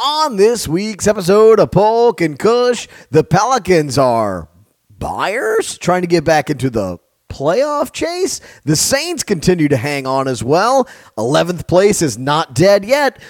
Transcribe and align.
On 0.00 0.36
this 0.36 0.68
week's 0.68 1.08
episode 1.08 1.58
of 1.58 1.72
Poke 1.72 2.20
and 2.20 2.38
Kush, 2.38 2.86
the 3.10 3.24
Pelicans 3.24 3.98
are 3.98 4.48
buyers 4.96 5.76
trying 5.76 6.02
to 6.02 6.06
get 6.06 6.24
back 6.24 6.50
into 6.50 6.70
the 6.70 6.98
playoff 7.28 7.92
chase. 7.92 8.40
The 8.64 8.76
Saints 8.76 9.24
continue 9.24 9.66
to 9.66 9.76
hang 9.76 10.06
on 10.06 10.28
as 10.28 10.44
well. 10.44 10.88
11th 11.16 11.66
place 11.66 12.00
is 12.00 12.16
not 12.16 12.54
dead 12.54 12.84
yet. 12.84 13.20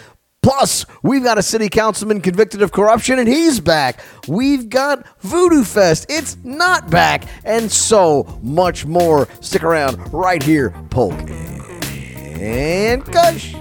Plus, 0.43 0.85
we've 1.03 1.25
got 1.25 1.39
a 1.39 1.43
city 1.43 1.71
councilman 1.71 2.21
convicted 2.21 2.61
of 2.61 2.71
corruption 2.71 3.19
and 3.19 3.29
he's 3.29 3.61
back. 3.61 4.01
We've 4.27 4.69
got 4.69 5.07
Voodoo 5.21 5.65
Fest, 5.65 6.05
it's 6.11 6.37
not 6.45 6.91
back, 6.91 7.25
and 7.45 7.73
so 7.73 8.39
much 8.43 8.85
more. 8.85 9.27
Stick 9.41 9.63
around 9.63 10.13
right 10.13 10.43
here, 10.43 10.75
Poke 10.91 11.15
and 12.39 13.07
Kush. 13.07 13.55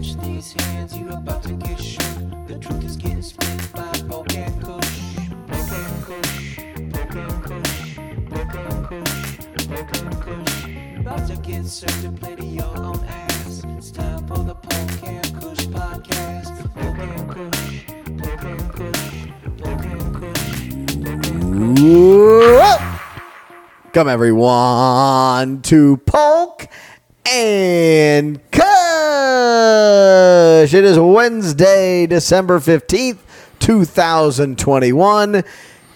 These 0.00 0.52
hands, 0.54 0.96
you 0.96 1.10
about 1.10 1.42
to 1.42 1.52
get 1.52 1.78
shook. 1.78 2.00
The 2.48 2.58
truth 2.58 2.82
is 2.84 2.96
getting 2.96 3.20
split 3.20 3.70
by 3.74 3.92
Poke 4.08 4.34
and 4.34 4.64
Kush. 4.64 5.00
Poke 5.46 5.72
and 5.72 6.02
Kush. 6.04 6.56
Poke 6.90 7.16
and 7.16 7.44
Kush. 7.44 7.96
Poke 8.30 8.54
and 8.54 8.86
Kush. 8.86 9.36
Poke 9.68 9.96
and 9.98 10.22
Kush. 10.22 10.64
About 11.00 11.26
to 11.28 11.36
get 11.36 11.66
served 11.66 12.00
to 12.00 12.12
play 12.12 12.34
to 12.34 12.44
your 12.46 12.78
own 12.78 13.04
ass. 13.04 13.62
It's 13.76 13.90
time 13.90 14.26
for 14.26 14.38
the 14.38 14.54
Poke 14.54 15.02
and 15.06 15.34
Kush 15.38 15.66
podcast. 15.66 16.56
Poke 16.72 16.98
and 16.98 17.28
Kush. 17.30 17.84
Poke 18.22 18.44
and 18.44 18.72
Kush. 18.72 19.04
Poke 19.58 19.84
and 19.84 20.14
Kush. 21.74 21.82
Whoa! 21.82 22.78
Come 23.92 24.08
everyone 24.08 25.60
to 25.60 25.98
poke 25.98 26.68
and 27.26 28.40
Kush. 28.50 28.69
It 30.62 30.84
is 30.84 30.98
Wednesday, 30.98 32.06
December 32.06 32.60
15th, 32.60 33.18
2021. 33.58 35.42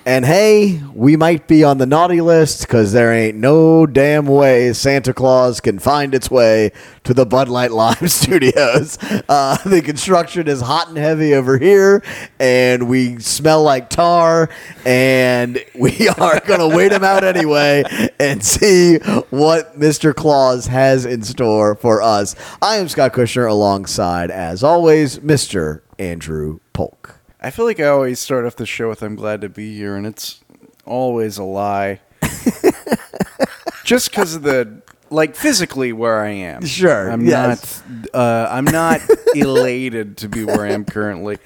And 0.06 0.26
hey, 0.26 0.82
we 0.92 1.16
might 1.16 1.48
be 1.48 1.64
on 1.64 1.78
the 1.78 1.86
naughty 1.86 2.20
list 2.20 2.60
because 2.60 2.92
there 2.92 3.10
ain't 3.10 3.38
no 3.38 3.86
damn 3.86 4.26
way 4.26 4.74
Santa 4.74 5.14
Claus 5.14 5.62
can 5.62 5.78
find 5.78 6.14
its 6.14 6.30
way 6.30 6.72
to 7.04 7.14
the 7.14 7.24
Bud 7.24 7.48
Light 7.48 7.70
Live 7.72 8.12
studios. 8.12 8.98
Uh, 9.30 9.56
the 9.66 9.80
construction 9.80 10.46
is 10.46 10.60
hot 10.60 10.88
and 10.88 10.98
heavy 10.98 11.32
over 11.32 11.56
here, 11.56 12.02
and 12.38 12.86
we 12.86 13.18
smell 13.18 13.62
like 13.62 13.88
tar, 13.88 14.50
and 14.84 15.64
we 15.74 16.08
are 16.18 16.40
going 16.40 16.60
to 16.60 16.76
wait 16.76 16.92
him 16.92 17.02
out 17.02 17.24
anyway 17.24 17.82
and 18.20 18.44
see 18.44 18.98
what 19.30 19.78
Mr. 19.78 20.14
Claus 20.14 20.66
has 20.66 21.06
in 21.06 21.22
store 21.22 21.76
for 21.76 22.02
us. 22.02 22.36
I 22.60 22.76
am 22.76 22.88
Scott 22.88 23.14
Kushner 23.14 23.48
alongside, 23.48 24.30
as 24.30 24.62
always, 24.62 25.20
Mr. 25.20 25.80
Andrew 25.98 26.60
Polk. 26.74 27.13
I 27.44 27.50
feel 27.50 27.66
like 27.66 27.78
I 27.78 27.88
always 27.88 28.20
start 28.20 28.46
off 28.46 28.56
the 28.56 28.64
show 28.64 28.88
with 28.88 29.02
"I'm 29.02 29.16
glad 29.16 29.42
to 29.42 29.50
be 29.50 29.76
here," 29.76 29.96
and 29.96 30.06
it's 30.06 30.42
always 30.86 31.36
a 31.36 31.44
lie. 31.44 32.00
Just 33.84 34.10
because 34.10 34.34
of 34.34 34.42
the 34.42 34.80
like 35.10 35.36
physically 35.36 35.92
where 35.92 36.20
I 36.20 36.30
am. 36.30 36.64
Sure, 36.64 37.10
I'm 37.10 37.26
yes. 37.26 37.82
not. 37.86 38.14
Uh, 38.14 38.48
I'm 38.50 38.64
not 38.64 39.02
elated 39.34 40.16
to 40.18 40.28
be 40.30 40.44
where 40.44 40.62
I 40.64 40.72
am 40.72 40.86
currently. 40.86 41.36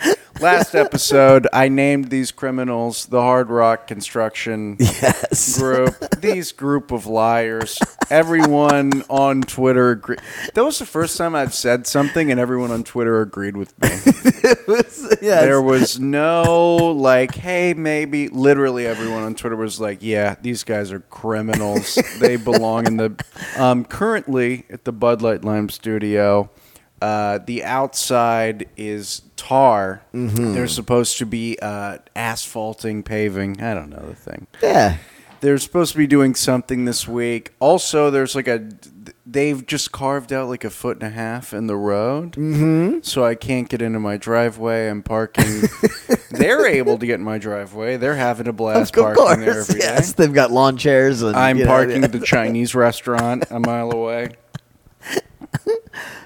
Last 0.40 0.74
episode, 0.76 1.48
I 1.52 1.68
named 1.68 2.10
these 2.10 2.30
criminals 2.30 3.06
the 3.06 3.20
Hard 3.20 3.48
Rock 3.50 3.86
Construction 3.88 4.76
Yes. 4.78 5.58
group. 5.58 5.96
these 6.20 6.52
group 6.52 6.92
of 6.92 7.06
liars. 7.06 7.78
Everyone 8.08 9.02
on 9.10 9.42
Twitter 9.42 9.90
agreed. 9.90 10.20
That 10.54 10.64
was 10.64 10.78
the 10.78 10.86
first 10.86 11.16
time 11.18 11.34
I've 11.34 11.54
said 11.54 11.86
something, 11.86 12.30
and 12.30 12.38
everyone 12.38 12.70
on 12.70 12.84
Twitter 12.84 13.20
agreed 13.20 13.56
with 13.56 13.76
me. 13.80 13.88
yes. 14.72 15.10
There 15.20 15.60
was 15.60 15.98
no 15.98 16.76
like, 16.76 17.34
hey, 17.34 17.74
maybe. 17.74 18.28
Literally, 18.28 18.86
everyone 18.86 19.24
on 19.24 19.34
Twitter 19.34 19.56
was 19.56 19.80
like, 19.80 19.98
yeah, 20.02 20.36
these 20.40 20.62
guys 20.62 20.92
are 20.92 21.00
criminals. 21.00 21.98
they 22.20 22.36
belong 22.36 22.86
in 22.86 22.96
the. 22.96 23.24
Um, 23.56 23.84
currently 23.84 24.66
at 24.70 24.84
the 24.84 24.92
Bud 24.92 25.20
Light 25.20 25.44
Lime 25.44 25.68
studio, 25.68 26.48
uh, 27.02 27.38
the 27.38 27.64
outside 27.64 28.68
is 28.76 29.22
tar. 29.38 30.02
They're 30.12 30.68
supposed 30.68 31.16
to 31.18 31.26
be 31.26 31.58
uh, 31.62 31.98
asphalting, 32.14 33.02
paving. 33.02 33.62
I 33.62 33.72
don't 33.72 33.88
know 33.88 34.04
the 34.06 34.14
thing. 34.14 34.46
yeah. 34.62 34.98
They're 35.40 35.58
supposed 35.58 35.92
to 35.92 35.98
be 35.98 36.08
doing 36.08 36.34
something 36.34 36.84
this 36.84 37.06
week. 37.06 37.54
Also, 37.60 38.10
there's 38.10 38.34
like 38.34 38.48
a. 38.48 38.68
They've 39.24 39.64
just 39.64 39.92
carved 39.92 40.32
out 40.32 40.48
like 40.48 40.64
a 40.64 40.70
foot 40.70 40.96
and 40.96 41.04
a 41.04 41.10
half 41.14 41.52
in 41.54 41.68
the 41.68 41.76
road, 41.76 42.32
mm-hmm. 42.32 42.98
so 43.02 43.24
I 43.24 43.36
can't 43.36 43.68
get 43.68 43.80
into 43.80 44.00
my 44.00 44.16
driveway. 44.16 44.88
I'm 44.88 45.02
parking. 45.04 45.44
They're 46.32 46.66
able 46.66 46.98
to 46.98 47.06
get 47.06 47.16
in 47.16 47.24
my 47.24 47.38
driveway. 47.38 47.98
They're 47.98 48.16
having 48.16 48.48
a 48.48 48.52
blast 48.52 48.96
Of 48.96 49.14
parking 49.14 49.40
there 49.44 49.54
course, 49.54 49.70
every 49.70 49.80
day. 49.80 49.86
yes. 49.86 50.12
They've 50.14 50.32
got 50.34 50.50
lawn 50.50 50.76
chairs. 50.76 51.22
And, 51.22 51.36
I'm 51.36 51.58
you 51.58 51.64
know, 51.66 51.70
parking 51.70 52.02
at 52.02 52.10
the 52.10 52.20
Chinese 52.26 52.74
restaurant 52.74 53.44
a 53.50 53.60
mile 53.60 53.92
away. 53.92 54.30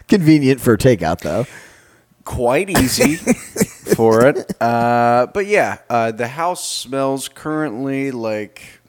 Convenient 0.08 0.60
for 0.60 0.76
takeout, 0.76 1.20
though. 1.20 1.46
Quite 2.24 2.70
easy 2.70 3.16
for 3.96 4.26
it. 4.26 4.52
Uh, 4.60 5.26
but 5.32 5.46
yeah, 5.46 5.78
uh, 5.90 6.12
the 6.12 6.28
house 6.28 6.66
smells 6.66 7.28
currently 7.28 8.10
like 8.10 8.80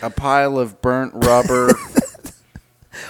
a 0.00 0.10
pile 0.10 0.58
of 0.58 0.80
burnt 0.80 1.12
rubber. 1.14 1.74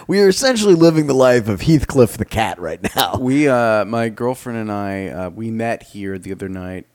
We 0.09 0.21
are 0.21 0.29
essentially 0.29 0.75
living 0.75 1.07
the 1.07 1.15
life 1.15 1.49
of 1.49 1.63
Heathcliff 1.63 2.17
the 2.17 2.25
cat 2.25 2.59
right 2.59 2.81
now. 2.97 3.19
We, 3.19 3.49
uh, 3.49 3.85
my 3.85 4.09
girlfriend 4.09 4.59
and 4.59 4.73
I, 4.73 5.07
uh, 5.09 5.31
we 5.31 5.51
met 5.51 5.83
here 5.83 6.19
the 6.19 6.33
other 6.33 6.49
night, 6.49 6.87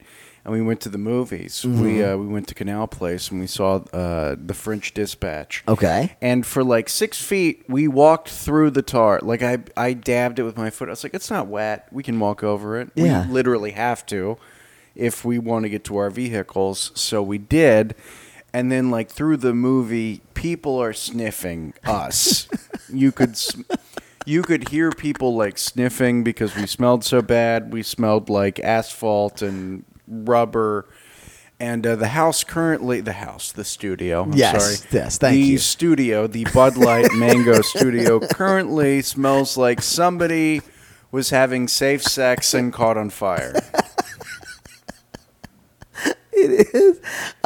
and 0.47 0.55
we 0.55 0.61
went 0.61 0.79
to 0.79 0.89
the 0.89 0.97
movies. 0.97 1.65
We 1.65 2.01
uh, 2.01 2.15
we 2.15 2.25
went 2.25 2.47
to 2.47 2.55
Canal 2.55 2.87
Place 2.87 3.29
and 3.29 3.41
we 3.41 3.47
saw 3.47 3.81
uh, 3.91 4.37
the 4.39 4.53
French 4.53 4.93
Dispatch. 4.93 5.61
Okay. 5.67 6.15
And 6.21 6.45
for 6.45 6.63
like 6.63 6.87
six 6.87 7.21
feet, 7.21 7.65
we 7.67 7.89
walked 7.89 8.29
through 8.29 8.71
the 8.71 8.81
tar. 8.81 9.19
Like 9.21 9.43
I, 9.43 9.57
I 9.75 9.91
dabbed 9.91 10.39
it 10.39 10.43
with 10.43 10.55
my 10.55 10.69
foot. 10.69 10.87
I 10.87 10.91
was 10.91 11.03
like, 11.03 11.13
it's 11.13 11.29
not 11.29 11.47
wet. 11.47 11.89
We 11.91 12.01
can 12.01 12.17
walk 12.17 12.43
over 12.43 12.79
it. 12.79 12.91
Yeah. 12.95 13.27
We 13.27 13.33
literally 13.33 13.71
have 13.71 14.05
to, 14.05 14.37
if 14.95 15.25
we 15.25 15.37
want 15.37 15.63
to 15.63 15.69
get 15.69 15.83
to 15.85 15.97
our 15.97 16.09
vehicles. 16.09 16.91
So 16.95 17.21
we 17.21 17.37
did. 17.37 17.93
And 18.53 18.71
then, 18.71 18.89
like 18.89 19.09
through 19.09 19.37
the 19.37 19.53
movie, 19.53 20.21
people 20.33 20.81
are 20.81 20.93
sniffing 20.93 21.73
us. 21.85 22.47
you 22.91 23.11
could, 23.11 23.35
sm- 23.35 23.63
you 24.25 24.43
could 24.43 24.69
hear 24.69 24.91
people 24.91 25.35
like 25.35 25.57
sniffing 25.57 26.23
because 26.23 26.55
we 26.55 26.65
smelled 26.65 27.03
so 27.03 27.21
bad. 27.21 27.73
We 27.73 27.83
smelled 27.83 28.29
like 28.29 28.61
asphalt 28.61 29.41
and 29.41 29.83
rubber. 30.07 30.87
And 31.59 31.85
uh, 31.87 31.95
the 31.95 32.09
house 32.09 32.43
currently, 32.43 33.01
the 33.01 33.13
house, 33.13 33.51
the 33.51 33.63
studio. 33.65 34.23
I'm 34.23 34.33
Yes, 34.33 34.79
sorry. 34.81 34.89
yes, 34.91 35.17
thank 35.17 35.33
the 35.33 35.39
you. 35.41 35.57
studio, 35.57 36.27
the 36.27 36.45
Bud 36.53 36.77
Light 36.77 37.07
Mango 37.15 37.61
studio, 37.61 38.19
currently 38.19 39.01
smells 39.01 39.57
like 39.57 39.81
somebody 39.81 40.61
was 41.11 41.31
having 41.31 41.67
safe 41.67 42.03
sex 42.03 42.53
and 42.53 42.71
caught 42.71 42.97
on 42.97 43.09
fire. 43.09 43.53
It 46.39 46.67
is. 46.75 46.96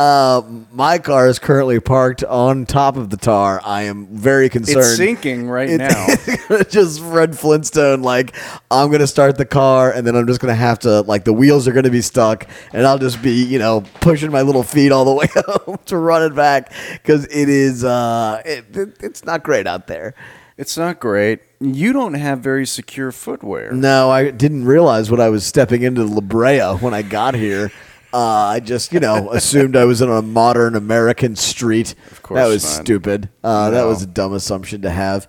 Uh, 0.01 0.41
my 0.73 0.97
car 0.97 1.27
is 1.27 1.37
currently 1.37 1.79
parked 1.79 2.23
on 2.23 2.65
top 2.65 2.97
of 2.97 3.11
the 3.11 3.17
tar. 3.17 3.61
I 3.63 3.83
am 3.83 4.07
very 4.07 4.49
concerned. 4.49 4.79
It's 4.79 4.95
sinking 4.97 5.47
right 5.47 5.69
It- 5.69 5.77
now. 5.77 6.63
just 6.69 7.01
Fred 7.01 7.37
Flintstone. 7.37 8.01
Like 8.01 8.35
I'm 8.71 8.89
gonna 8.89 9.05
start 9.05 9.37
the 9.37 9.45
car, 9.45 9.91
and 9.91 10.07
then 10.07 10.15
I'm 10.15 10.25
just 10.25 10.39
gonna 10.39 10.55
have 10.55 10.79
to 10.79 11.01
like 11.01 11.23
the 11.23 11.33
wheels 11.33 11.67
are 11.67 11.71
gonna 11.71 11.91
be 11.91 12.01
stuck, 12.01 12.47
and 12.73 12.87
I'll 12.87 12.97
just 12.97 13.21
be 13.21 13.43
you 13.43 13.59
know 13.59 13.83
pushing 13.99 14.31
my 14.31 14.41
little 14.41 14.63
feet 14.63 14.91
all 14.91 15.05
the 15.05 15.13
way 15.21 15.27
home 15.35 15.77
to 15.85 15.97
run 15.97 16.23
it 16.23 16.33
back 16.35 16.73
because 16.93 17.25
it 17.25 17.47
is 17.47 17.83
uh 17.83 18.41
it, 18.43 18.75
it, 18.75 18.97
it's 19.01 19.23
not 19.23 19.43
great 19.43 19.67
out 19.67 19.85
there. 19.85 20.15
It's 20.57 20.77
not 20.77 20.99
great. 20.99 21.41
You 21.59 21.93
don't 21.93 22.15
have 22.15 22.39
very 22.39 22.65
secure 22.65 23.11
footwear. 23.11 23.71
No, 23.71 24.09
I 24.09 24.31
didn't 24.31 24.65
realize 24.65 25.11
what 25.11 25.19
I 25.19 25.29
was 25.29 25.45
stepping 25.45 25.83
into 25.83 26.03
La 26.05 26.21
Brea 26.21 26.59
when 26.79 26.95
I 26.95 27.03
got 27.03 27.35
here. 27.35 27.71
Uh, 28.13 28.17
I 28.17 28.59
just, 28.59 28.91
you 28.93 28.99
know, 28.99 29.31
assumed 29.31 29.75
I 29.75 29.85
was 29.85 30.01
in 30.01 30.09
a 30.09 30.21
modern 30.21 30.75
American 30.75 31.35
street. 31.35 31.95
Of 32.11 32.21
course 32.21 32.37
that 32.39 32.47
was 32.47 32.63
not. 32.63 32.83
stupid. 32.85 33.29
Uh, 33.43 33.69
That 33.71 33.83
was 33.83 34.03
a 34.03 34.07
dumb 34.07 34.33
assumption 34.33 34.81
to 34.81 34.89
have. 34.89 35.27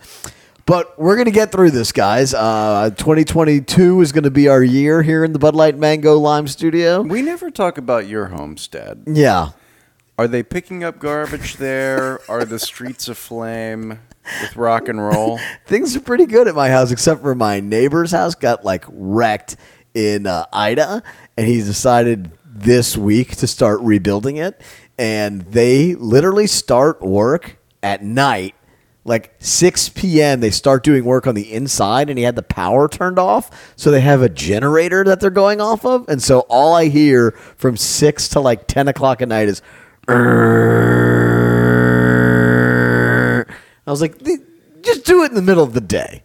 But 0.65 0.97
we're 0.99 1.17
gonna 1.17 1.33
get 1.33 1.51
through 1.51 1.73
this, 1.73 1.91
guys. 1.91 2.33
Uh, 2.35 2.91
2022 2.97 4.01
is 4.01 4.13
gonna 4.13 4.31
be 4.31 4.47
our 4.49 4.63
year 4.63 5.03
here 5.03 5.25
in 5.25 5.33
the 5.33 5.39
Bud 5.39 5.55
Light 5.57 5.77
Mango 5.77 6.17
Lime 6.19 6.47
Studio. 6.47 7.03
We 7.03 7.21
never 7.23 7.51
talk 7.51 7.79
about 7.79 8.07
your 8.07 8.27
homestead. 8.27 9.03
Yeah, 9.07 9.51
Are 10.19 10.29
they 10.29 10.43
picking 10.45 10.85
up 10.85 10.99
garbage 11.01 11.57
there? 11.57 12.21
Are 12.31 12.45
the 12.45 12.61
streets 12.61 13.09
aflame 13.09 13.99
with 14.41 14.55
rock 14.57 14.89
and 14.89 15.03
roll? 15.05 15.41
things 15.67 15.97
are 15.97 16.01
pretty 16.01 16.27
good 16.27 16.47
at 16.47 16.55
my 16.55 16.69
house, 16.71 16.93
except 16.93 17.23
for 17.23 17.35
my 17.35 17.59
neighbor's 17.59 18.13
house 18.13 18.37
got 18.37 18.65
like 18.65 18.85
wrecked 18.89 19.57
in 19.95 20.27
uh, 20.29 20.47
Ida, 20.53 21.03
and 21.37 21.47
he's 21.47 21.67
decided 21.67 22.31
this 22.53 22.97
week 22.97 23.37
to 23.37 23.47
start 23.47 23.81
rebuilding 23.81 24.37
it. 24.37 24.61
And 24.99 25.43
they 25.43 25.95
literally 25.95 26.47
start 26.47 27.03
work 27.03 27.59
at 27.83 28.03
night 28.03 28.55
like 29.05 29.35
6 29.41 29.89
p.m. 29.89 30.39
they 30.39 30.51
start 30.51 30.85
doing 30.85 31.05
work 31.05 31.27
on 31.27 31.35
the 31.35 31.53
inside 31.53 32.09
and 32.09 32.17
he 32.17 32.25
had 32.25 32.37
the 32.37 32.43
power 32.43 32.89
turned 32.89 33.19
off 33.19 33.75
so 33.75 33.91
they 33.91 34.01
have 34.01 34.23
a 34.23 34.29
generator 34.29 35.03
that 35.03 35.19
they're 35.19 35.29
going 35.29 35.61
off 35.61 35.85
of 35.85 36.09
and 36.09 36.23
so 36.23 36.41
all 36.49 36.73
i 36.73 36.87
hear 36.87 37.33
from 37.57 37.77
6 37.77 38.29
to 38.29 38.39
like 38.39 38.69
10 38.69 38.87
o'clock 38.87 39.21
at 39.21 39.27
night 39.27 39.49
is 39.49 39.61
i 40.09 40.15
was 43.87 44.01
like 44.01 44.23
just 44.83 45.05
do 45.05 45.25
it 45.25 45.31
in 45.31 45.35
the 45.35 45.43
middle 45.43 45.65
of 45.65 45.75
the 45.75 45.81
day 45.81 46.23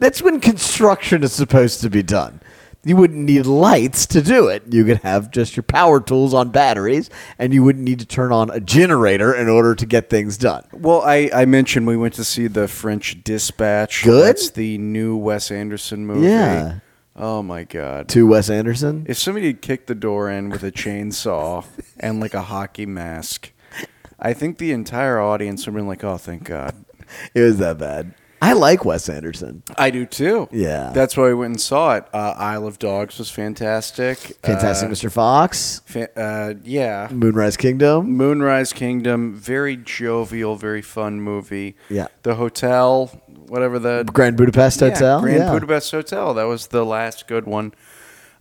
that's 0.00 0.22
when 0.22 0.40
construction 0.40 1.22
is 1.22 1.34
supposed 1.34 1.82
to 1.82 1.90
be 1.90 2.02
done. 2.02 2.39
You 2.82 2.96
wouldn't 2.96 3.24
need 3.24 3.44
lights 3.44 4.06
to 4.06 4.22
do 4.22 4.48
it. 4.48 4.62
You 4.70 4.86
could 4.86 4.98
have 4.98 5.30
just 5.30 5.54
your 5.54 5.62
power 5.64 6.00
tools 6.00 6.32
on 6.32 6.48
batteries, 6.48 7.10
and 7.38 7.52
you 7.52 7.62
wouldn't 7.62 7.84
need 7.84 7.98
to 8.00 8.06
turn 8.06 8.32
on 8.32 8.48
a 8.50 8.58
generator 8.58 9.34
in 9.34 9.48
order 9.48 9.74
to 9.74 9.84
get 9.84 10.08
things 10.08 10.38
done. 10.38 10.64
Well, 10.72 11.02
I, 11.02 11.30
I 11.34 11.44
mentioned 11.44 11.86
we 11.86 11.98
went 11.98 12.14
to 12.14 12.24
see 12.24 12.46
the 12.46 12.68
French 12.68 13.22
Dispatch. 13.22 14.02
Good? 14.02 14.24
That's 14.24 14.50
the 14.50 14.78
new 14.78 15.14
Wes 15.14 15.50
Anderson 15.50 16.06
movie. 16.06 16.26
Yeah. 16.28 16.78
Oh 17.16 17.42
my 17.42 17.64
god. 17.64 18.08
To 18.10 18.26
Wes 18.26 18.48
Anderson. 18.48 19.04
If 19.06 19.18
somebody 19.18 19.48
had 19.48 19.60
kicked 19.60 19.86
the 19.86 19.94
door 19.94 20.30
in 20.30 20.48
with 20.48 20.62
a 20.62 20.72
chainsaw 20.72 21.66
and 22.00 22.18
like 22.18 22.32
a 22.32 22.42
hockey 22.42 22.86
mask, 22.86 23.52
I 24.18 24.32
think 24.32 24.56
the 24.56 24.72
entire 24.72 25.20
audience 25.20 25.66
would 25.66 25.72
have 25.72 25.78
been 25.80 25.86
like, 25.86 26.04
"Oh, 26.04 26.16
thank 26.16 26.44
God." 26.44 26.74
It 27.34 27.40
was 27.40 27.58
that 27.58 27.76
bad. 27.76 28.14
I 28.42 28.54
like 28.54 28.84
Wes 28.86 29.08
Anderson. 29.08 29.62
I 29.76 29.90
do 29.90 30.06
too. 30.06 30.48
Yeah. 30.50 30.92
that's 30.94 31.16
why 31.16 31.24
we 31.24 31.34
went 31.34 31.50
and 31.52 31.60
saw 31.60 31.96
it. 31.96 32.04
Uh, 32.14 32.34
Isle 32.38 32.66
of 32.66 32.78
Dogs 32.78 33.18
was 33.18 33.30
fantastic. 33.30 34.18
Fantastic 34.42 34.88
Uh, 34.88 34.92
Mr. 34.92 35.12
Fox. 35.12 35.82
fa- 35.84 36.08
uh, 36.18 36.54
yeah. 36.64 37.08
Moonrise 37.10 37.56
Kingdom. 37.58 38.10
Moonrise 38.16 38.72
Kingdom, 38.72 39.34
very 39.34 39.76
jovial, 39.76 40.56
very 40.56 40.80
fun 40.82 41.20
movie. 41.20 41.76
Yeah. 41.90 42.06
The 42.22 42.36
hotel, 42.36 43.08
whatever 43.48 43.78
the 43.78 44.04
Grand 44.10 44.36
Budapest 44.38 44.80
Yeah, 44.80 44.88
Hotel. 44.90 45.20
Grand 45.20 45.38
yeah. 45.38 45.52
Budapest 45.52 45.90
Hotel. 45.90 46.32
That 46.34 46.44
was 46.44 46.68
the 46.68 46.84
last 46.86 47.26
good 47.28 47.44
one. 47.46 47.74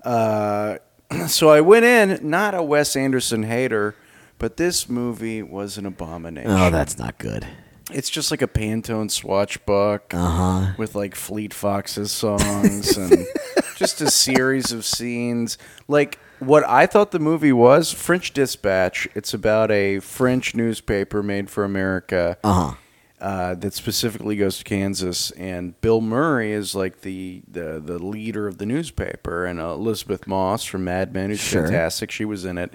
Uh, 0.03 0.77
so 1.27 1.49
I 1.49 1.59
went 1.61 1.83
in, 1.85 2.19
not 2.29 2.53
a 2.55 2.63
Wes 2.63 2.95
Anderson 2.95 3.43
hater, 3.43 3.95
but 4.37 4.55
this 4.55 4.87
movie 4.87 5.43
was 5.43 5.77
an 5.77 5.85
abomination. 5.85 6.51
Oh, 6.51 6.69
that's 6.69 6.97
not 6.97 7.17
good. 7.17 7.45
It's 7.91 8.09
just 8.09 8.31
like 8.31 8.41
a 8.41 8.47
Pantone 8.47 9.09
swatch 9.09 9.63
book 9.65 10.13
Uh-huh. 10.13 10.73
with 10.77 10.95
like 10.95 11.15
Fleet 11.15 11.53
Foxes 11.53 12.11
songs 12.11 12.97
and 12.97 13.25
just 13.77 13.99
a 14.01 14.11
series 14.11 14.71
of 14.71 14.85
scenes. 14.85 15.57
Like 15.87 16.19
what 16.39 16.63
I 16.67 16.85
thought 16.85 17.11
the 17.11 17.19
movie 17.19 17.51
was 17.51 17.91
French 17.91 18.31
Dispatch. 18.33 19.07
It's 19.15 19.33
about 19.33 19.71
a 19.71 19.99
French 19.99 20.53
newspaper 20.55 21.23
made 21.23 21.49
for 21.49 21.63
America 21.63 22.37
Uh-huh. 22.43 22.75
uh, 23.19 23.55
that 23.55 23.73
specifically 23.73 24.35
goes 24.35 24.59
to 24.59 24.63
Kansas. 24.63 25.31
And 25.31 25.79
Bill 25.81 25.99
Murray 25.99 26.51
is 26.53 26.75
like 26.75 27.01
the, 27.01 27.41
the, 27.47 27.81
the 27.83 27.97
leader 27.99 28.47
of 28.47 28.57
the 28.59 28.65
newspaper. 28.67 29.45
And 29.45 29.59
uh, 29.59 29.73
Elisabeth 29.73 30.27
Moss 30.27 30.63
from 30.63 30.83
Mad 30.83 31.11
Men, 31.13 31.29
who's 31.31 31.39
Sure. 31.39 31.63
fantastic. 31.63 32.11
She 32.11 32.23
was 32.25 32.45
in 32.45 32.57
it. 32.59 32.73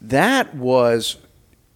That 0.00 0.54
was 0.54 1.16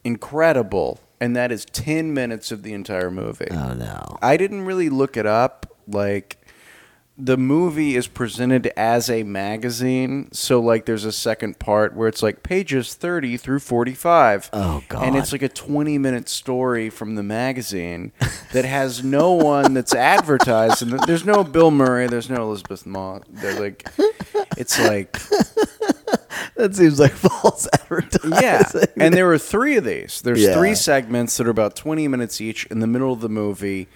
incredible. 0.04 1.00
And 1.20 1.34
that 1.36 1.52
is 1.52 1.64
10 1.66 2.12
minutes 2.12 2.52
of 2.52 2.62
the 2.62 2.72
entire 2.72 3.10
movie. 3.10 3.48
Oh 3.50 3.74
no. 3.74 4.18
I 4.20 4.36
didn't 4.36 4.62
really 4.62 4.88
look 4.88 5.16
it 5.16 5.26
up. 5.26 5.66
Like 5.86 6.38
the 7.16 7.36
movie 7.36 7.94
is 7.94 8.08
presented 8.08 8.66
as 8.76 9.08
a 9.08 9.22
magazine, 9.22 10.28
so 10.32 10.60
like 10.60 10.84
there's 10.84 11.04
a 11.04 11.12
second 11.12 11.60
part 11.60 11.94
where 11.94 12.08
it's 12.08 12.24
like 12.24 12.42
pages 12.42 12.94
30 12.94 13.36
through 13.36 13.60
45. 13.60 14.50
Oh, 14.52 14.82
God. 14.88 15.04
And 15.04 15.16
it's 15.16 15.30
like 15.30 15.42
a 15.42 15.48
20 15.48 15.96
minute 15.98 16.28
story 16.28 16.90
from 16.90 17.14
the 17.14 17.22
magazine 17.22 18.12
that 18.52 18.64
has 18.64 19.04
no 19.04 19.32
one 19.32 19.74
that's 19.74 19.94
advertised 19.94 20.82
and 20.82 20.98
there's 21.06 21.24
no 21.24 21.44
Bill 21.44 21.70
Murray, 21.70 22.08
there's 22.08 22.28
no 22.28 22.42
Elisabeth 22.42 22.84
Moss. 22.84 23.22
They're 23.30 23.60
like 23.60 23.88
it's 24.56 24.78
like 24.80 25.16
That 26.56 26.74
seems 26.74 26.98
like 27.00 27.12
false 27.14 27.66
advertising. 27.72 28.32
yeah. 28.42 28.62
And 28.96 29.14
there 29.14 29.26
were 29.26 29.38
three 29.38 29.76
of 29.76 29.84
these. 29.84 30.20
There's 30.22 30.42
Yeah. 30.42 30.54
three 30.54 30.74
segments 30.74 31.36
that 31.36 31.46
are 31.46 31.50
about 31.50 31.76
20 31.76 32.06
minutes 32.08 32.40
each 32.40 32.66
in 32.66 32.80
the 32.80 32.86
middle 32.86 33.12
of 33.12 33.20
the 33.20 33.28
movie. 33.28 33.88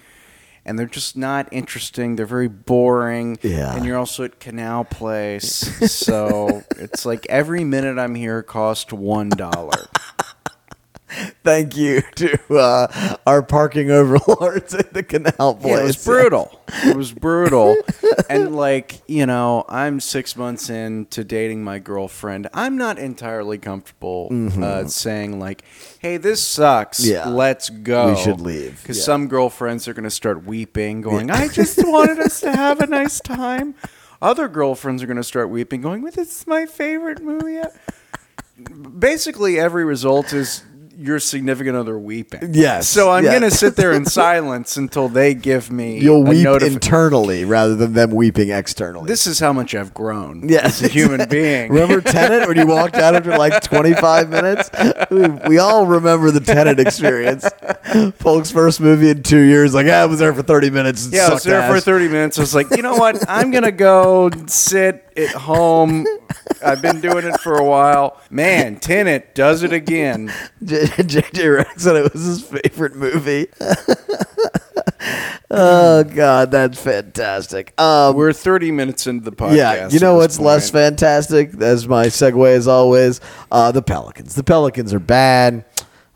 And 0.65 0.77
they're 0.77 0.85
just 0.85 1.17
not 1.17 1.47
interesting. 1.51 2.15
They're 2.15 2.25
very 2.25 2.49
boring. 2.49 3.39
Yeah. 3.41 3.75
And 3.75 3.85
you're 3.85 3.97
also 3.97 4.23
at 4.25 4.39
Canal 4.39 4.83
Place. 4.85 5.47
so 5.91 6.63
it's 6.77 7.05
like 7.05 7.25
every 7.27 7.63
minute 7.63 7.97
I'm 7.97 8.13
here 8.15 8.43
cost 8.43 8.89
$1. 8.89 9.87
Thank 11.43 11.75
you 11.75 12.01
to 12.15 12.37
uh, 12.55 13.17
our 13.25 13.41
parking 13.41 13.89
overlords 13.91 14.73
at 14.73 14.93
the 14.93 15.01
canal 15.03 15.55
place. 15.55 15.65
Yeah, 15.75 15.79
it 15.81 15.83
was 15.85 16.05
brutal. 16.05 16.61
It 16.85 16.95
was 16.95 17.11
brutal. 17.27 17.75
and 18.29 18.55
like, 18.55 19.01
you 19.07 19.25
know, 19.25 19.65
I'm 19.67 19.99
six 19.99 20.35
months 20.35 20.69
into 20.69 21.23
dating 21.23 21.63
my 21.63 21.79
girlfriend. 21.79 22.47
I'm 22.53 22.77
not 22.77 22.99
entirely 22.99 23.57
comfortable 23.57 24.29
uh, 24.61 24.85
saying 24.85 25.39
like, 25.39 25.63
"Hey, 25.99 26.17
this 26.17 26.43
sucks. 26.43 26.99
Mm-hmm. 27.01 27.11
Yeah. 27.11 27.29
Let's 27.29 27.69
go. 27.69 28.11
We 28.13 28.21
should 28.21 28.41
leave." 28.41 28.81
Because 28.81 28.97
Yeah. 28.99 29.03
some 29.03 29.27
girlfriends 29.27 29.87
are 29.87 29.93
going 29.93 30.03
to 30.03 30.09
start 30.11 30.45
weeping, 30.45 31.01
going, 31.01 31.31
"I 31.31 31.47
just 31.47 31.79
wanted 31.85 32.19
us 32.19 32.39
to 32.41 32.51
have 32.55 32.79
a 32.81 32.87
nice 32.87 33.19
time." 33.19 33.73
Other 34.21 34.47
girlfriends 34.49 35.01
are 35.01 35.07
going 35.07 35.17
to 35.17 35.23
start 35.23 35.49
weeping, 35.49 35.81
going, 35.81 36.01
"Well, 36.03 36.11
"This 36.11 36.41
is 36.41 36.45
my 36.47 36.65
favorite 36.67 37.23
movie." 37.23 37.61
Basically, 38.99 39.57
every 39.57 39.85
result 39.85 40.33
is 40.33 40.63
your 40.99 41.17
significant 41.19 41.77
other 41.77 41.97
weeping. 41.97 42.49
Yes, 42.53 42.89
So 42.89 43.09
I'm 43.09 43.23
yeah. 43.23 43.39
going 43.39 43.49
to 43.49 43.55
sit 43.55 43.77
there 43.77 43.93
in 43.93 44.05
silence 44.23 44.75
until 44.75 45.07
they 45.07 45.33
give 45.33 45.71
me 45.71 45.97
You'll 45.99 46.27
a 46.27 46.29
weep 46.29 46.45
notifi- 46.45 46.73
internally 46.73 47.45
rather 47.45 47.73
than 47.75 47.93
them 47.93 48.11
weeping 48.11 48.49
externally. 48.49 49.07
This 49.07 49.25
is 49.25 49.39
how 49.39 49.53
much 49.53 49.73
I've 49.73 49.93
grown 49.93 50.49
Yes, 50.49 50.81
as 50.81 50.89
a 50.89 50.93
human 50.93 51.29
being. 51.29 51.71
Remember 51.71 52.01
Tenet 52.01 52.47
when 52.49 52.57
you 52.57 52.67
walked 52.67 52.95
out 52.95 53.15
after 53.15 53.37
like 53.37 53.61
25 53.63 54.29
minutes? 54.29 54.69
We, 55.09 55.27
we 55.49 55.57
all 55.57 55.85
remember 55.85 56.31
the 56.31 56.41
Tenet 56.41 56.79
experience. 56.81 57.47
Folks' 58.17 58.51
first 58.51 58.81
movie 58.81 59.09
in 59.09 59.23
two 59.23 59.39
years, 59.39 59.73
like, 59.73 59.87
ah, 59.87 60.01
I 60.01 60.05
was 60.05 60.19
there 60.19 60.33
for 60.33 60.43
30 60.43 60.69
minutes. 60.69 61.05
and 61.05 61.13
Yeah, 61.13 61.27
I 61.27 61.33
was 61.33 61.43
there 61.43 61.65
for 61.71 61.79
30 61.79 62.07
minutes. 62.09 62.37
I 62.37 62.41
was 62.41 62.53
like, 62.53 62.69
you 62.75 62.81
know 62.83 62.95
what? 62.97 63.23
I'm 63.29 63.51
going 63.51 63.63
to 63.63 63.71
go 63.71 64.29
sit 64.47 65.05
at 65.23 65.35
home. 65.35 66.05
I've 66.63 66.81
been 66.81 67.01
doing 67.01 67.25
it 67.25 67.39
for 67.39 67.55
a 67.55 67.63
while. 67.63 68.19
Man, 68.29 68.79
Tenet 68.79 69.35
does 69.35 69.63
it 69.63 69.73
again. 69.73 70.31
JJ 70.63 71.57
Rex 71.57 71.83
said 71.83 71.95
it 71.95 72.13
was 72.13 72.23
his 72.25 72.43
favorite 72.43 72.95
movie. 72.95 73.47
oh, 75.51 76.03
God, 76.03 76.51
that's 76.51 76.81
fantastic. 76.81 77.79
Um, 77.79 78.15
We're 78.15 78.33
30 78.33 78.71
minutes 78.71 79.07
into 79.07 79.29
the 79.29 79.35
podcast. 79.35 79.55
Yeah, 79.55 79.89
you 79.89 79.99
know 79.99 80.15
what's 80.15 80.37
this 80.37 80.45
less 80.45 80.69
fantastic? 80.69 81.59
As 81.61 81.87
my 81.87 82.07
segue 82.07 82.55
as 82.55 82.67
always, 82.67 83.21
uh, 83.51 83.71
the 83.71 83.81
Pelicans. 83.81 84.35
The 84.35 84.43
Pelicans 84.43 84.93
are 84.93 84.99
bad. 84.99 85.65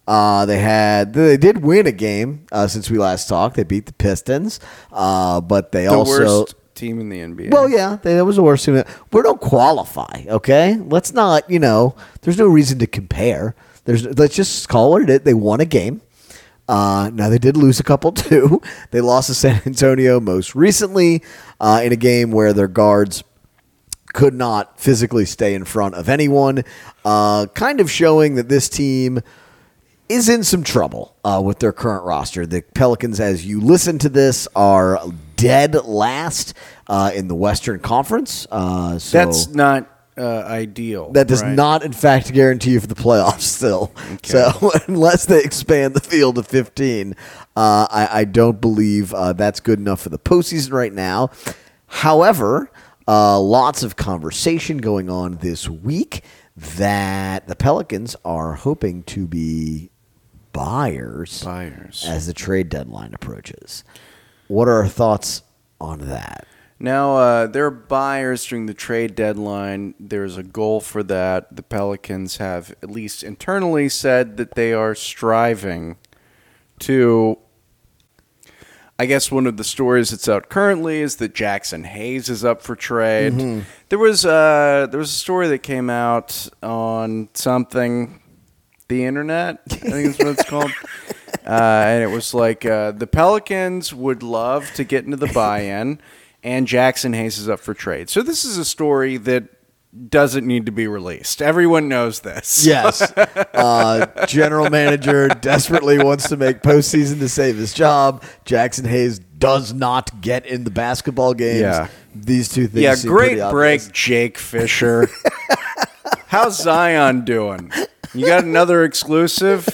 Uh, 0.05 0.45
they 0.45 0.59
had 0.59 1.13
they 1.13 1.37
did 1.37 1.63
win 1.63 1.87
a 1.87 1.91
game 1.91 2.45
uh, 2.51 2.67
since 2.67 2.91
we 2.91 2.97
last 2.97 3.29
talked. 3.29 3.55
They 3.55 3.63
beat 3.63 3.85
the 3.85 3.93
Pistons, 3.93 4.59
uh, 4.91 5.39
but 5.39 5.71
they 5.71 5.85
The 5.85 5.93
also 5.93 6.11
worst 6.11 6.55
team 6.75 6.99
in 6.99 7.09
the 7.09 7.19
NBA. 7.19 7.51
well, 7.51 7.69
yeah, 7.69 7.97
they, 8.01 8.15
that 8.15 8.25
was 8.25 8.35
the 8.35 8.43
worst 8.43 8.65
team. 8.65 8.83
We 9.11 9.21
don't 9.21 9.41
qualify, 9.41 10.25
okay? 10.27 10.77
Let's 10.77 11.13
not, 11.13 11.49
you 11.49 11.59
know, 11.59 11.95
there's 12.21 12.37
no 12.37 12.47
reason 12.47 12.79
to 12.79 12.87
compare. 12.87 13.55
There's 13.85 14.05
let's 14.17 14.35
just 14.35 14.69
call 14.69 14.97
it 14.97 15.09
it. 15.09 15.25
They 15.25 15.33
won 15.33 15.59
a 15.59 15.65
game. 15.65 16.01
Uh, 16.67 17.11
now 17.13 17.29
they 17.29 17.37
did 17.37 17.57
lose 17.57 17.79
a 17.79 17.83
couple 17.83 18.11
too. 18.13 18.61
They 18.91 19.01
lost 19.01 19.27
to 19.27 19.33
San 19.33 19.61
Antonio 19.65 20.19
most 20.19 20.55
recently 20.55 21.23
uh, 21.59 21.81
in 21.83 21.91
a 21.91 21.97
game 21.97 22.31
where 22.31 22.53
their 22.53 22.67
guards 22.67 23.23
could 24.13 24.33
not 24.33 24.79
physically 24.79 25.25
stay 25.25 25.55
in 25.55 25.65
front 25.65 25.95
of 25.95 26.07
anyone. 26.07 26.63
Uh, 27.03 27.47
kind 27.47 27.81
of 27.81 27.89
showing 27.91 28.35
that 28.35 28.47
this 28.47 28.69
team 28.69 29.19
is 30.07 30.29
in 30.29 30.43
some 30.43 30.63
trouble 30.63 31.15
uh, 31.23 31.41
with 31.43 31.59
their 31.59 31.73
current 31.73 32.05
roster. 32.05 32.45
The 32.45 32.61
Pelicans, 32.61 33.19
as 33.19 33.45
you 33.45 33.59
listen 33.59 33.97
to 33.99 34.09
this, 34.09 34.47
are 34.55 34.99
dead 35.35 35.75
last 35.85 36.53
uh, 36.87 37.11
in 37.13 37.27
the 37.27 37.35
Western 37.35 37.79
Conference. 37.79 38.47
Uh, 38.51 38.99
so 38.99 39.17
That's 39.17 39.47
not 39.49 39.89
uh, 40.17 40.43
ideal. 40.45 41.11
that 41.13 41.27
does 41.27 41.41
right? 41.41 41.55
not, 41.55 41.83
in 41.83 41.93
fact, 41.93 42.31
guarantee 42.33 42.71
you 42.71 42.79
for 42.79 42.87
the 42.87 42.95
playoffs 42.95 43.41
still. 43.41 43.91
So 44.23 44.71
unless 44.87 45.25
they 45.25 45.43
expand 45.43 45.93
the 45.93 45.99
field 46.01 46.35
to 46.35 46.43
15, 46.43 47.15
uh, 47.55 47.87
I, 47.89 48.09
I 48.11 48.25
don't 48.25 48.61
believe 48.61 49.13
uh, 49.13 49.33
that's 49.33 49.59
good 49.59 49.79
enough 49.79 50.01
for 50.01 50.09
the 50.09 50.19
postseason 50.19 50.71
right 50.71 50.93
now. 50.93 51.31
However, 51.87 52.71
uh, 53.07 53.39
lots 53.39 53.83
of 53.83 53.95
conversation 53.95 54.77
going 54.77 55.09
on 55.09 55.37
this 55.37 55.69
week 55.69 56.23
that 56.55 57.47
the 57.47 57.55
Pelicans 57.55 58.15
are 58.23 58.53
hoping 58.53 59.03
to 59.03 59.27
be 59.27 59.89
buyers 60.51 61.43
Buyers. 61.43 62.05
as 62.07 62.27
the 62.27 62.33
trade 62.33 62.69
deadline 62.69 63.13
approaches. 63.13 63.83
What 64.53 64.67
are 64.67 64.83
our 64.83 64.87
thoughts 64.87 65.41
on 65.81 66.01
that? 66.09 66.45
Now, 66.77 67.17
uh, 67.17 67.47
there 67.47 67.65
are 67.65 67.71
buyers 67.71 68.45
during 68.45 68.67
the 68.67 68.75
trade 68.75 69.15
deadline. 69.15 69.95
There's 69.99 70.37
a 70.37 70.43
goal 70.43 70.79
for 70.79 71.01
that. 71.01 71.55
The 71.55 71.63
Pelicans 71.63 72.37
have, 72.37 72.69
at 72.83 72.91
least 72.91 73.23
internally, 73.23 73.89
said 73.89 74.37
that 74.37 74.53
they 74.53 74.71
are 74.71 74.93
striving 74.93 75.97
to 76.81 77.39
I 78.99 79.07
guess 79.07 79.31
one 79.31 79.47
of 79.47 79.57
the 79.57 79.63
stories 79.63 80.11
that's 80.11 80.29
out 80.29 80.49
currently 80.49 81.01
is 81.01 81.15
that 81.15 81.33
Jaxson 81.33 81.83
Hayes 81.85 82.29
is 82.29 82.45
up 82.45 82.61
for 82.61 82.75
trade. 82.75 83.65
There 83.89 83.97
was 83.97 84.23
uh, 84.23 84.85
there 84.91 84.99
was 84.99 85.09
a 85.09 85.17
story 85.17 85.47
that 85.47 85.63
came 85.63 85.89
out 85.89 86.47
on 86.61 87.29
something, 87.33 88.21
the 88.87 89.03
internet. 89.03 89.61
I 89.71 89.75
think 89.75 90.15
that's 90.15 90.19
what 90.19 90.27
it's 90.27 90.47
called. 90.47 90.71
Uh, 91.45 91.83
and 91.87 92.03
it 92.03 92.07
was 92.07 92.33
like 92.33 92.65
uh, 92.65 92.91
the 92.91 93.07
Pelicans 93.07 93.93
would 93.93 94.23
love 94.23 94.71
to 94.75 94.83
get 94.83 95.05
into 95.05 95.17
the 95.17 95.27
buy-in, 95.27 95.99
and 96.43 96.67
Jaxson 96.67 97.15
Hayes 97.15 97.37
is 97.37 97.49
up 97.49 97.59
for 97.59 97.73
trade. 97.73 98.09
So 98.09 98.21
this 98.21 98.45
is 98.45 98.57
a 98.57 98.65
story 98.65 99.17
that 99.17 99.45
doesn't 100.09 100.47
need 100.47 100.65
to 100.65 100.71
be 100.71 100.87
released. 100.87 101.41
Everyone 101.41 101.87
knows 101.87 102.21
this. 102.21 102.65
Yes. 102.65 103.01
Uh, 103.53 104.25
general 104.27 104.69
manager 104.69 105.27
desperately 105.27 106.03
wants 106.03 106.29
to 106.29 106.37
make 106.37 106.61
postseason 106.61 107.19
to 107.19 107.29
save 107.29 107.57
his 107.57 107.73
job. 107.73 108.23
Jaxson 108.45 108.87
Hayes 108.87 109.19
does 109.19 109.73
not 109.73 110.21
get 110.21 110.45
in 110.45 110.63
the 110.63 110.71
basketball 110.71 111.33
games. 111.33 111.61
Yeah. 111.61 111.87
These 112.15 112.49
two 112.49 112.67
things. 112.67 112.83
Yeah, 112.83 112.95
great 113.09 113.37
break, 113.51 113.81
obvious. 113.81 113.89
Jake 113.89 114.37
Fisher. 114.37 115.09
How's 116.27 116.61
Zion 116.61 117.25
doing? 117.25 117.71
You 118.13 118.25
got 118.25 118.43
another 118.43 118.83
exclusive? 118.83 119.67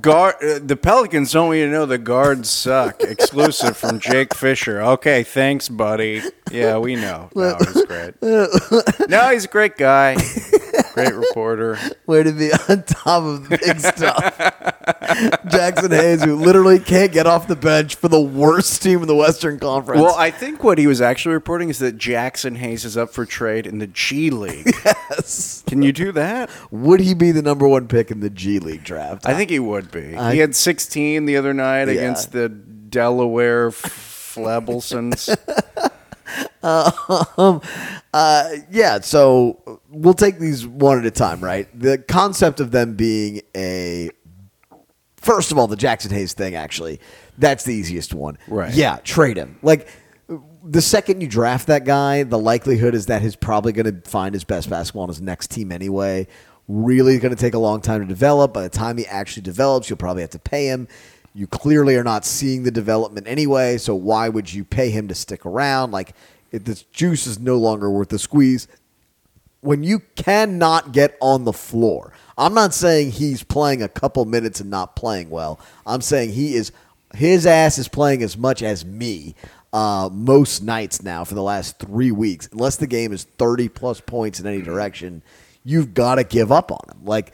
Guard, 0.00 0.34
uh, 0.42 0.58
the 0.62 0.76
Pelicans 0.76 1.32
don't 1.32 1.48
want 1.48 1.58
you 1.58 1.66
to 1.66 1.70
know 1.72 1.86
the 1.86 1.98
guards 1.98 2.50
suck. 2.50 3.00
Exclusive 3.02 3.76
from 3.76 4.00
Jake 4.00 4.34
Fisher. 4.34 4.80
Okay, 4.82 5.22
thanks, 5.22 5.68
buddy. 5.68 6.22
Yeah, 6.50 6.78
we 6.78 6.96
know. 6.96 7.30
No, 7.34 7.56
he's 7.58 7.84
great. 7.84 8.14
No, 9.08 9.30
he's 9.30 9.44
a 9.46 9.48
great 9.48 9.76
guy. 9.76 10.16
Great 11.04 11.14
reporter. 11.14 11.78
Way 12.06 12.22
to 12.22 12.32
be 12.32 12.50
on 12.68 12.82
top 12.84 13.22
of 13.22 13.48
the 13.48 13.58
big 13.58 13.80
stuff. 13.80 14.38
Jaxson 15.48 15.90
Hayes, 15.90 16.22
who 16.24 16.36
literally 16.36 16.78
can't 16.78 17.12
get 17.12 17.26
off 17.26 17.46
the 17.48 17.56
bench 17.56 17.94
for 17.94 18.08
the 18.08 18.20
worst 18.20 18.82
team 18.82 19.00
in 19.02 19.08
the 19.08 19.14
Western 19.14 19.58
Conference. 19.58 20.00
Well, 20.02 20.14
I 20.14 20.30
think 20.30 20.62
what 20.64 20.78
he 20.78 20.86
was 20.86 21.00
actually 21.00 21.34
reporting 21.34 21.68
is 21.68 21.78
that 21.78 21.98
Jaxson 21.98 22.56
Hayes 22.56 22.84
is 22.84 22.96
up 22.96 23.10
for 23.10 23.24
trade 23.24 23.66
in 23.66 23.78
the 23.78 23.86
G 23.86 24.30
League. 24.30 24.66
yes. 24.84 25.62
Can 25.66 25.82
you 25.82 25.92
do 25.92 26.12
that? 26.12 26.50
Would 26.70 27.00
he 27.00 27.14
be 27.14 27.30
the 27.32 27.42
number 27.42 27.66
one 27.68 27.88
pick 27.88 28.10
in 28.10 28.20
the 28.20 28.30
G 28.30 28.58
League 28.58 28.84
draft? 28.84 29.26
I 29.26 29.34
think 29.34 29.50
he 29.50 29.58
would 29.58 29.90
be. 29.90 30.14
I- 30.16 30.32
he 30.34 30.38
had 30.40 30.54
16 30.54 31.24
the 31.26 31.36
other 31.36 31.54
night 31.54 31.88
Yeah. 31.88 31.94
against 31.94 32.32
the 32.32 32.48
Delaware 32.48 33.70
Flebelsons. 33.70 35.28
Uh, 38.14 38.48
yeah, 38.70 38.98
so 39.00 39.80
we'll 39.90 40.14
take 40.14 40.38
these 40.38 40.66
one 40.66 40.98
at 40.98 41.04
a 41.04 41.10
time, 41.10 41.44
right? 41.44 41.68
The 41.78 41.98
concept 41.98 42.58
of 42.58 42.70
them 42.70 42.94
being 42.96 43.42
a 43.54 44.10
first 45.16 45.52
of 45.52 45.58
all, 45.58 45.66
the 45.66 45.76
Jaxson 45.76 46.10
Hayes 46.10 46.32
thing, 46.32 46.54
actually, 46.54 47.00
that's 47.36 47.64
the 47.64 47.74
easiest 47.74 48.14
one. 48.14 48.38
Right. 48.48 48.72
Yeah, 48.72 48.96
trade 49.04 49.36
him. 49.36 49.58
Like 49.62 49.88
the 50.64 50.82
second 50.82 51.20
you 51.20 51.28
draft 51.28 51.66
that 51.68 51.84
guy, 51.84 52.22
the 52.22 52.38
likelihood 52.38 52.94
is 52.94 53.06
that 53.06 53.22
he's 53.22 53.36
probably 53.36 53.72
going 53.72 54.02
to 54.02 54.10
find 54.10 54.34
his 54.34 54.44
best 54.44 54.68
basketball 54.68 55.02
on 55.02 55.08
his 55.08 55.20
next 55.20 55.50
team 55.50 55.70
anyway. 55.72 56.26
Really 56.66 57.18
going 57.18 57.34
to 57.34 57.40
take 57.40 57.54
a 57.54 57.58
long 57.58 57.80
time 57.80 58.00
to 58.00 58.06
develop. 58.06 58.52
By 58.52 58.62
the 58.62 58.68
time 58.68 58.98
he 58.98 59.06
actually 59.06 59.42
develops, 59.42 59.88
you'll 59.88 59.96
probably 59.96 60.22
have 60.22 60.30
to 60.30 60.38
pay 60.38 60.66
him. 60.66 60.88
You 61.38 61.46
clearly 61.46 61.94
are 61.94 62.02
not 62.02 62.24
seeing 62.24 62.64
the 62.64 62.72
development 62.72 63.28
anyway, 63.28 63.78
so 63.78 63.94
why 63.94 64.28
would 64.28 64.52
you 64.52 64.64
pay 64.64 64.90
him 64.90 65.06
to 65.06 65.14
stick 65.14 65.46
around? 65.46 65.92
Like, 65.92 66.14
if 66.50 66.64
this 66.64 66.82
juice 66.82 67.28
is 67.28 67.38
no 67.38 67.56
longer 67.56 67.88
worth 67.88 68.08
the 68.08 68.18
squeeze 68.18 68.66
when 69.60 69.84
you 69.84 70.00
cannot 70.16 70.90
get 70.92 71.16
on 71.20 71.44
the 71.44 71.52
floor. 71.52 72.12
I'm 72.36 72.54
not 72.54 72.74
saying 72.74 73.12
he's 73.12 73.44
playing 73.44 73.82
a 73.82 73.88
couple 73.88 74.24
minutes 74.24 74.60
and 74.60 74.68
not 74.68 74.96
playing 74.96 75.30
well. 75.30 75.60
I'm 75.86 76.00
saying 76.00 76.32
he 76.32 76.56
is 76.56 76.72
his 77.14 77.46
ass 77.46 77.78
is 77.78 77.86
playing 77.86 78.24
as 78.24 78.36
much 78.36 78.60
as 78.60 78.84
me 78.84 79.36
uh, 79.72 80.10
most 80.12 80.62
nights 80.62 81.02
now 81.04 81.22
for 81.22 81.36
the 81.36 81.42
last 81.42 81.78
three 81.78 82.10
weeks. 82.10 82.48
Unless 82.50 82.76
the 82.78 82.88
game 82.88 83.12
is 83.12 83.24
30 83.24 83.68
plus 83.68 84.00
points 84.00 84.40
in 84.40 84.46
any 84.48 84.60
direction, 84.60 85.22
you've 85.64 85.94
got 85.94 86.16
to 86.16 86.24
give 86.24 86.50
up 86.50 86.72
on 86.72 86.80
him. 86.88 87.04
Like, 87.04 87.32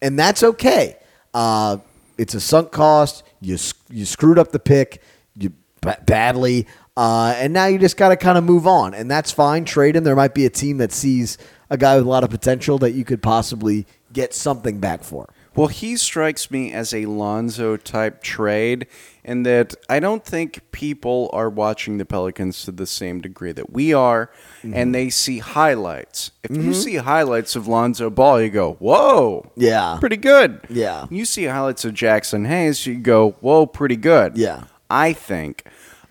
and 0.00 0.18
that's 0.18 0.42
okay. 0.42 0.96
Uh, 1.34 1.78
it's 2.18 2.34
a 2.34 2.40
sunk 2.40 2.70
cost. 2.72 3.22
You 3.40 3.58
you 3.90 4.04
screwed 4.04 4.38
up 4.38 4.52
the 4.52 4.58
pick. 4.58 5.02
You 5.36 5.52
ba- 5.80 6.02
badly. 6.04 6.66
Uh, 6.96 7.34
and 7.36 7.52
now 7.52 7.66
you 7.66 7.78
just 7.78 7.96
got 7.96 8.10
to 8.10 8.16
kind 8.16 8.36
of 8.36 8.44
move 8.44 8.66
on, 8.66 8.92
and 8.92 9.10
that's 9.10 9.32
fine. 9.32 9.64
Trade 9.64 9.96
him. 9.96 10.04
There 10.04 10.16
might 10.16 10.34
be 10.34 10.44
a 10.44 10.50
team 10.50 10.76
that 10.78 10.92
sees 10.92 11.38
a 11.70 11.78
guy 11.78 11.96
with 11.96 12.04
a 12.04 12.08
lot 12.08 12.22
of 12.22 12.28
potential 12.28 12.76
that 12.78 12.90
you 12.92 13.04
could 13.04 13.22
possibly 13.22 13.86
get 14.12 14.34
something 14.34 14.78
back 14.78 15.02
for. 15.02 15.32
Well, 15.54 15.68
he 15.68 15.96
strikes 15.96 16.50
me 16.50 16.72
as 16.72 16.92
a 16.92 17.06
Lonzo 17.06 17.76
type 17.76 18.22
trade 18.22 18.86
in 19.24 19.44
that 19.44 19.74
I 19.88 20.00
don't 20.00 20.24
think 20.24 20.60
people 20.72 21.30
are 21.32 21.48
watching 21.48 21.98
the 21.98 22.04
Pelicans 22.04 22.64
to 22.64 22.72
the 22.72 22.86
same 22.86 23.20
degree 23.20 23.52
that 23.52 23.72
we 23.72 23.92
are, 23.94 24.30
Mm-hmm. 24.62 24.74
and 24.76 24.94
they 24.94 25.10
see 25.10 25.38
highlights. 25.38 26.30
If 26.44 26.56
you 26.56 26.72
see 26.74 26.96
highlights 26.96 27.56
of 27.56 27.66
Lonzo 27.66 28.10
Ball, 28.10 28.40
you 28.42 28.48
go, 28.50 28.74
"Whoa, 28.78 29.50
Yeah. 29.56 29.96
pretty 30.00 30.16
good." 30.16 30.60
Yeah. 30.68 31.06
You 31.10 31.24
see 31.24 31.44
highlights 31.46 31.84
of 31.84 31.94
Jaxson 31.94 32.46
Hayes, 32.46 32.86
you 32.86 32.94
go, 32.96 33.36
"Whoa, 33.40 33.66
pretty 33.66 33.96
good." 33.96 34.36
Yeah. 34.36 34.64
I 34.90 35.12
think. 35.12 35.64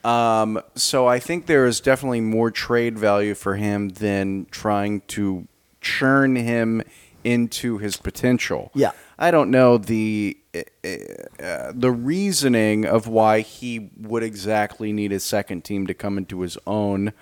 Um, 0.03 0.60
so 0.75 1.06
I 1.08 1.20
think 1.20 1.46
there 1.46 1.65
is 1.65 1.80
definitely 1.80 2.22
more 2.22 2.50
trade 2.50 2.98
value 2.98 3.36
for 3.36 3.56
him 3.56 3.89
than 3.89 4.48
trying 4.51 5.01
to 5.10 5.48
churn 5.80 6.36
him 6.36 6.82
into 7.24 7.77
his 7.77 7.98
potential. 7.98 8.72
Yeah. 8.74 8.91
I 9.20 9.30
don't 9.32 9.51
know 9.51 9.77
the 9.77 10.38
uh, 10.53 11.72
the 11.74 11.91
reasoning 11.91 12.86
of 12.86 13.08
why 13.08 13.39
he 13.41 13.89
would 13.98 14.24
exactly 14.24 14.91
need 14.91 15.12
a 15.12 15.20
second 15.20 15.63
team 15.63 15.88
to 15.88 15.93
come 15.93 16.17
into 16.17 16.41
his 16.41 16.58
own. 16.67 17.13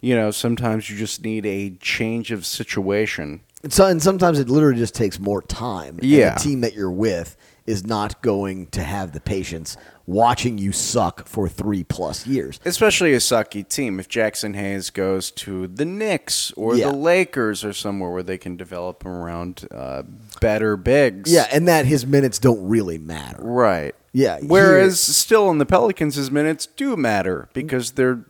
You 0.00 0.16
know, 0.16 0.30
sometimes 0.30 0.90
you 0.90 0.96
just 0.96 1.22
need 1.24 1.46
a 1.46 1.70
change 1.80 2.30
of 2.30 2.44
situation. 2.44 3.40
And, 3.62 3.72
so, 3.72 3.86
and 3.86 4.02
sometimes 4.02 4.38
it 4.38 4.48
literally 4.50 4.78
just 4.78 4.94
takes 4.94 5.18
more 5.18 5.40
time. 5.42 5.98
and 5.98 6.04
Yeah. 6.04 6.34
the 6.34 6.40
team 6.40 6.60
that 6.60 6.74
you're 6.74 6.90
with 6.90 7.36
is 7.66 7.86
not 7.86 8.20
going 8.20 8.66
to 8.68 8.82
have 8.82 9.12
the 9.12 9.20
patience 9.20 9.76
watching 10.06 10.58
you 10.58 10.70
suck 10.72 11.26
for 11.26 11.48
three 11.48 11.82
plus 11.84 12.26
years. 12.26 12.60
Especially 12.64 13.14
a 13.14 13.18
sucky 13.18 13.66
team. 13.66 13.98
If 13.98 14.08
Jaxson 14.08 14.54
Hayes 14.54 14.90
goes 14.90 15.30
to 15.32 15.66
the 15.66 15.84
Knicks 15.84 16.52
or 16.56 16.76
Yeah. 16.76 16.90
the 16.90 16.96
Lakers 16.96 17.64
or 17.64 17.72
somewhere 17.72 18.10
where 18.10 18.22
they 18.22 18.38
can 18.38 18.56
develop 18.56 19.04
around 19.06 19.66
uh, 19.70 20.02
better 20.40 20.76
bigs. 20.76 21.32
Yeah, 21.32 21.46
and 21.52 21.66
that 21.68 21.86
his 21.86 22.06
minutes 22.06 22.38
don't 22.38 22.66
really 22.68 22.98
matter. 22.98 23.42
Right. 23.42 23.94
Yeah, 24.12 24.38
Whereas 24.42 25.00
still 25.00 25.50
in 25.50 25.58
the 25.58 25.66
Pelicans, 25.66 26.14
his 26.14 26.30
minutes 26.30 26.66
do 26.66 26.96
matter 26.96 27.48
because 27.52 27.92
they're, 27.92 28.24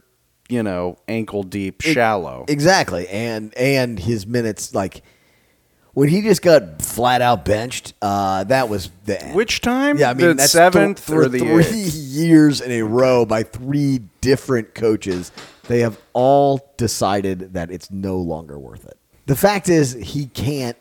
you 0.48 0.62
know, 0.62 0.96
ankle 1.08 1.42
deep, 1.42 1.82
shallow. 1.82 2.46
Exactly, 2.48 3.06
and 3.08 3.52
and 3.54 3.98
his 3.98 4.26
minutes 4.26 4.74
like 4.74 5.02
when 5.94 6.08
he 6.08 6.20
just 6.22 6.42
got 6.42 6.82
flat 6.82 7.22
out 7.22 7.44
benched. 7.44 7.94
Uh, 8.02 8.44
that 8.44 8.68
was 8.68 8.90
the 9.06 9.20
end. 9.22 9.34
Which 9.34 9.60
time? 9.60 9.96
Yeah, 9.98 10.10
I 10.10 10.14
mean 10.14 10.28
the 10.28 10.34
that's 10.34 10.52
seventh 10.52 10.98
th- 10.98 11.06
for 11.06 11.28
the 11.28 11.38
three 11.38 11.64
eighth? 11.64 11.94
years 11.94 12.60
in 12.60 12.70
a 12.70 12.82
row 12.82 13.24
by 13.24 13.42
three 13.44 14.00
different 14.20 14.74
coaches. 14.74 15.32
They 15.68 15.80
have 15.80 15.98
all 16.12 16.72
decided 16.76 17.54
that 17.54 17.70
it's 17.70 17.90
no 17.90 18.18
longer 18.18 18.58
worth 18.58 18.84
it. 18.84 18.98
The 19.26 19.36
fact 19.36 19.68
is, 19.70 19.92
he 19.94 20.26
can't 20.26 20.76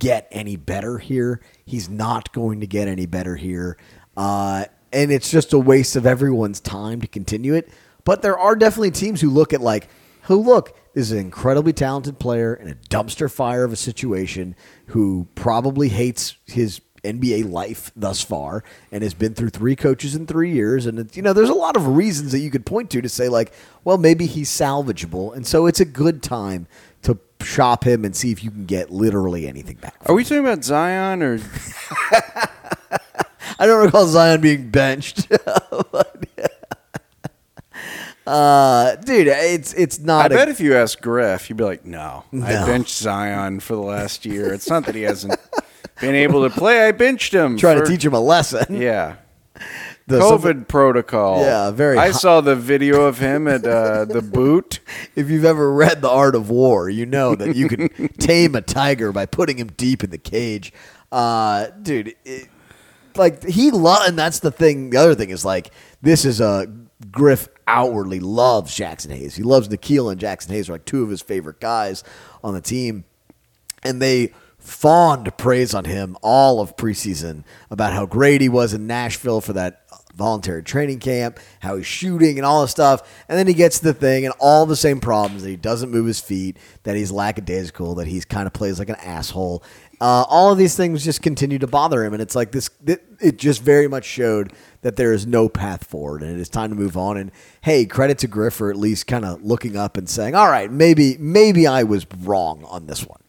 get 0.00 0.26
any 0.32 0.56
better 0.56 0.98
here. 0.98 1.40
He's 1.64 1.88
not 1.88 2.32
going 2.32 2.60
to 2.60 2.66
get 2.66 2.88
any 2.88 3.06
better 3.06 3.36
here, 3.36 3.76
uh, 4.16 4.64
and 4.92 5.12
it's 5.12 5.30
just 5.30 5.52
a 5.52 5.58
waste 5.58 5.94
of 5.94 6.06
everyone's 6.06 6.58
time 6.58 7.00
to 7.02 7.06
continue 7.06 7.54
it. 7.54 7.68
But 8.04 8.22
there 8.22 8.36
are 8.36 8.56
definitely 8.56 8.90
teams 8.90 9.20
who 9.20 9.30
look 9.30 9.52
at 9.52 9.60
like, 9.60 9.88
who 10.22 10.42
look, 10.42 10.76
is 11.00 11.10
an 11.12 11.18
incredibly 11.18 11.72
talented 11.72 12.18
player 12.18 12.54
in 12.54 12.68
a 12.68 12.74
dumpster 12.74 13.30
fire 13.30 13.64
of 13.64 13.72
a 13.72 13.76
situation 13.76 14.54
who 14.86 15.26
probably 15.34 15.88
hates 15.88 16.36
his 16.46 16.80
NBA 17.02 17.50
life 17.50 17.90
thus 17.96 18.22
far 18.22 18.62
and 18.92 19.02
has 19.02 19.14
been 19.14 19.34
through 19.34 19.48
three 19.48 19.74
coaches 19.74 20.14
in 20.14 20.26
three 20.26 20.52
years. 20.52 20.86
And, 20.86 20.98
it's, 20.98 21.16
you 21.16 21.22
know, 21.22 21.32
there's 21.32 21.48
a 21.48 21.54
lot 21.54 21.76
of 21.76 21.88
reasons 21.88 22.32
that 22.32 22.40
you 22.40 22.50
could 22.50 22.66
point 22.66 22.90
to 22.90 23.00
to 23.00 23.08
say, 23.08 23.28
like, 23.28 23.52
well, 23.84 23.98
maybe 23.98 24.26
he's 24.26 24.50
salvageable. 24.50 25.34
And 25.34 25.46
so 25.46 25.66
it's 25.66 25.80
a 25.80 25.84
good 25.84 26.22
time 26.22 26.66
to 27.02 27.18
shop 27.42 27.84
him 27.84 28.04
and 28.04 28.14
see 28.14 28.30
if 28.30 28.44
you 28.44 28.50
can 28.50 28.66
get 28.66 28.90
literally 28.90 29.48
anything 29.48 29.76
back. 29.76 29.96
Are 30.06 30.14
we 30.14 30.22
talking 30.22 30.40
about 30.40 30.62
Zion 30.62 31.22
or 31.22 31.40
I 33.58 33.66
don't 33.66 33.84
recall 33.84 34.06
Zion 34.06 34.40
being 34.40 34.70
benched. 34.70 35.28
But, 35.92 36.29
uh, 38.26 38.96
dude, 38.96 39.26
it's 39.28 39.72
it's 39.74 39.98
I 40.00 40.04
not. 40.04 40.32
a- 40.32 40.34
bet 40.34 40.48
if 40.48 40.60
you 40.60 40.74
ask 40.76 41.00
Griff, 41.00 41.48
you'd 41.48 41.56
be 41.56 41.64
like, 41.64 41.84
"No, 41.84 42.24
I 42.32 42.36
No. 42.52 42.66
benched 42.66 42.96
Zion 42.96 43.60
for 43.60 43.74
the 43.74 43.82
last 43.82 44.24
year. 44.26 44.52
It's 44.52 44.68
not 44.68 44.84
that 44.86 44.94
he 44.94 45.02
hasn't 45.02 45.38
been 46.00 46.14
able 46.14 46.48
to 46.48 46.54
play. 46.54 46.86
I 46.86 46.92
benched 46.92 47.32
him. 47.34 47.56
trying 47.56 47.78
for- 47.78 47.84
to 47.86 47.90
teach 47.90 48.04
him 48.04 48.12
a 48.14 48.20
lesson. 48.20 48.80
Yeah, 48.80 49.16
The- 50.06 50.18
COVID 50.20 50.68
protocol. 50.68 51.40
Yeah, 51.42 51.70
very 51.70 51.96
I 51.98 52.06
hi- 52.06 52.12
saw 52.12 52.40
the 52.40 52.56
video 52.56 53.02
of 53.02 53.18
him 53.18 53.46
at 53.48 53.64
uh, 53.66 54.04
the 54.04 54.22
boot. 54.22 54.80
If 55.16 55.28
you've 55.30 55.44
ever 55.44 55.72
read 55.72 56.02
The 56.02 56.08
Art 56.10 56.34
of 56.34 56.50
War, 56.50 56.88
you 56.88 57.04
know 57.06 57.34
that 57.34 57.54
you 57.56 57.68
can 57.68 57.88
tame 58.18 58.54
a 58.54 58.60
tiger 58.60 59.12
by 59.12 59.26
putting 59.26 59.56
him 59.58 59.68
deep 59.76 60.04
in 60.04 60.10
the 60.10 60.18
cage. 60.18 60.72
Uh, 61.12 61.66
dude, 61.82 62.14
it, 62.24 62.48
like 63.16 63.42
he 63.44 63.70
lo- 63.70 63.98
and 64.06 64.16
that's 64.18 64.38
the 64.38 64.50
thing. 64.52 64.90
The 64.90 64.98
other 64.98 65.14
thing 65.16 65.30
is 65.30 65.44
like 65.44 65.70
this 66.00 66.24
is 66.24 66.40
a 66.40 66.66
Griff 67.10 67.48
outwardly 67.70 68.20
loves 68.20 68.76
Jaxson 68.76 69.14
Hayes. 69.14 69.36
He 69.36 69.42
loves 69.42 69.68
Nickeil 69.68 70.10
and 70.10 70.20
Jaxson 70.20 70.50
Hayes 70.50 70.68
are 70.68 70.72
like 70.72 70.84
two 70.84 71.02
of 71.02 71.10
his 71.10 71.22
favorite 71.22 71.60
guys 71.60 72.02
on 72.42 72.54
the 72.54 72.60
team, 72.60 73.04
and 73.82 74.02
they 74.02 74.32
fawned 74.58 75.34
praise 75.38 75.72
on 75.72 75.84
him 75.84 76.16
all 76.20 76.60
of 76.60 76.76
preseason 76.76 77.44
about 77.70 77.92
how 77.92 78.04
great 78.04 78.40
he 78.40 78.48
was 78.48 78.74
in 78.74 78.86
Nashville 78.86 79.40
for 79.40 79.54
that 79.54 79.82
voluntary 80.14 80.62
training 80.62 80.98
camp, 80.98 81.38
how 81.60 81.76
he's 81.76 81.86
shooting 81.86 82.38
and 82.38 82.44
all 82.44 82.62
this 82.62 82.70
stuff. 82.70 83.24
And 83.28 83.38
then 83.38 83.46
he 83.46 83.54
gets 83.54 83.78
the 83.78 83.94
thing 83.94 84.26
and 84.26 84.34
all 84.38 84.66
the 84.66 84.76
same 84.76 85.00
problems 85.00 85.42
that 85.42 85.48
he 85.48 85.56
doesn't 85.56 85.90
move 85.90 86.06
his 86.06 86.20
feet, 86.20 86.58
that 86.82 86.96
he's 86.96 87.10
lackadaisical, 87.10 87.94
that 87.94 88.06
he's 88.06 88.24
kind 88.24 88.46
of 88.46 88.52
plays 88.52 88.78
like 88.78 88.90
an 88.90 88.96
asshole. 88.96 89.62
Uh, 90.00 90.24
all 90.28 90.52
of 90.52 90.58
these 90.58 90.76
things 90.76 91.04
just 91.04 91.22
continue 91.22 91.58
to 91.58 91.66
bother 91.66 92.04
him. 92.04 92.12
And 92.12 92.20
it's 92.22 92.34
like 92.34 92.52
this, 92.52 92.68
it, 92.86 93.02
it 93.20 93.38
just 93.38 93.62
very 93.62 93.88
much 93.88 94.04
showed 94.04 94.52
that 94.82 94.96
there 94.96 95.12
is 95.12 95.26
no 95.26 95.48
path 95.48 95.84
forward 95.84 96.22
and 96.22 96.32
it 96.32 96.40
is 96.40 96.48
time 96.48 96.70
to 96.70 96.76
move 96.76 96.96
on. 96.96 97.16
And 97.16 97.30
hey, 97.62 97.84
credit 97.84 98.18
to 98.18 98.26
Griff 98.26 98.54
for 98.54 98.70
at 98.70 98.76
least 98.76 99.06
kind 99.06 99.24
of 99.24 99.42
looking 99.42 99.76
up 99.76 99.96
and 99.96 100.08
saying, 100.08 100.34
all 100.34 100.48
right, 100.48 100.70
maybe, 100.70 101.16
maybe 101.18 101.66
I 101.66 101.82
was 101.82 102.06
wrong 102.22 102.64
on 102.64 102.86
this 102.86 103.06
one. 103.06 103.20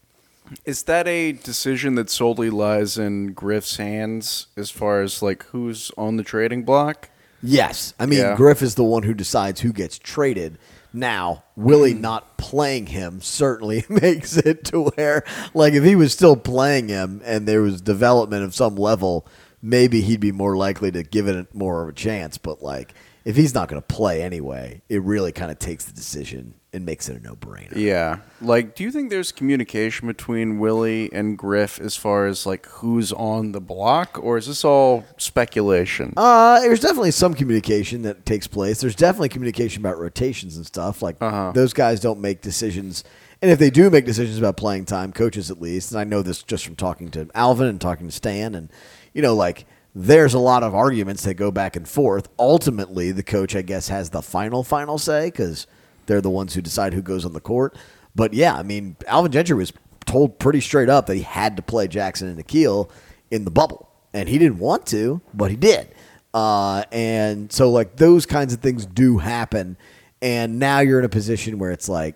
Is 0.65 0.83
that 0.83 1.07
a 1.07 1.31
decision 1.31 1.95
that 1.95 2.09
solely 2.09 2.49
lies 2.49 2.97
in 2.97 3.33
Griff's 3.33 3.77
hands 3.77 4.47
as 4.57 4.69
far 4.69 5.01
as 5.01 5.21
like 5.21 5.43
who's 5.45 5.91
on 5.97 6.17
the 6.17 6.23
trading 6.23 6.63
block? 6.63 7.09
Yes. 7.41 7.93
I 7.99 8.05
mean, 8.05 8.19
Yeah. 8.19 8.35
Griff 8.35 8.61
is 8.61 8.75
the 8.75 8.83
one 8.83 9.03
who 9.03 9.13
decides 9.13 9.61
who 9.61 9.73
gets 9.73 9.97
traded. 9.97 10.57
Now, 10.93 11.43
Willie 11.55 11.93
hmm. 11.93 12.01
not 12.01 12.37
playing 12.37 12.87
him 12.87 13.21
certainly 13.21 13.85
makes 13.89 14.35
it 14.37 14.65
to 14.65 14.89
where, 14.91 15.23
like, 15.53 15.73
if 15.73 15.83
he 15.83 15.95
was 15.95 16.11
still 16.11 16.35
playing 16.35 16.89
him 16.89 17.21
and 17.23 17.47
there 17.47 17.61
was 17.61 17.81
development 17.81 18.43
of 18.43 18.53
some 18.53 18.75
level, 18.75 19.25
maybe 19.61 20.01
he'd 20.01 20.19
be 20.19 20.31
more 20.31 20.55
likely 20.57 20.91
to 20.91 21.03
give 21.03 21.27
it 21.27 21.53
more 21.53 21.83
of 21.83 21.89
a 21.89 21.93
chance. 21.93 22.37
But, 22.37 22.61
like, 22.61 22.93
if 23.25 23.35
he's 23.35 23.53
not 23.53 23.67
going 23.69 23.81
to 23.81 23.87
play 23.87 24.21
anyway, 24.23 24.81
it 24.89 25.01
really 25.03 25.31
kind 25.31 25.51
of 25.51 25.59
takes 25.59 25.85
the 25.85 25.93
decision 25.93 26.55
and 26.73 26.85
makes 26.85 27.09
it 27.09 27.17
a 27.17 27.19
no 27.23 27.35
brainer. 27.35 27.75
Yeah. 27.75 28.19
Like, 28.39 28.75
do 28.75 28.83
you 28.85 28.91
think 28.91 29.09
there's 29.09 29.31
communication 29.33 30.07
between 30.07 30.57
Willie 30.57 31.11
and 31.11 31.37
Griff 31.37 31.79
as 31.81 31.97
far 31.97 32.27
as 32.27 32.45
like 32.45 32.65
who's 32.67 33.11
on 33.11 33.51
the 33.51 33.59
block, 33.59 34.17
or 34.23 34.37
is 34.37 34.47
this 34.47 34.63
all 34.63 35.03
speculation? 35.17 36.13
Uh, 36.15 36.61
there's 36.61 36.79
definitely 36.79 37.11
some 37.11 37.33
communication 37.33 38.03
that 38.03 38.25
takes 38.25 38.47
place. 38.47 38.79
There's 38.79 38.95
definitely 38.95 39.29
communication 39.29 39.81
about 39.81 39.99
rotations 39.99 40.55
and 40.55 40.65
stuff. 40.65 41.01
Like 41.01 41.17
Uh-huh. 41.19 41.51
those 41.53 41.73
guys 41.73 41.99
don't 41.99 42.21
make 42.21 42.39
decisions, 42.41 43.03
and 43.41 43.51
if 43.51 43.59
they 43.59 43.69
do 43.69 43.89
make 43.89 44.05
decisions 44.05 44.37
about 44.37 44.55
playing 44.55 44.85
time, 44.85 45.11
coaches 45.11 45.51
at 45.51 45.61
least, 45.61 45.91
and 45.91 45.99
I 45.99 46.05
know 46.05 46.21
this 46.21 46.41
just 46.41 46.63
from 46.65 46.77
talking 46.77 47.09
to 47.11 47.27
Alvin 47.35 47.67
and 47.67 47.81
talking 47.81 48.07
to 48.07 48.13
Stan, 48.13 48.55
and 48.55 48.69
you 49.13 49.21
know, 49.21 49.35
like 49.35 49.65
there's 49.93 50.33
a 50.33 50.39
lot 50.39 50.63
of 50.63 50.73
arguments 50.73 51.23
that 51.23 51.33
go 51.35 51.51
back 51.51 51.75
and 51.75 51.87
forth. 51.87 52.29
Ultimately, 52.39 53.11
the 53.11 53.23
coach, 53.23 53.55
I 53.55 53.61
guess, 53.61 53.89
has 53.89 54.09
the 54.09 54.21
final 54.21 54.63
final 54.63 54.97
say 54.97 55.25
because 55.25 55.67
they're 56.05 56.21
the 56.21 56.29
ones 56.29 56.53
who 56.53 56.61
decide 56.61 56.93
who 56.93 57.01
goes 57.01 57.25
on 57.25 57.33
the 57.33 57.41
court. 57.41 57.75
But 58.15 58.33
yeah, 58.33 58.55
I 58.55 58.63
mean, 58.63 58.95
Alvin 59.07 59.31
Gentry 59.31 59.55
was 59.55 59.73
told 60.05 60.39
pretty 60.39 60.61
straight 60.61 60.89
up 60.89 61.05
that 61.05 61.15
he 61.15 61.21
had 61.21 61.55
to 61.57 61.61
play 61.61 61.87
Jaxson 61.87 62.23
and 62.23 62.37
Nickeil 62.37 62.89
in 63.29 63.45
the 63.45 63.51
bubble, 63.51 63.89
and 64.13 64.27
he 64.27 64.37
didn't 64.37 64.59
want 64.59 64.85
to, 64.87 65.21
but 65.33 65.51
he 65.51 65.57
did. 65.57 65.93
Uh, 66.33 66.83
and 66.91 67.51
so, 67.51 67.69
like 67.69 67.97
those 67.97 68.25
kinds 68.25 68.53
of 68.53 68.61
things 68.61 68.85
do 68.85 69.17
happen, 69.17 69.77
and 70.21 70.59
now 70.59 70.79
you're 70.79 70.99
in 70.99 71.05
a 71.05 71.09
position 71.09 71.59
where 71.59 71.71
it's 71.71 71.89
like, 71.89 72.15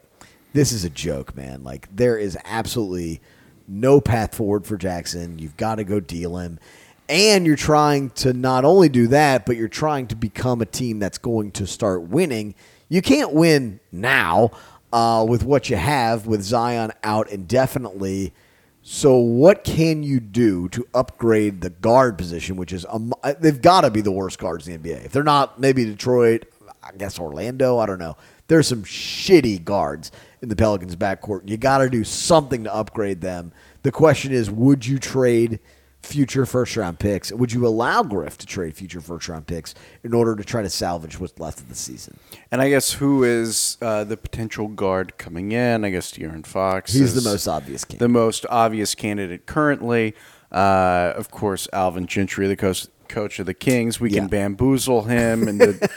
this 0.53 0.71
is 0.71 0.85
a 0.85 0.89
joke, 0.89 1.35
man. 1.35 1.63
Like 1.63 1.93
there 1.93 2.17
is 2.17 2.37
absolutely 2.45 3.21
no 3.67 3.99
path 3.99 4.35
forward 4.35 4.65
for 4.65 4.77
Jaxson. 4.77 5.39
You've 5.39 5.57
got 5.57 5.75
to 5.75 5.83
go 5.83 5.99
deal 5.99 6.37
him. 6.37 6.59
And 7.07 7.45
you're 7.45 7.55
trying 7.55 8.09
to 8.11 8.33
not 8.33 8.65
only 8.65 8.89
do 8.89 9.07
that, 9.07 9.45
but 9.45 9.57
you're 9.57 9.67
trying 9.67 10.07
to 10.07 10.15
become 10.15 10.61
a 10.61 10.65
team 10.65 10.99
that's 10.99 11.19
going 11.19 11.51
to 11.51 11.67
start 11.67 12.03
winning. 12.03 12.55
You 12.89 13.01
can't 13.01 13.31
win 13.33 13.79
now 13.91 14.51
uh, 14.91 15.25
with 15.27 15.43
what 15.43 15.69
you 15.69 15.75
have 15.75 16.25
with 16.25 16.41
Zion 16.41 16.91
out 17.03 17.29
indefinitely. 17.29 18.33
So, 18.81 19.17
what 19.17 19.63
can 19.63 20.03
you 20.03 20.19
do 20.19 20.69
to 20.69 20.87
upgrade 20.93 21.61
the 21.61 21.71
guard 21.71 22.17
position, 22.17 22.55
which 22.55 22.71
is 22.71 22.85
um, 22.89 23.13
they've 23.39 23.61
got 23.61 23.81
to 23.81 23.91
be 23.91 24.01
the 24.01 24.11
worst 24.11 24.37
guards 24.39 24.67
in 24.67 24.81
the 24.81 24.89
NBA. 24.89 25.05
If 25.05 25.11
they're 25.11 25.23
not, 25.23 25.59
maybe 25.59 25.85
Detroit, 25.85 26.45
I 26.83 26.91
guess 26.95 27.19
Orlando. 27.19 27.79
I 27.79 27.87
don't 27.87 27.99
know. 27.99 28.15
There's 28.47 28.67
some 28.67 28.83
shitty 28.83 29.63
guards 29.63 30.11
in 30.41 30.49
the 30.49 30.55
Pelicans' 30.55 30.95
backcourt. 30.95 31.49
You 31.49 31.57
got 31.57 31.79
to 31.79 31.89
do 31.89 32.03
something 32.03 32.63
to 32.65 32.73
upgrade 32.73 33.21
them. 33.21 33.51
The 33.81 33.91
question 33.91 34.31
is, 34.31 34.51
would 34.51 34.85
you 34.85 34.99
trade 34.99 35.59
future 36.05 36.45
first 36.45 36.75
round 36.77 36.99
picks? 36.99 37.31
Would 37.31 37.51
you 37.51 37.65
allow 37.65 38.03
Griff 38.03 38.37
to 38.39 38.45
trade 38.45 38.75
future 38.75 39.01
first 39.01 39.27
round 39.27 39.47
picks 39.47 39.73
in 40.03 40.13
order 40.13 40.35
to 40.35 40.43
try 40.43 40.61
to 40.61 40.69
salvage 40.69 41.19
what's 41.19 41.39
left 41.39 41.59
of 41.59 41.69
the 41.69 41.75
season? 41.75 42.17
and 42.51 42.61
I 42.61 42.69
guess 42.69 42.93
who 42.93 43.23
is 43.23 43.77
uh, 43.81 44.03
the 44.03 44.17
potential 44.17 44.67
guard 44.67 45.17
coming 45.17 45.51
in? 45.51 45.83
I 45.83 45.89
guess 45.89 46.11
De'Aaron 46.11 46.45
Fox. 46.45 46.93
He's 46.93 47.15
the 47.15 47.29
most 47.29 47.47
obvious 47.47 47.83
candidate. 47.83 47.99
The 47.99 48.09
most 48.09 48.45
obvious 48.49 48.95
candidate 48.95 49.45
currently. 49.45 50.15
Uh, 50.51 51.13
of 51.17 51.31
course, 51.31 51.67
Alvin 51.73 52.07
Gentry, 52.07 52.47
the 52.47 52.55
coach, 52.55 52.87
coach 53.07 53.39
of 53.39 53.45
the 53.45 53.53
Kings. 53.53 53.99
We 53.99 54.09
Yeah. 54.11 54.21
can 54.21 54.27
bamboozle 54.29 55.03
him 55.03 55.47
into 55.47 55.89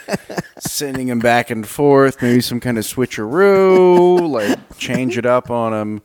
sending 0.59 1.07
him 1.07 1.19
back 1.19 1.49
and 1.49 1.67
forth. 1.67 2.21
Maybe 2.21 2.41
some 2.41 2.59
kind 2.59 2.77
of 2.77 2.85
switcheroo, 2.85 4.29
like 4.29 4.77
change 4.77 5.17
it 5.17 5.25
up 5.25 5.49
on 5.49 5.73
him. 5.73 6.01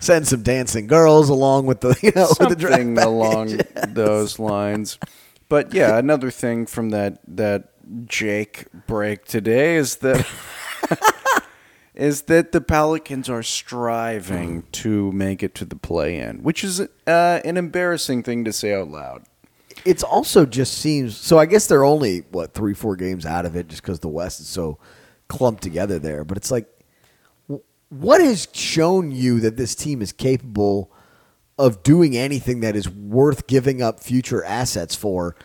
Send 0.00 0.26
some 0.28 0.42
dancing 0.42 0.86
girls 0.86 1.28
along 1.28 1.66
with 1.66 1.80
the 1.80 1.96
you 2.02 2.12
know 2.14 2.28
with 2.38 2.48
the 2.50 2.56
draft 2.56 2.78
along 3.06 3.60
those 3.88 4.38
lines. 4.38 4.98
But 5.48 5.72
yeah, 5.74 5.96
another 6.04 6.30
thing 6.30 6.66
from 6.66 6.90
that 6.90 7.18
that 7.26 7.70
Jake 8.06 8.66
break 8.86 9.24
today 9.24 9.76
is 9.76 9.96
that 9.96 10.26
is 11.94 12.22
that 12.22 12.52
the 12.52 12.60
Pelicans 12.60 13.28
are 13.28 13.42
striving 13.42 14.62
to 14.72 15.10
make 15.12 15.42
it 15.42 15.54
to 15.56 15.64
the 15.64 15.74
play-in, 15.74 16.42
which 16.42 16.62
is 16.62 16.80
uh, 16.80 17.40
an 17.44 17.56
embarrassing 17.56 18.22
thing 18.22 18.44
to 18.44 18.52
say 18.52 18.72
out 18.74 18.88
loud. 18.88 19.24
It's 19.84 20.02
also 20.02 20.46
just 20.46 20.74
seems 20.78 21.16
so. 21.16 21.38
I 21.38 21.46
guess 21.46 21.66
they're 21.66 21.84
only 21.84 22.20
what 22.30 22.54
three, 22.54 22.74
four 22.74 22.96
games 22.96 23.24
out 23.24 23.46
of 23.46 23.56
it, 23.56 23.68
just 23.68 23.82
because 23.82 24.00
the 24.00 24.08
West 24.08 24.40
is 24.40 24.46
so 24.46 24.78
clumped 25.28 25.62
together 25.62 25.98
there. 25.98 26.24
But 26.24 26.36
it's 26.36 26.50
like, 26.50 26.66
what 27.88 28.20
has 28.20 28.48
shown 28.52 29.10
you 29.10 29.40
that 29.40 29.56
this 29.56 29.74
team 29.74 30.02
is 30.02 30.12
capable 30.12 30.92
of 31.58 31.82
doing 31.82 32.16
anything 32.16 32.60
that 32.60 32.76
is 32.76 32.88
worth 32.88 33.46
giving 33.46 33.82
up 33.82 34.00
future 34.00 34.44
assets 34.44 34.94
for? 34.94 35.36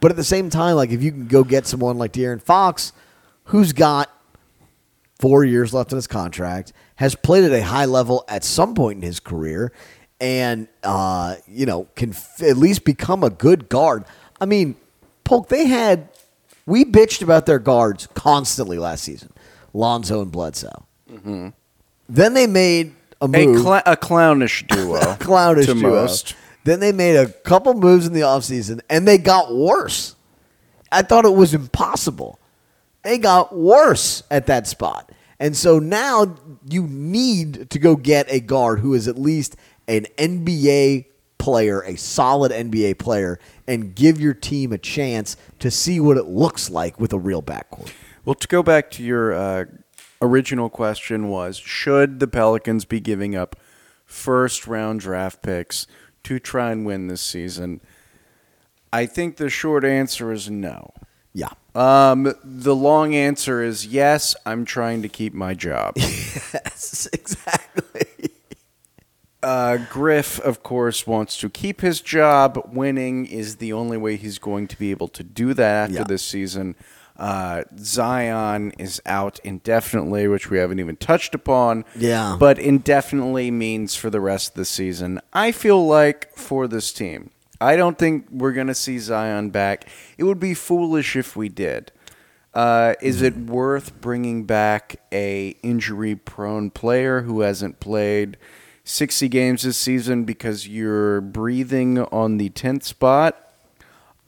But 0.00 0.10
at 0.10 0.16
the 0.16 0.24
same 0.24 0.50
time, 0.50 0.76
like 0.76 0.90
if 0.90 1.02
you 1.02 1.12
can 1.12 1.26
go 1.26 1.44
get 1.44 1.66
someone 1.66 1.98
like 1.98 2.12
De'Aaron 2.12 2.40
Fox, 2.40 2.92
who's 3.44 3.72
got 3.72 4.10
four 5.18 5.44
years 5.44 5.74
left 5.74 5.92
in 5.92 5.96
his 5.96 6.06
contract, 6.06 6.72
has 6.96 7.14
played 7.14 7.44
at 7.44 7.52
a 7.52 7.62
high 7.62 7.84
level 7.84 8.24
at 8.28 8.42
some 8.42 8.74
point 8.74 8.96
in 8.96 9.02
his 9.02 9.20
career, 9.20 9.72
and 10.20 10.68
uh, 10.82 11.36
you 11.48 11.66
know 11.66 11.86
can 11.96 12.10
f- 12.10 12.42
at 12.42 12.56
least 12.56 12.84
become 12.84 13.24
a 13.24 13.30
good 13.30 13.68
guard. 13.68 14.04
I 14.40 14.46
mean, 14.46 14.76
Polk, 15.24 15.48
they 15.48 15.66
had 15.66 16.08
we 16.66 16.84
bitched 16.84 17.22
about 17.22 17.46
their 17.46 17.58
guards 17.58 18.06
constantly 18.14 18.78
last 18.78 19.04
season, 19.04 19.32
Lonzo 19.72 20.22
and 20.22 20.30
Bledsoe. 20.30 20.84
Then 22.08 22.34
they 22.34 22.46
made 22.46 22.94
a 23.20 23.24
A, 23.24 23.28
move, 23.28 23.62
cla- 23.62 23.82
a 23.86 23.96
clownish 23.96 24.66
duo, 24.66 24.98
clownish 25.20 25.66
duo. 25.66 25.74
most. 26.02 26.34
Then 26.64 26.80
they 26.80 26.92
made 26.92 27.16
a 27.16 27.28
couple 27.28 27.72
moves 27.74 28.06
in 28.06 28.12
the 28.12 28.20
offseason, 28.20 28.80
and 28.90 29.06
they 29.08 29.16
got 29.18 29.54
worse. 29.54 30.14
I 30.92 31.02
thought 31.02 31.24
it 31.24 31.32
was 31.34 31.54
impossible. 31.54 32.38
They 33.02 33.16
got 33.18 33.56
worse 33.56 34.22
at 34.30 34.46
that 34.48 34.66
spot. 34.66 35.10
And 35.38 35.56
so 35.56 35.78
now 35.78 36.36
you 36.68 36.82
need 36.86 37.70
to 37.70 37.78
go 37.78 37.96
get 37.96 38.30
a 38.30 38.40
guard 38.40 38.80
who 38.80 38.92
is 38.92 39.08
at 39.08 39.16
least 39.16 39.56
an 39.90 40.06
NBA 40.16 41.06
player, 41.38 41.80
a 41.82 41.96
solid 41.96 42.52
NBA 42.52 42.98
player, 42.98 43.38
and 43.66 43.94
give 43.94 44.20
your 44.20 44.34
team 44.34 44.72
a 44.72 44.78
chance 44.78 45.36
to 45.58 45.70
see 45.70 45.98
what 45.98 46.16
it 46.16 46.26
looks 46.26 46.70
like 46.70 47.00
with 47.00 47.12
a 47.12 47.18
real 47.18 47.42
backcourt. 47.42 47.92
Well, 48.24 48.34
to 48.36 48.46
go 48.46 48.62
back 48.62 48.90
to 48.92 49.02
your 49.02 49.32
uh, 49.32 49.64
original 50.22 50.70
question 50.70 51.28
was 51.28 51.56
should 51.56 52.20
the 52.20 52.28
Pelicans 52.28 52.84
be 52.84 53.00
giving 53.00 53.34
up 53.34 53.56
first 54.04 54.66
round 54.66 55.00
draft 55.00 55.42
picks 55.42 55.86
to 56.22 56.38
try 56.38 56.70
and 56.70 56.86
win 56.86 57.08
this 57.08 57.22
season? 57.22 57.80
I 58.92 59.06
think 59.06 59.36
the 59.36 59.50
short 59.50 59.84
answer 59.84 60.32
is 60.32 60.48
no. 60.50 60.92
Yeah. 61.32 61.50
Um, 61.74 62.34
the 62.44 62.74
long 62.74 63.14
answer 63.14 63.62
is 63.62 63.86
yes, 63.86 64.36
I'm 64.44 64.64
trying 64.64 65.02
to 65.02 65.08
keep 65.08 65.34
my 65.34 65.54
job. 65.54 65.96
Yes, 66.52 67.08
exactly. 67.12 68.29
Uh, 69.42 69.78
Griff, 69.90 70.38
of 70.40 70.62
course, 70.62 71.06
wants 71.06 71.36
to 71.38 71.48
keep 71.48 71.80
his 71.80 72.00
job. 72.00 72.70
Winning 72.72 73.24
is 73.26 73.56
the 73.56 73.72
only 73.72 73.96
way 73.96 74.16
he's 74.16 74.38
going 74.38 74.68
to 74.68 74.78
be 74.78 74.90
able 74.90 75.08
to 75.08 75.22
do 75.22 75.54
that 75.54 75.84
after 75.90 75.94
Yeah. 76.00 76.04
this 76.04 76.22
season. 76.22 76.74
Uh, 77.18 77.64
Zion 77.78 78.72
is 78.78 79.00
out 79.04 79.38
indefinitely, 79.44 80.26
which 80.28 80.48
we 80.50 80.58
haven't 80.58 80.78
even 80.80 80.96
touched 80.96 81.34
upon. 81.34 81.84
Yeah. 81.96 82.36
But 82.38 82.58
indefinitely 82.58 83.50
means 83.50 83.94
for 83.94 84.08
the 84.10 84.20
rest 84.20 84.50
of 84.50 84.54
the 84.54 84.64
season. 84.64 85.20
I 85.32 85.52
feel 85.52 85.86
like 85.86 86.34
for 86.36 86.66
this 86.66 86.92
team, 86.92 87.30
I 87.60 87.76
don't 87.76 87.98
think 87.98 88.26
we're 88.30 88.52
going 88.52 88.68
to 88.68 88.74
see 88.74 88.98
Zion 88.98 89.50
back. 89.50 89.86
It 90.16 90.24
would 90.24 90.40
be 90.40 90.54
foolish 90.54 91.14
if 91.16 91.36
we 91.36 91.48
did. 91.50 91.92
Uh, 92.54 92.94
is 93.02 93.20
it 93.22 93.36
worth 93.36 94.00
bringing 94.00 94.44
back 94.44 94.96
a 95.12 95.50
injury-prone 95.62 96.70
player 96.70 97.20
who 97.22 97.40
hasn't 97.42 97.80
played 97.80 98.36
60 98.84 99.28
games 99.28 99.62
this 99.62 99.76
season 99.76 100.24
because 100.24 100.66
you're 100.68 101.20
breathing 101.20 101.98
on 101.98 102.36
the 102.38 102.50
10th 102.50 102.82
spot? 102.84 103.46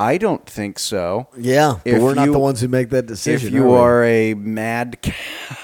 I 0.00 0.18
don't 0.18 0.44
think 0.46 0.78
so. 0.80 1.28
Yeah, 1.36 1.78
but 1.84 1.92
If 1.92 2.02
we're 2.02 2.14
not 2.14 2.26
you- 2.26 2.32
the 2.32 2.38
ones 2.38 2.60
who 2.60 2.68
make 2.68 2.90
that 2.90 3.06
decision. 3.06 3.48
if 3.48 3.54
you 3.54 3.66
we? 3.66 3.74
are 3.74 4.02
a 4.04 4.34
madcap, 4.34 5.14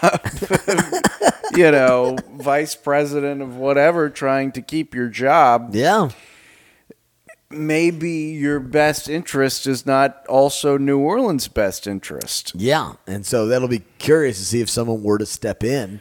you 1.57 1.70
know, 1.72 2.16
vice 2.35 2.74
president 2.77 3.42
of 3.42 3.57
whatever, 3.57 4.09
trying 4.11 4.53
to 4.53 4.62
keep 4.62 4.94
your 4.94 5.09
job, 5.09 5.70
yeah, 5.72 6.11
maybe 7.51 8.11
your 8.11 8.61
best 8.61 9.09
interest 9.09 9.66
is 9.66 9.87
not 9.87 10.24
also 10.29 10.77
New 10.79 10.98
Orleans' 10.98 11.48
best 11.48 11.87
interest. 11.88 12.53
yeah, 12.55 12.92
and 13.09 13.24
so 13.27 13.46
that'll 13.46 13.66
be 13.68 13.83
curious 13.98 14.38
to 14.38 14.44
see 14.44 14.61
if 14.61 14.70
someone 14.70 15.03
were 15.03 15.18
to 15.18 15.27
step 15.27 15.64
in 15.64 16.01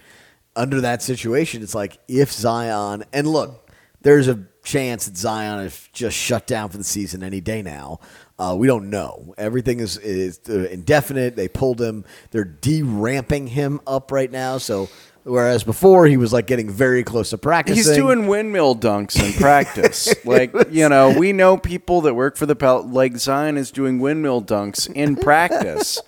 under 0.57 0.81
that 0.81 1.01
situation. 1.01 1.63
It's 1.63 1.75
like 1.75 1.99
if 2.07 2.31
Zion 2.31 3.05
and 3.13 3.27
look, 3.27 3.69
there's 4.01 4.27
a 4.27 4.43
chance 4.63 5.05
that 5.05 5.15
Zion 5.15 5.59
is 5.65 5.89
just 5.93 6.17
shut 6.17 6.45
down 6.45 6.69
for 6.69 6.77
the 6.77 6.83
season 6.83 7.23
any 7.23 7.39
day 7.39 7.61
now. 7.61 7.99
Uh, 8.37 8.55
we 8.57 8.67
don't 8.67 8.89
know. 8.89 9.33
Everything 9.37 9.79
is 9.79 9.97
is 9.97 10.39
uh, 10.49 10.67
indefinite. 10.69 11.35
They 11.35 11.47
pulled 11.47 11.79
him. 11.81 12.05
They're 12.31 12.43
de-ramping 12.43 13.47
him 13.47 13.79
up 13.87 14.11
right 14.11 14.31
now. 14.31 14.57
So 14.57 14.89
whereas 15.23 15.63
before 15.63 16.05
he 16.07 16.17
was 16.17 16.31
like 16.31 16.47
getting 16.47 16.69
very 16.69 17.03
close 17.03 17.31
to 17.31 17.37
practice. 17.37 17.75
He's 17.77 17.95
doing 17.95 18.27
windmill 18.27 18.75
dunks 18.75 19.21
in 19.21 19.33
practice. 19.41 20.13
like, 20.25 20.53
you 20.71 20.87
know, 20.89 21.17
we 21.17 21.33
know 21.33 21.57
people 21.57 22.01
that 22.01 22.13
work 22.13 22.37
for 22.37 22.45
the 22.45 22.55
Pel 22.55 22.83
like 22.83 23.17
Zion 23.17 23.57
is 23.57 23.71
doing 23.71 23.99
windmill 23.99 24.41
dunks 24.41 24.91
in 24.93 25.15
practice. 25.29 25.99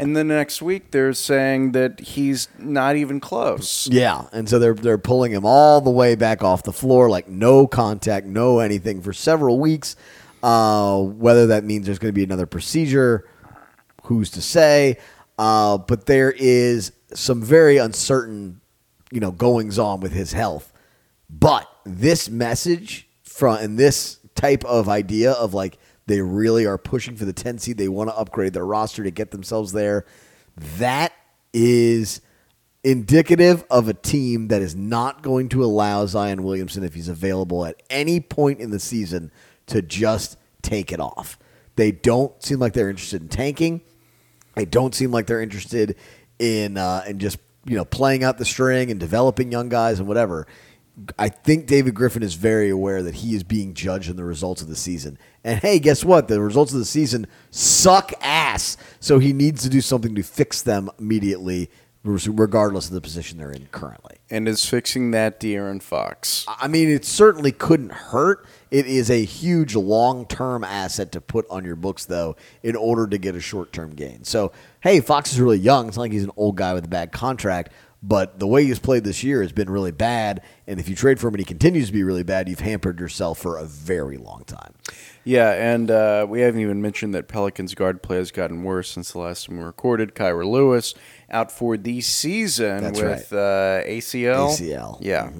And 0.00 0.16
then 0.16 0.28
next 0.28 0.62
week 0.62 0.90
they're 0.90 1.12
saying 1.12 1.72
that 1.72 2.00
he's 2.00 2.48
not 2.58 2.96
even 2.96 3.20
close. 3.20 3.86
Yeah, 3.90 4.24
and 4.32 4.48
so 4.48 4.58
they're 4.58 4.74
they're 4.74 4.98
pulling 4.98 5.32
him 5.32 5.44
all 5.44 5.80
the 5.80 5.90
way 5.90 6.14
back 6.14 6.42
off 6.42 6.62
the 6.62 6.72
floor, 6.72 7.10
like 7.10 7.28
no 7.28 7.66
contact, 7.66 8.26
no 8.26 8.60
anything 8.60 9.02
for 9.02 9.12
several 9.12 9.58
weeks. 9.58 9.96
Uh, 10.42 10.98
whether 11.02 11.48
that 11.48 11.64
means 11.64 11.84
there's 11.84 11.98
going 11.98 12.12
to 12.12 12.16
be 12.18 12.24
another 12.24 12.46
procedure, 12.46 13.28
who's 14.04 14.30
to 14.30 14.40
say? 14.40 14.96
Uh, 15.38 15.76
but 15.76 16.06
there 16.06 16.32
is 16.32 16.92
some 17.12 17.42
very 17.42 17.76
uncertain, 17.76 18.60
you 19.10 19.20
know, 19.20 19.30
goings 19.30 19.78
on 19.78 20.00
with 20.00 20.12
his 20.12 20.32
health. 20.32 20.72
But 21.28 21.70
this 21.84 22.30
message 22.30 23.06
from 23.22 23.56
and 23.58 23.78
this 23.78 24.18
type 24.34 24.64
of 24.64 24.88
idea 24.88 25.32
of 25.32 25.52
like 25.52 25.78
they 26.10 26.20
really 26.20 26.66
are 26.66 26.78
pushing 26.78 27.16
for 27.16 27.24
the 27.24 27.32
10 27.32 27.58
seed, 27.58 27.78
they 27.78 27.88
want 27.88 28.10
to 28.10 28.16
upgrade 28.16 28.52
their 28.52 28.66
roster 28.66 29.04
to 29.04 29.10
get 29.10 29.30
themselves 29.30 29.72
there. 29.72 30.04
That 30.78 31.12
is 31.52 32.20
indicative 32.82 33.64
of 33.70 33.88
a 33.88 33.94
team 33.94 34.48
that 34.48 34.62
is 34.62 34.74
not 34.74 35.22
going 35.22 35.48
to 35.50 35.64
allow 35.64 36.06
Zion 36.06 36.42
Williamson, 36.42 36.82
if 36.82 36.94
he's 36.94 37.08
available 37.08 37.64
at 37.64 37.82
any 37.90 38.20
point 38.20 38.60
in 38.60 38.70
the 38.70 38.80
season, 38.80 39.30
to 39.66 39.82
just 39.82 40.36
take 40.62 40.92
it 40.92 41.00
off. 41.00 41.38
They 41.76 41.92
don't 41.92 42.42
seem 42.42 42.58
like 42.58 42.72
they're 42.72 42.90
interested 42.90 43.22
in 43.22 43.28
tanking. 43.28 43.80
They 44.54 44.64
don't 44.64 44.94
seem 44.94 45.12
like 45.12 45.26
they're 45.26 45.40
interested 45.40 45.96
in 46.38 46.76
uh, 46.76 47.04
in 47.06 47.18
just 47.18 47.38
you 47.64 47.76
know 47.76 47.84
playing 47.84 48.24
out 48.24 48.38
the 48.38 48.44
string 48.44 48.90
and 48.90 48.98
developing 48.98 49.52
young 49.52 49.68
guys 49.68 49.98
and 49.98 50.08
whatever. 50.08 50.46
I 51.18 51.28
think 51.28 51.66
David 51.66 51.94
Griffin 51.94 52.22
is 52.22 52.34
very 52.34 52.68
aware 52.68 53.02
that 53.02 53.16
he 53.16 53.34
is 53.34 53.42
being 53.42 53.74
judged 53.74 54.10
on 54.10 54.16
the 54.16 54.24
results 54.24 54.60
of 54.60 54.68
the 54.68 54.76
season. 54.76 55.18
And 55.44 55.60
hey, 55.60 55.78
guess 55.78 56.04
what? 56.04 56.28
The 56.28 56.40
results 56.40 56.72
of 56.72 56.78
the 56.78 56.84
season 56.84 57.26
suck 57.50 58.12
ass. 58.20 58.76
So 58.98 59.18
he 59.18 59.32
needs 59.32 59.62
to 59.62 59.68
do 59.68 59.80
something 59.80 60.14
to 60.14 60.22
fix 60.22 60.62
them 60.62 60.90
immediately, 60.98 61.70
regardless 62.02 62.88
of 62.88 62.94
the 62.94 63.00
position 63.00 63.38
they're 63.38 63.50
in 63.50 63.68
currently. 63.72 64.16
And 64.30 64.46
is 64.46 64.64
fixing 64.66 65.10
that 65.12 65.40
De'Aaron 65.40 65.82
Fox. 65.82 66.44
I 66.48 66.68
mean, 66.68 66.88
it 66.88 67.04
certainly 67.04 67.52
couldn't 67.52 67.92
hurt. 67.92 68.46
It 68.70 68.86
is 68.86 69.10
a 69.10 69.24
huge 69.24 69.74
long 69.74 70.26
term 70.26 70.62
asset 70.62 71.12
to 71.12 71.20
put 71.20 71.46
on 71.50 71.64
your 71.64 71.76
books, 71.76 72.04
though, 72.04 72.36
in 72.62 72.76
order 72.76 73.06
to 73.06 73.18
get 73.18 73.34
a 73.34 73.40
short 73.40 73.72
term 73.72 73.94
gain. 73.94 74.24
So, 74.24 74.52
hey, 74.80 75.00
Fox 75.00 75.32
is 75.32 75.40
really 75.40 75.58
young. 75.58 75.88
It's 75.88 75.96
not 75.96 76.02
like 76.02 76.12
he's 76.12 76.24
an 76.24 76.30
old 76.36 76.56
guy 76.56 76.74
with 76.74 76.84
a 76.84 76.88
bad 76.88 77.10
contract, 77.10 77.72
but 78.02 78.38
the 78.38 78.46
way 78.46 78.64
he's 78.64 78.78
played 78.78 79.04
this 79.04 79.22
year 79.22 79.42
has 79.42 79.52
been 79.52 79.68
really 79.68 79.90
bad. 79.92 80.42
And 80.66 80.80
if 80.80 80.88
you 80.88 80.94
trade 80.94 81.20
for 81.20 81.28
him 81.28 81.34
and 81.34 81.40
he 81.40 81.44
continues 81.44 81.88
to 81.88 81.92
be 81.92 82.02
really 82.02 82.22
bad, 82.22 82.48
you've 82.48 82.60
hampered 82.60 82.98
yourself 83.00 83.38
for 83.38 83.58
a 83.58 83.64
very 83.64 84.16
long 84.16 84.44
time. 84.44 84.74
Yeah, 85.24 85.50
and 85.52 85.90
uh, 85.90 86.26
we 86.28 86.40
haven't 86.40 86.62
even 86.62 86.80
mentioned 86.80 87.14
that 87.14 87.28
Pelicans 87.28 87.74
guard 87.74 88.02
play 88.02 88.16
has 88.16 88.30
gotten 88.30 88.62
worse 88.64 88.88
since 88.90 89.12
the 89.12 89.18
last 89.18 89.46
time 89.46 89.58
we 89.58 89.64
recorded. 89.64 90.14
Kira 90.14 90.46
Lewis 90.50 90.94
out 91.30 91.52
for 91.52 91.76
the 91.76 92.00
season 92.00 92.82
That's 92.84 93.00
with 93.00 93.32
uh, 93.32 93.82
ACL. 93.84 94.48
ACL. 94.58 94.96
Yeah. 95.00 95.30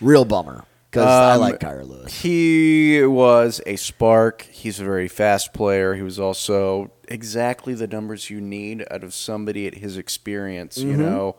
Real 0.00 0.24
bummer 0.24 0.64
because 0.90 1.06
I 1.06 1.34
Um, 1.34 1.40
like 1.40 1.60
Kira 1.60 1.86
Lewis. 1.88 2.20
He 2.20 3.04
was 3.04 3.60
a 3.64 3.76
spark. 3.76 4.42
He's 4.50 4.80
a 4.80 4.84
very 4.84 5.06
fast 5.08 5.54
player. 5.54 5.94
He 5.94 6.02
was 6.02 6.18
also 6.18 6.90
exactly 7.06 7.74
the 7.74 7.86
numbers 7.86 8.28
you 8.28 8.40
need 8.40 8.84
out 8.90 9.04
of 9.04 9.14
somebody 9.14 9.68
at 9.68 9.76
his 9.76 9.96
experience. 9.96 10.78
You 10.78 10.92
Mm-hmm. 10.94 11.00
know, 11.02 11.36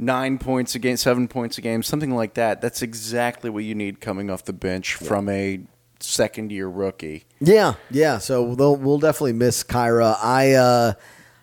nine 0.00 0.38
points 0.38 0.74
a 0.74 0.78
game, 0.78 0.96
seven 0.96 1.28
points 1.28 1.58
a 1.58 1.60
game, 1.60 1.82
something 1.82 2.10
like 2.14 2.34
that. 2.34 2.60
That's 2.60 2.82
exactly 2.82 3.50
what 3.50 3.64
you 3.64 3.74
need 3.74 4.00
coming 4.00 4.30
off 4.30 4.44
the 4.44 4.52
bench 4.52 4.94
from 4.94 5.28
a 5.28 5.60
second 6.00 6.50
year 6.50 6.66
rookie. 6.66 7.24
Yeah, 7.40 7.74
yeah. 7.90 8.18
So 8.18 8.54
they'll, 8.54 8.76
we'll 8.76 8.98
definitely 8.98 9.34
miss 9.34 9.62
Kira. 9.62 10.16
I 10.22 10.52
uh, 10.54 10.92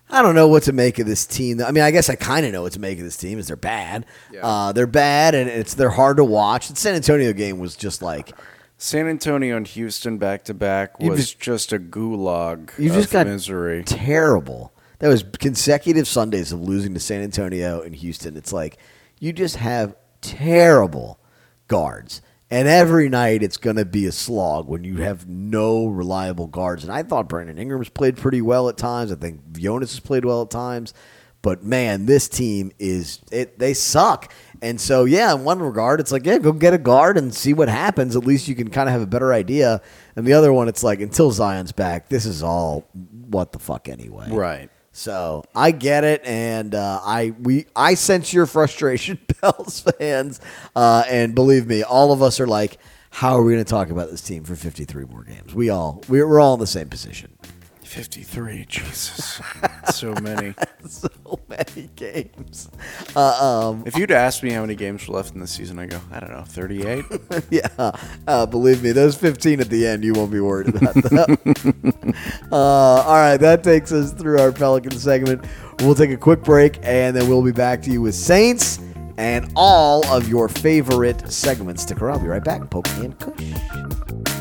I 0.09 0.21
don't 0.21 0.35
know 0.35 0.47
what 0.47 0.63
to 0.63 0.73
make 0.73 0.99
of 0.99 1.05
this 1.05 1.25
team. 1.25 1.61
I 1.61 1.71
mean, 1.71 1.83
I 1.83 1.91
guess 1.91 2.09
I 2.09 2.15
kind 2.15 2.45
of 2.45 2.51
know 2.51 2.63
what 2.63 2.73
to 2.73 2.79
make 2.79 2.97
of 2.97 3.03
this 3.03 3.17
team. 3.17 3.39
Is 3.39 3.47
they're 3.47 3.55
bad. 3.55 4.05
Yeah. 4.31 4.45
Uh, 4.45 4.71
they're 4.71 4.87
bad, 4.87 5.35
and 5.35 5.49
it's 5.49 5.73
they're 5.75 5.89
hard 5.91 6.17
to 6.17 6.23
watch. 6.23 6.69
The 6.69 6.75
San 6.75 6.95
Antonio 6.95 7.33
game 7.33 7.59
was 7.59 7.75
just 7.75 8.01
like 8.01 8.31
San 8.77 9.07
Antonio 9.07 9.57
and 9.57 9.67
Houston 9.67 10.17
back 10.17 10.43
to 10.45 10.53
back 10.53 10.99
was 10.99 11.19
just- 11.19 11.39
just, 11.39 11.73
a 11.73 11.79
gulag 11.79 12.77
you 12.77 12.89
of 12.89 12.95
just 12.95 13.11
got 13.11 13.27
misery. 13.27 13.83
terrible. 13.83 14.71
That 14.99 15.09
was 15.09 15.23
consecutive 15.39 16.07
Sundays 16.07 16.51
of 16.51 16.61
losing 16.61 16.93
to 16.93 16.99
San 16.99 17.21
Antonio 17.21 17.81
and 17.81 17.95
Houston. 17.95 18.35
It's 18.35 18.53
like 18.53 18.77
you 19.19 19.33
just 19.33 19.57
have 19.57 19.95
terrible 20.21 21.19
guards. 21.67 22.21
And 22.49 22.67
every 22.67 23.09
night 23.09 23.43
it's 23.43 23.57
going 23.57 23.75
to 23.75 23.85
be 23.85 24.05
a 24.05 24.11
slog 24.11 24.67
when 24.69 24.85
you 24.85 24.97
have 24.97 25.27
no 25.27 25.85
reliable 25.85 26.47
guards. 26.47 26.83
And 26.83 26.93
I 26.93 27.03
thought 27.03 27.27
Brandon 27.27 27.57
Ingram's 27.57 27.89
played 27.89 28.15
pretty 28.15 28.41
well 28.41 28.69
at 28.69 28.77
times. 28.77 29.11
I 29.11 29.15
think 29.15 29.57
Jonas 29.57 29.91
has 29.91 29.99
played 29.99 30.23
well 30.23 30.43
at 30.43 30.49
times. 30.49 30.93
But 31.41 31.63
man, 31.63 32.05
this 32.07 32.27
team 32.27 32.71
is 32.79 33.19
it. 33.31 33.59
They 33.59 33.73
suck. 33.73 34.33
And 34.61 34.81
so 34.81 35.05
yeah, 35.05 35.35
in 35.35 35.43
one 35.43 35.61
regard, 35.61 35.99
it's 35.99 36.11
like 36.11 36.25
yeah, 36.25 36.39
go 36.39 36.51
get 36.51 36.73
a 36.73 36.77
guard 36.77 37.17
and 37.17 37.33
see 37.33 37.53
what 37.53 37.69
happens. 37.69 38.15
At 38.15 38.25
least 38.25 38.47
you 38.47 38.55
can 38.55 38.69
kind 38.69 38.89
of 38.89 38.93
have 38.93 39.01
a 39.01 39.07
better 39.07 39.33
idea. 39.33 39.81
And 40.15 40.25
the 40.25 40.33
other 40.33 40.51
one, 40.51 40.67
it's 40.67 40.83
like 40.83 40.99
until 40.99 41.31
Zion's 41.31 41.71
back, 41.71 42.09
this 42.09 42.25
is 42.25 42.41
all 42.41 42.89
what 43.29 43.51
the 43.51 43.59
fuck 43.59 43.87
anyway. 43.87 44.29
Right. 44.31 44.69
So 44.97 45.43
I 45.53 45.69
get 45.71 46.03
it, 46.03 46.23
and 46.25 46.73
uh, 46.73 46.99
I 47.03 47.35
we 47.39 47.67
I 47.75 47.93
sense 47.93 48.33
your 48.33 48.47
frustration, 48.47 49.19
Pels 49.41 49.81
fans, 49.81 50.41
uh, 50.75 51.03
and 51.07 51.35
believe 51.35 51.67
me, 51.67 51.83
all 51.83 52.11
of 52.11 52.23
us 52.23 52.39
are 52.39 52.47
like, 52.47 52.79
how 53.11 53.37
are 53.37 53.43
we 53.43 53.53
going 53.53 53.63
to 53.63 53.69
talk 53.69 53.91
about 53.91 54.09
this 54.09 54.21
team 54.21 54.43
for 54.43 54.55
53 54.55 55.05
more 55.05 55.23
games? 55.23 55.53
We 55.53 55.69
all 55.69 56.03
we're 56.09 56.39
all 56.39 56.55
in 56.55 56.59
the 56.59 56.65
same 56.65 56.89
position. 56.89 57.37
53, 57.87 58.65
Jesus. 58.67 59.41
so 59.93 60.13
many. 60.15 60.53
so 60.87 61.09
many 61.47 61.89
games. 61.95 62.69
Uh, 63.15 63.69
um, 63.71 63.83
If 63.85 63.97
you'd 63.97 64.11
asked 64.11 64.43
me 64.43 64.51
how 64.51 64.61
many 64.61 64.75
games 64.75 65.07
were 65.07 65.15
left 65.15 65.33
in 65.33 65.39
the 65.39 65.47
season, 65.47 65.79
I 65.79 65.85
go, 65.85 65.99
I 66.11 66.19
don't 66.19 66.31
know, 66.31 66.43
38? 66.43 67.05
yeah, 67.49 67.91
uh, 68.27 68.45
believe 68.45 68.83
me, 68.83 68.91
those 68.91 69.15
15 69.15 69.61
at 69.61 69.69
the 69.69 69.87
end, 69.87 70.03
you 70.03 70.13
won't 70.13 70.31
be 70.31 70.41
worried 70.41 70.69
about 70.69 70.95
that. 70.95 72.15
uh, 72.51 72.55
all 72.55 73.15
right, 73.15 73.37
that 73.37 73.63
takes 73.63 73.91
us 73.91 74.11
through 74.11 74.39
our 74.39 74.51
Pelican 74.51 74.91
segment. 74.91 75.45
We'll 75.79 75.95
take 75.95 76.11
a 76.11 76.17
quick 76.17 76.43
break, 76.43 76.79
and 76.83 77.15
then 77.15 77.27
we'll 77.29 77.43
be 77.43 77.51
back 77.53 77.81
to 77.83 77.91
you 77.91 78.01
with 78.01 78.15
Saints 78.15 78.79
and 79.17 79.51
all 79.55 80.05
of 80.07 80.27
your 80.27 80.49
favorite 80.49 81.31
segments. 81.31 81.83
Stick 81.83 82.01
around. 82.01 82.17
I'll 82.17 82.23
be 82.23 82.27
right 82.27 82.43
back. 82.43 82.69
Poke 82.69 82.87
and 82.97 83.17
Kush. 83.17 84.33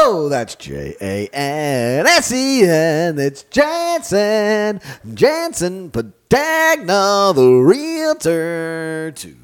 Oh, 0.00 0.28
that's 0.28 0.54
J 0.54 0.94
A 1.00 1.28
N 1.32 2.06
S 2.06 2.30
E 2.32 2.62
N. 2.64 3.18
It's 3.18 3.42
Jansen, 3.44 4.80
Jansen 5.14 5.90
Patagna, 5.90 7.34
the 7.34 7.62
realtor. 7.64 9.12
To 9.12 9.34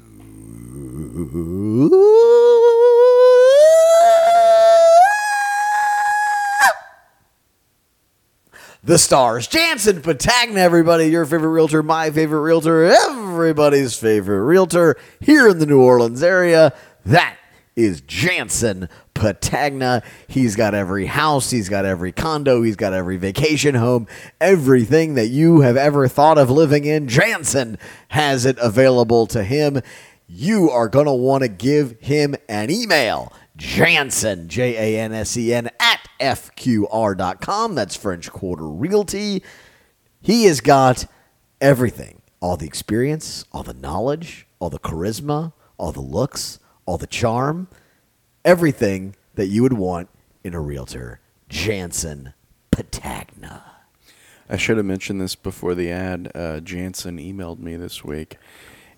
the 8.85 8.97
stars. 8.97 9.47
Jansen 9.47 10.01
Patagna, 10.01 10.57
everybody, 10.57 11.07
your 11.07 11.25
favorite 11.25 11.49
realtor, 11.49 11.81
my 11.81 12.11
favorite 12.11 12.41
realtor, 12.41 12.83
everybody's 12.85 13.97
favorite 13.97 14.43
realtor 14.43 14.95
here 15.19 15.47
in 15.47 15.59
the 15.59 15.65
New 15.65 15.81
Orleans 15.81 16.21
area. 16.21 16.73
That 17.05 17.37
is 17.75 18.01
Jansen 18.01 18.89
Patagna. 19.13 20.03
He's 20.27 20.55
got 20.55 20.73
every 20.73 21.05
house, 21.07 21.51
he's 21.51 21.69
got 21.69 21.85
every 21.85 22.11
condo, 22.11 22.61
he's 22.61 22.75
got 22.75 22.93
every 22.93 23.17
vacation 23.17 23.75
home, 23.75 24.07
everything 24.39 25.15
that 25.15 25.27
you 25.27 25.61
have 25.61 25.77
ever 25.77 26.07
thought 26.07 26.37
of 26.37 26.49
living 26.49 26.85
in. 26.85 27.07
Jansen 27.07 27.77
has 28.09 28.45
it 28.45 28.57
available 28.59 29.27
to 29.27 29.43
him. 29.43 29.81
You 30.27 30.69
are 30.69 30.89
going 30.89 31.05
to 31.05 31.13
want 31.13 31.43
to 31.43 31.47
give 31.47 31.99
him 31.99 32.35
an 32.49 32.71
email. 32.71 33.31
Jansen, 33.57 34.49
J 34.49 34.97
A 34.97 35.01
N 35.01 35.13
S 35.13 35.37
E 35.37 35.53
N, 35.53 35.69
at 35.79 36.01
FQR.com. 36.19 37.75
That's 37.75 37.95
French 37.95 38.31
Quarter 38.31 38.67
Realty. 38.67 39.43
He 40.21 40.45
has 40.45 40.59
got 40.59 41.05
everything 41.61 42.21
all 42.41 42.57
the 42.57 42.67
experience, 42.67 43.45
all 43.51 43.63
the 43.63 43.73
knowledge, 43.73 44.45
all 44.59 44.69
the 44.69 44.79
charisma, 44.79 45.53
all 45.77 45.91
the 45.91 46.01
looks, 46.01 46.59
all 46.85 46.97
the 46.97 47.07
charm, 47.07 47.67
everything 48.43 49.15
that 49.35 49.47
you 49.47 49.63
would 49.63 49.73
want 49.73 50.09
in 50.43 50.53
a 50.53 50.59
realtor. 50.59 51.19
Jansen 51.49 52.33
Patagna. 52.71 53.63
I 54.49 54.57
should 54.57 54.77
have 54.77 54.85
mentioned 54.85 55.19
this 55.19 55.35
before 55.35 55.73
the 55.73 55.89
ad. 55.91 56.31
Uh, 56.35 56.59
Jansen 56.59 57.17
emailed 57.17 57.59
me 57.59 57.75
this 57.75 58.03
week, 58.03 58.37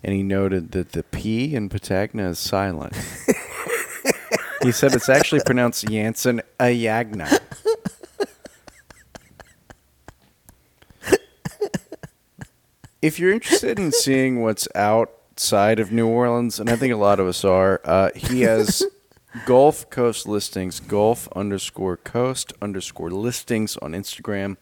and 0.02 0.14
he 0.14 0.22
noted 0.22 0.72
that 0.72 0.92
the 0.92 1.02
P 1.02 1.54
in 1.54 1.68
Patagna 1.68 2.30
is 2.30 2.38
silent. 2.38 2.94
he 4.62 4.72
said 4.72 4.94
it's 4.94 5.08
actually 5.08 5.40
pronounced 5.44 5.86
Jansen 5.88 6.42
Ayagna. 6.60 7.40
if 13.00 13.18
you're 13.18 13.32
interested 13.32 13.78
in 13.78 13.92
seeing 13.92 14.42
what's 14.42 14.68
outside 15.38 15.78
of 15.78 15.92
New 15.92 16.08
Orleans, 16.08 16.58
and 16.58 16.68
I 16.68 16.74
think 16.74 16.92
a 16.92 16.96
lot 16.96 17.20
of 17.20 17.28
us 17.28 17.44
are, 17.44 17.80
uh, 17.84 18.10
he 18.16 18.40
has 18.40 18.82
Gulf 19.46 19.88
Coast 19.88 20.26
listings, 20.26 20.80
Gulf 20.80 21.28
underscore 21.28 21.96
Coast 21.96 22.52
underscore 22.60 23.12
listings 23.12 23.76
on 23.76 23.92
Instagram. 23.92 24.56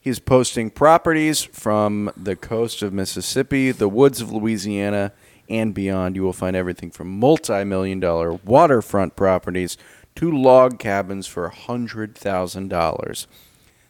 He's 0.00 0.18
posting 0.18 0.70
properties 0.70 1.42
from 1.42 2.10
the 2.16 2.34
coast 2.34 2.80
of 2.80 2.94
Mississippi, 2.94 3.72
the 3.72 3.90
woods 3.90 4.22
of 4.22 4.32
Louisiana, 4.32 5.12
and 5.50 5.74
beyond. 5.74 6.16
You 6.16 6.22
will 6.22 6.32
find 6.32 6.56
everything 6.56 6.90
from 6.90 7.20
multi 7.20 7.62
million 7.64 8.00
dollar 8.00 8.32
waterfront 8.32 9.16
properties 9.16 9.76
to 10.14 10.32
log 10.32 10.78
cabins 10.78 11.26
for 11.26 11.50
$100,000. 11.50 13.26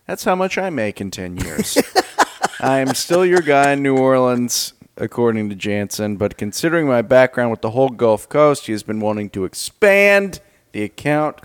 That's 0.09 0.25
how 0.25 0.35
much 0.35 0.59
I 0.59 0.71
make 0.71 1.01
in 1.01 1.12
10 1.12 1.37
years. 1.37 1.79
I 2.61 2.81
am 2.81 2.95
still 2.95 3.25
your 3.25 3.43
guy 3.43 3.75
in 3.75 3.83
New 3.85 3.97
Orleans, 3.97 4.73
according 4.96 5.48
to 5.50 5.54
Jansen, 5.54 6.16
but 6.16 6.37
considering 6.37 6.87
my 6.87 7.02
background 7.02 7.50
with 7.50 7.61
the 7.61 7.70
whole 7.70 7.90
Gulf 7.90 8.28
Coast, 8.28 8.66
he 8.66 8.72
has 8.72 8.82
been 8.82 9.00
wanting 9.00 9.30
to 9.30 9.44
expand 9.44 10.40
the 10.72 10.82
account 10.82 11.40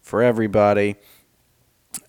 for 0.00 0.22
everybody. 0.22 0.96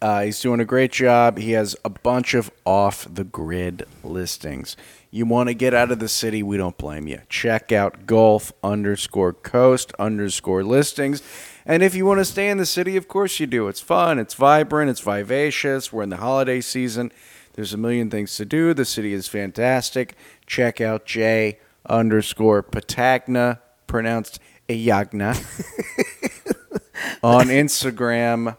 Uh, 0.02 0.24
he's 0.24 0.40
doing 0.40 0.60
a 0.60 0.66
great 0.66 0.92
job. 0.92 1.38
He 1.38 1.52
has 1.52 1.76
a 1.86 1.90
bunch 1.90 2.34
of 2.34 2.52
off 2.66 3.08
the 3.12 3.24
grid 3.24 3.86
listings. 4.04 4.76
You 5.12 5.26
want 5.26 5.48
to 5.48 5.54
get 5.54 5.74
out 5.74 5.92
of 5.92 6.00
the 6.00 6.10
city? 6.10 6.44
We 6.44 6.58
don't 6.58 6.78
blame 6.78 7.08
you. 7.08 7.22
Check 7.30 7.72
out 7.72 8.06
Gulf 8.06 8.52
underscore 8.64 9.32
Coast 9.32 9.94
underscore 9.98 10.64
listings. 10.64 11.22
And 11.66 11.82
if 11.82 11.96
you 11.96 12.06
want 12.06 12.20
to 12.20 12.26
stay 12.26 12.50
in 12.50 12.58
the 12.58 12.66
city, 12.66 12.98
of 12.98 13.08
course 13.08 13.40
you 13.40 13.48
do. 13.48 13.68
It's 13.68 13.80
fun, 13.80 14.20
it's 14.20 14.34
vibrant, 14.34 14.90
it's 14.90 15.00
vivacious. 15.00 15.94
We're 15.94 16.04
in 16.04 16.10
the 16.10 16.18
holiday 16.18 16.62
season. 16.62 17.12
There's 17.56 17.74
a 17.74 17.78
million 17.78 18.10
things 18.10 18.36
to 18.36 18.46
do. 18.46 18.74
The 18.74 18.86
city 18.86 19.14
is 19.14 19.28
fantastic. 19.28 20.16
Check 20.46 20.82
out 20.82 21.06
J 21.06 21.60
underscore 21.88 22.62
Patagna, 22.62 23.60
pronounced 23.88 24.40
Ayagna, 24.68 25.36
on 27.24 27.48
Instagram 27.48 28.58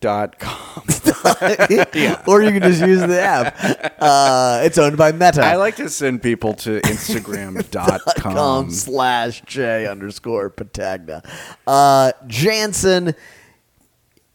dot 0.00 0.38
com. 0.38 0.84
Or 2.26 2.42
you 2.42 2.52
can 2.52 2.62
just 2.62 2.80
use 2.80 3.00
the 3.00 3.20
app. 3.20 3.56
Uh, 4.00 4.60
it's 4.62 4.78
owned 4.78 4.96
by 4.96 5.10
Meta. 5.12 5.42
I 5.42 5.56
like 5.56 5.76
to 5.76 5.88
send 5.88 6.22
people 6.22 6.54
to 6.54 6.80
Instagram.com. 6.82 8.00
com 8.32 8.70
slash 8.70 9.42
J 9.42 9.86
underscore 9.86 10.50
Patagna. 10.50 11.24
Uh, 11.66 12.12
Jansen, 12.28 13.14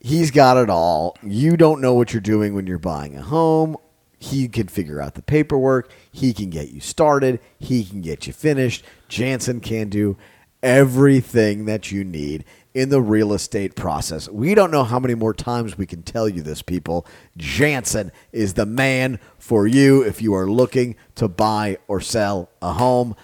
he's 0.03 0.29
got 0.29 0.57
it 0.57 0.69
all. 0.69 1.17
You 1.23 1.57
don't 1.57 1.81
know 1.81 1.95
what 1.95 2.13
you're 2.13 2.21
doing 2.21 2.53
when 2.53 2.67
you're 2.67 2.77
buying 2.77 3.17
a 3.17 3.23
home. 3.23 3.77
He 4.19 4.47
can 4.47 4.67
figure 4.67 5.01
out 5.01 5.15
the 5.15 5.21
paperwork. 5.23 5.91
He 6.11 6.33
can 6.33 6.49
get 6.49 6.69
you 6.69 6.79
started. 6.79 7.39
He 7.57 7.83
can 7.83 8.01
get 8.01 8.27
you 8.27 8.33
finished. 8.33 8.85
Jansen 9.09 9.59
can 9.59 9.89
do 9.89 10.17
everything 10.61 11.65
that 11.65 11.91
you 11.91 12.03
need 12.03 12.45
in 12.73 12.89
the 12.89 13.01
real 13.01 13.33
estate 13.33 13.75
process. 13.75 14.29
We 14.29 14.55
don't 14.55 14.71
know 14.71 14.83
how 14.83 14.99
many 14.99 15.13
more 15.13 15.33
times 15.33 15.77
we 15.77 15.85
can 15.85 16.03
tell 16.03 16.29
you 16.29 16.41
this, 16.41 16.61
people. 16.61 17.05
Jansen 17.37 18.11
is 18.31 18.53
the 18.53 18.65
man 18.65 19.19
for 19.37 19.67
you 19.67 20.01
if 20.03 20.21
you 20.21 20.33
are 20.33 20.49
looking 20.49 20.95
to 21.15 21.27
buy 21.27 21.77
or 21.87 21.99
sell 21.99 22.49
a 22.61 22.73
home. 22.73 23.15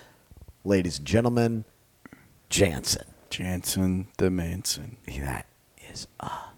Ladies 0.65 0.97
and 0.99 1.07
gentlemen, 1.07 1.65
Jansen. 2.49 3.05
Jansen 3.29 4.07
the 4.17 4.29
Manson. 4.29 4.97
That 5.07 5.45
is 5.89 6.07
a 6.19 6.48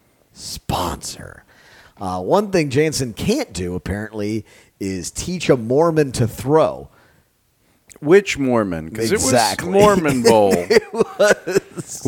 sponsor. 0.42 1.44
Uh, 2.00 2.22
one 2.22 2.52
thing 2.52 2.70
Jansen 2.70 3.14
can't 3.14 3.54
do, 3.54 3.76
apparently, 3.76 4.46
is 4.80 5.12
teach 5.12 5.50
a 5.50 5.58
Mormon 5.58 6.12
to 6.14 6.28
throw. 6.28 6.90
Which 8.00 8.38
Mormon? 8.40 8.90
Because 8.90 9.12
Exactly. 9.12 9.70
it 9.70 9.72
was 9.74 10.02
Mormon 10.02 10.24
Bowl. 10.24 10.56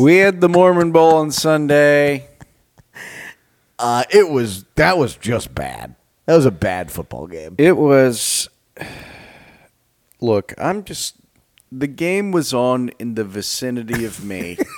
We 0.04 0.16
had 0.16 0.40
the 0.40 0.48
Mormon 0.48 0.90
Bowl 0.90 1.14
on 1.16 1.30
Sunday. 1.30 2.26
Uh, 3.78 4.02
it 4.10 4.28
was 4.28 4.64
that 4.74 4.98
was 4.98 5.14
just 5.16 5.54
bad. 5.54 5.94
That 6.26 6.34
was 6.36 6.46
a 6.46 6.50
bad 6.50 6.90
football 6.90 7.26
game. 7.28 7.54
It 7.58 7.76
was. 7.76 8.48
Look, 10.20 10.54
I'm 10.58 10.82
just. 10.84 11.16
The 11.70 11.86
game 11.86 12.32
was 12.32 12.54
on 12.54 12.90
in 12.98 13.14
the 13.14 13.24
vicinity 13.24 14.04
of 14.04 14.24
me. 14.24 14.58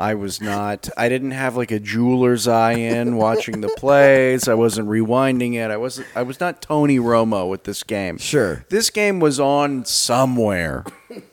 I 0.00 0.14
was 0.14 0.40
not. 0.40 0.88
I 0.96 1.10
didn't 1.10 1.32
have 1.32 1.56
like 1.56 1.70
a 1.70 1.78
jeweler's 1.78 2.48
eye 2.48 2.72
in 2.72 3.16
watching 3.16 3.60
the 3.60 3.68
plays. 3.76 4.48
I 4.48 4.54
wasn't 4.54 4.88
rewinding 4.88 5.54
it. 5.54 5.70
I 5.70 5.76
wasn't. 5.76 6.06
I 6.16 6.22
was 6.22 6.40
not 6.40 6.62
Tony 6.62 6.98
Romo 6.98 7.48
with 7.50 7.64
this 7.64 7.82
game. 7.82 8.16
Sure. 8.16 8.64
This 8.70 8.88
game 8.88 9.20
was 9.20 9.38
on 9.38 9.84
somewhere 9.84 10.84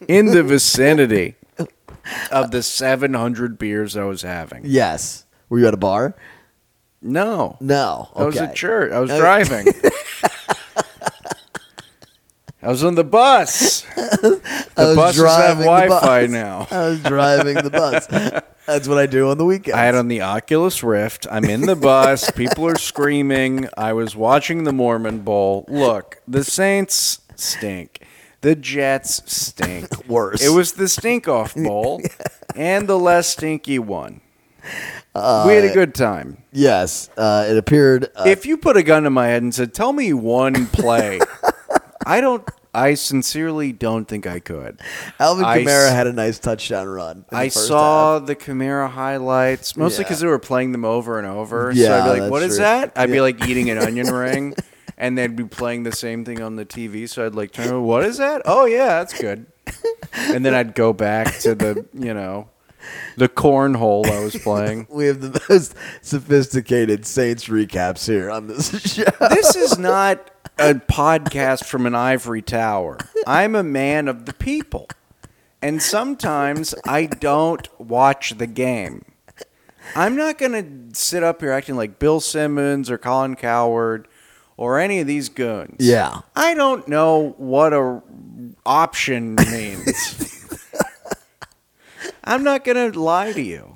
in 0.08 0.28
the 0.28 0.44
vicinity 0.44 1.36
of 2.32 2.52
the 2.52 2.62
700 2.62 3.58
beers 3.58 3.96
I 3.96 4.04
was 4.04 4.22
having. 4.24 4.64
Yes. 4.66 5.26
Were 5.48 5.60
you 5.60 5.68
at 5.68 5.74
a 5.74 5.78
bar? 5.78 6.14
No. 7.02 7.56
No. 7.62 8.10
I 8.16 8.26
was 8.26 8.36
Okay. 8.36 8.46
at 8.48 8.56
church. 8.56 8.92
I 8.92 9.00
was 9.00 9.10
driving. 9.12 9.68
I 12.68 12.70
was 12.70 12.84
on 12.84 12.96
the 12.96 13.04
bus. 13.06 13.86
The 13.96 14.42
I 14.76 14.86
was 14.88 14.96
buses 14.96 15.24
have 15.24 15.58
Wi-Fi 15.60 16.26
now. 16.28 16.68
I 16.72 16.90
was 16.90 17.02
driving 17.02 17.56
the 17.56 17.70
bus. 17.70 18.08
That's 18.66 18.88
what 18.88 18.98
I 18.98 19.06
do 19.06 19.30
on 19.30 19.38
the 19.38 19.46
weekends. 19.46 19.78
I 19.78 19.84
had 19.86 19.96
on 19.96 20.08
the 20.10 20.22
Oculus 20.22 20.84
Rift. 20.84 21.26
I'm 21.32 21.46
in 21.46 21.62
the 21.62 21.76
bus. 21.78 22.30
People 22.32 22.68
are 22.68 22.76
screaming. 22.78 23.70
I 23.78 23.94
was 23.94 24.16
watching 24.16 24.66
the 24.66 24.74
Mormon 24.74 25.20
Bowl. 25.20 25.66
Look, 25.70 26.22
the 26.28 26.44
Saints 26.44 27.22
stink. 27.36 28.06
The 28.42 28.56
Jets 28.56 29.24
stink. 29.32 29.88
Worse. 30.10 30.44
It 30.44 30.50
was 30.50 30.74
the 30.74 30.90
stink 30.90 31.28
off 31.28 31.56
bowl 31.56 32.02
and 32.56 32.88
the 32.90 33.00
less 33.00 33.30
stinky 33.30 33.80
one. 33.80 34.20
Uh, 35.16 35.46
we 35.48 35.56
had 35.56 35.64
a 35.64 35.74
good 35.74 35.96
time. 35.96 36.44
yes. 36.52 37.10
Uh, 37.18 37.46
it 37.50 37.56
appeared. 37.58 38.10
Uh, 38.16 38.26
if 38.28 38.46
you 38.46 38.58
put 38.58 38.76
a 38.76 38.84
gun 38.84 39.04
to 39.04 39.10
my 39.10 39.28
head 39.28 39.42
and 39.42 39.56
said, 39.56 39.74
"Tell 39.74 39.94
me 39.94 40.12
one 40.14 40.68
play," 40.68 41.20
I 42.06 42.20
don't. 42.22 42.48
I 42.78 42.94
sincerely 42.94 43.72
don't 43.72 44.06
think 44.08 44.28
I 44.28 44.40
could. 44.40 44.80
Alvin 45.20 45.46
I 45.46 45.60
Kamara 45.64 45.88
s- 45.88 45.94
had 45.94 46.08
a 46.08 46.14
nice 46.14 46.38
touchdown 46.40 46.88
run. 46.88 47.18
in 47.18 47.26
the 47.32 47.36
I 47.38 47.48
saw 47.48 48.20
half. 48.20 48.28
the 48.28 48.36
Kamara 48.36 48.90
highlights 48.90 49.76
mostly 49.76 50.04
Yeah. 50.04 50.08
because 50.10 50.20
they 50.22 50.28
were 50.28 50.40
playing 50.40 50.72
them 50.74 50.86
over 50.86 51.18
and 51.18 51.28
over. 51.28 51.72
Yeah, 51.74 51.88
so 51.88 51.94
I'd 52.12 52.14
be 52.16 52.22
like, 52.22 52.32
"What 52.32 52.44
is 52.44 52.56
true. 52.56 52.64
that?" 52.66 52.92
I'd 52.96 53.12
be 53.12 53.22
like 53.22 53.48
eating 53.48 53.70
an 53.70 53.78
onion 53.80 54.08
ring, 54.14 54.54
and 54.98 55.18
they'd 55.18 55.36
be 55.36 55.46
playing 55.46 55.84
the 55.84 55.92
same 55.92 56.24
thing 56.24 56.42
on 56.42 56.56
the 56.56 56.66
TV. 56.66 57.10
So 57.10 57.26
I'd 57.26 57.36
like 57.36 57.52
turn. 57.52 57.68
over, 57.68 57.82
What 57.82 58.04
is 58.06 58.18
that? 58.18 58.44
Oh 58.46 58.66
yeah, 58.66 59.00
that's 59.00 59.20
good. 59.20 59.48
And 60.14 60.46
then 60.46 60.54
I'd 60.54 60.76
go 60.76 60.94
back 60.94 61.40
to 61.40 61.54
the 61.56 61.86
you 61.94 62.14
know, 62.14 62.50
the 63.18 63.28
cornhole 63.28 64.06
I 64.10 64.24
was 64.24 64.36
playing. 64.38 64.88
We 64.92 65.08
have 65.08 65.20
the 65.22 65.42
most 65.50 65.74
sophisticated 66.02 67.06
Saints 67.06 67.46
recaps 67.48 68.06
here 68.08 68.30
on 68.32 68.48
this 68.48 68.70
show. 68.94 69.04
this 69.30 69.56
is 69.56 69.78
not 69.78 70.32
a 70.60 70.74
podcast 70.74 71.66
from 71.66 71.86
an 71.86 71.96
ivory 71.96 72.42
tower. 72.42 72.98
I'm 73.26 73.56
a 73.56 73.64
man 73.64 74.08
of 74.08 74.26
the 74.26 74.34
people. 74.34 74.88
And 75.62 75.82
sometimes 75.82 76.76
I 76.86 77.06
don't 77.06 77.68
watch 77.80 78.38
the 78.38 78.48
game. 78.48 79.06
I'm 79.96 80.16
not 80.16 80.38
going 80.38 80.52
to 80.92 81.00
sit 81.00 81.24
up 81.24 81.42
here 81.42 81.52
acting 81.52 81.76
like 81.76 82.00
Bill 82.00 82.20
Simmons 82.20 82.90
or 82.90 82.98
Colin 82.98 83.36
Cowherd 83.36 84.08
or 84.58 84.80
any 84.80 85.00
of 85.00 85.08
these 85.08 85.30
goons. 85.30 85.78
Yeah. 85.80 86.22
I 86.36 86.54
don't 86.54 86.88
know 86.88 87.36
what 87.38 87.74
a 87.74 88.02
option 88.66 89.36
means. 89.36 90.34
I'm 92.24 92.44
not 92.44 92.66
gonna 92.66 92.90
lie 92.90 93.32
to 93.32 93.42
you. 93.42 93.76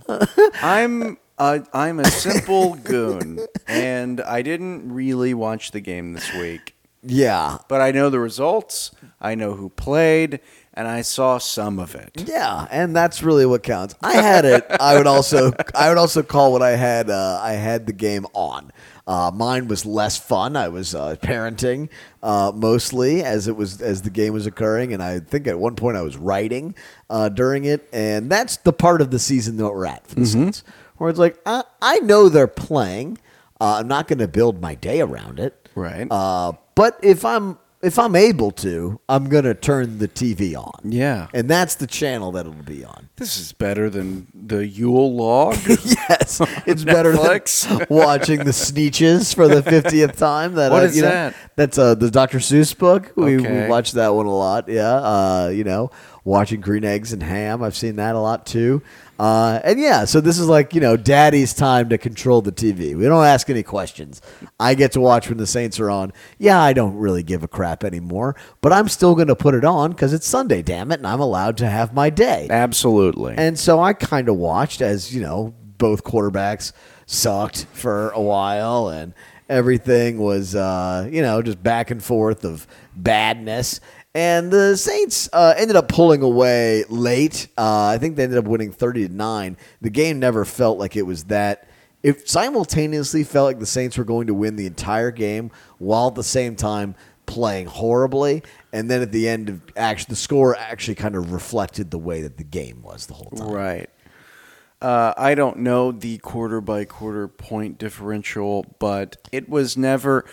I'm 0.61 1.17
a, 1.37 1.63
I'm 1.73 1.99
a 1.99 2.05
simple 2.05 2.75
goon, 2.83 3.39
and 3.67 4.21
I 4.21 4.41
didn't 4.41 4.91
really 4.91 5.33
watch 5.33 5.71
the 5.71 5.79
game 5.79 6.13
this 6.13 6.33
week. 6.33 6.75
Yeah. 7.03 7.57
But 7.67 7.81
I 7.81 7.91
know 7.91 8.09
the 8.09 8.19
results. 8.19 8.91
I 9.19 9.35
know 9.35 9.53
who 9.53 9.69
played, 9.69 10.39
and 10.73 10.87
I 10.87 11.01
saw 11.01 11.37
some 11.37 11.79
of 11.79 11.95
it. 11.95 12.11
Yeah, 12.27 12.67
and 12.71 12.95
that's 12.95 13.23
really 13.23 13.45
what 13.45 13.63
counts. 13.63 13.95
I 14.01 14.15
had 14.15 14.45
it. 14.45 14.65
I 14.79 14.97
would 14.97 15.07
also 15.07 15.51
I 15.75 15.89
would 15.89 15.97
also 15.97 16.23
call 16.23 16.51
what 16.51 16.61
I 16.61 16.71
had 16.71 17.09
uh, 17.09 17.39
I 17.41 17.53
had 17.53 17.87
the 17.87 17.93
game 17.93 18.25
on. 18.33 18.71
Uh, 19.07 19.31
mine 19.33 19.67
was 19.67 19.85
less 19.85 20.17
fun. 20.17 20.55
I 20.55 20.69
was 20.69 20.93
uh, 20.95 21.15
parenting 21.21 21.89
uh, 22.21 22.51
mostly 22.55 23.23
as 23.23 23.47
it 23.47 23.55
was 23.55 23.81
as 23.81 24.03
the 24.03 24.09
game 24.09 24.33
was 24.33 24.45
occurring, 24.45 24.93
and 24.93 25.01
I 25.01 25.19
think 25.19 25.47
at 25.47 25.59
one 25.59 25.75
point 25.75 25.97
I 25.97 26.01
was 26.01 26.17
writing 26.17 26.75
uh, 27.09 27.29
during 27.29 27.65
it, 27.65 27.87
and 27.91 28.31
that's 28.31 28.57
the 28.57 28.73
part 28.73 29.01
of 29.01 29.11
the 29.11 29.19
season 29.19 29.57
that 29.57 29.69
we're 29.69 29.85
at 29.85 30.07
for 30.07 30.15
the 30.15 30.25
Saints, 30.25 30.63
where 31.01 31.09
it's 31.09 31.17
like 31.17 31.41
I, 31.47 31.63
I 31.81 31.97
know 32.01 32.29
they're 32.29 32.45
playing. 32.45 33.17
Uh, 33.59 33.77
I'm 33.79 33.87
not 33.87 34.07
going 34.07 34.19
to 34.19 34.27
build 34.27 34.61
my 34.61 34.75
day 34.75 35.01
around 35.01 35.39
it, 35.39 35.67
Right. 35.73 36.07
Uh, 36.11 36.53
but 36.75 36.99
if 37.01 37.25
I'm 37.25 37.57
if 37.81 37.97
I'm 37.97 38.15
able 38.15 38.51
to, 38.51 38.99
I'm 39.09 39.27
going 39.27 39.45
to 39.45 39.55
turn 39.55 39.97
the 39.97 40.07
TV 40.07 40.55
on. 40.55 40.91
Yeah. 40.91 41.27
And 41.33 41.49
that's 41.49 41.73
the 41.73 41.87
channel 41.87 42.31
that 42.33 42.41
it'll 42.45 42.53
be 42.61 42.85
on. 42.85 43.09
This 43.15 43.39
is 43.39 43.53
better 43.53 43.89
than 43.89 44.27
the 44.35 44.67
Yule 44.67 45.15
log. 45.15 45.55
yes, 45.67 46.39
it's 46.67 46.83
better 46.83 47.13
than 47.13 47.87
watching 47.89 48.39
the 48.43 48.51
Sneetches 48.51 49.33
for 49.33 49.47
the 49.47 49.63
fiftieth 49.63 50.17
time. 50.17 50.53
That 50.53 50.71
What 50.71 50.83
uh, 50.83 50.85
is 50.85 50.95
you 50.95 51.01
know, 51.01 51.09
that? 51.09 51.35
That's 51.55 51.79
uh, 51.79 51.95
the 51.95 52.11
Dr. 52.11 52.37
Seuss 52.37 52.77
book. 52.77 53.11
We, 53.15 53.37
Okay. 53.39 53.63
we 53.63 53.67
watched 53.67 53.95
that 53.95 54.09
one 54.13 54.27
a 54.27 54.35
lot. 54.35 54.69
Yeah, 54.69 54.93
uh, 54.93 55.47
you 55.47 55.63
know, 55.63 55.89
watching 56.23 56.61
Green 56.61 56.85
Eggs 56.85 57.11
and 57.11 57.23
Ham. 57.23 57.63
I've 57.63 57.75
seen 57.75 57.95
that 57.95 58.13
a 58.13 58.19
lot 58.19 58.45
too. 58.45 58.83
Uh, 59.21 59.61
and 59.63 59.79
yeah, 59.79 60.03
so 60.03 60.19
this 60.19 60.39
is 60.39 60.47
like 60.47 60.73
you 60.73 60.81
know, 60.81 60.97
Daddy's 60.97 61.53
time 61.53 61.89
to 61.89 61.99
control 61.99 62.41
the 62.41 62.51
TV. 62.51 62.95
We 62.95 63.03
don't 63.03 63.23
ask 63.23 63.51
any 63.51 63.61
questions. 63.61 64.19
I 64.59 64.73
get 64.73 64.93
to 64.93 64.99
watch 64.99 65.29
when 65.29 65.37
the 65.37 65.45
Saints 65.45 65.79
are 65.79 65.91
on. 65.91 66.11
Yeah, 66.39 66.59
I 66.59 66.73
don't 66.73 66.95
really 66.95 67.21
give 67.21 67.43
a 67.43 67.47
crap 67.47 67.83
anymore, 67.83 68.35
but 68.61 68.73
I'm 68.73 68.87
still 68.87 69.13
going 69.13 69.27
to 69.27 69.35
put 69.35 69.53
it 69.53 69.63
on 69.63 69.91
because 69.91 70.11
it's 70.11 70.25
Sunday. 70.25 70.63
Damn 70.63 70.91
it, 70.91 71.01
and 71.01 71.05
I'm 71.05 71.19
allowed 71.19 71.57
to 71.57 71.69
have 71.69 71.93
my 71.93 72.09
day. 72.09 72.47
Absolutely. 72.49 73.35
And 73.37 73.59
so 73.59 73.79
I 73.79 73.93
kind 73.93 74.27
of 74.27 74.37
watched 74.37 74.81
as, 74.81 75.13
you 75.13 75.21
know, 75.21 75.53
both 75.77 76.03
quarterbacks 76.03 76.71
sucked 77.05 77.67
for 77.73 78.09
a 78.11 78.21
while 78.21 78.89
and 78.89 79.13
everything 79.47 80.17
was, 80.17 80.55
uh, 80.55 81.07
you 81.11 81.21
know, 81.21 81.43
just 81.43 81.61
back 81.61 81.91
and 81.91 82.03
forth 82.03 82.43
of 82.43 82.65
badness. 82.95 83.81
And 84.13 84.51
the 84.51 84.75
Saints 84.75 85.29
uh, 85.31 85.53
ended 85.55 85.77
up 85.77 85.87
pulling 85.87 86.21
away 86.21 86.83
late. 86.89 87.47
Uh, 87.57 87.87
I 87.87 87.97
think 87.97 88.17
they 88.17 88.23
ended 88.23 88.39
up 88.39 88.45
winning 88.45 88.71
30 88.71 89.07
to 89.07 89.13
9. 89.13 89.57
The 89.79 89.89
game 89.89 90.19
never 90.19 90.43
felt 90.43 90.77
like 90.77 90.95
it 90.95 91.03
was 91.03 91.25
that. 91.25 91.67
It 92.03 92.27
simultaneously 92.27 93.23
felt 93.23 93.45
like 93.45 93.59
the 93.59 93.65
Saints 93.65 93.97
were 93.97 94.03
going 94.03 94.27
to 94.27 94.33
win 94.33 94.55
the 94.55 94.65
entire 94.65 95.11
game 95.11 95.51
while 95.77 96.07
at 96.07 96.15
the 96.15 96.23
same 96.23 96.55
time 96.55 96.95
playing 97.25 97.67
horribly. 97.67 98.43
And 98.73 98.89
then 98.89 99.01
at 99.01 99.11
the 99.11 99.29
end 99.29 99.49
of 99.49 99.61
actually, 99.77 100.13
the 100.13 100.17
score 100.17 100.55
actually 100.57 100.95
kind 100.95 101.15
of 101.15 101.31
reflected 101.31 101.91
the 101.91 101.99
way 101.99 102.21
that 102.23 102.37
the 102.37 102.43
game 102.43 102.81
was 102.81 103.05
the 103.05 103.13
whole 103.13 103.29
time. 103.29 103.49
Right. 103.49 103.89
Uh, 104.81 105.13
I 105.15 105.35
don't 105.35 105.59
know 105.59 105.91
the 105.91 106.17
quarter 106.17 106.59
by 106.59 106.85
quarter 106.85 107.27
point 107.27 107.77
differential, 107.77 108.65
but 108.79 109.17
it 109.31 109.47
was 109.47 109.77
never. 109.77 110.25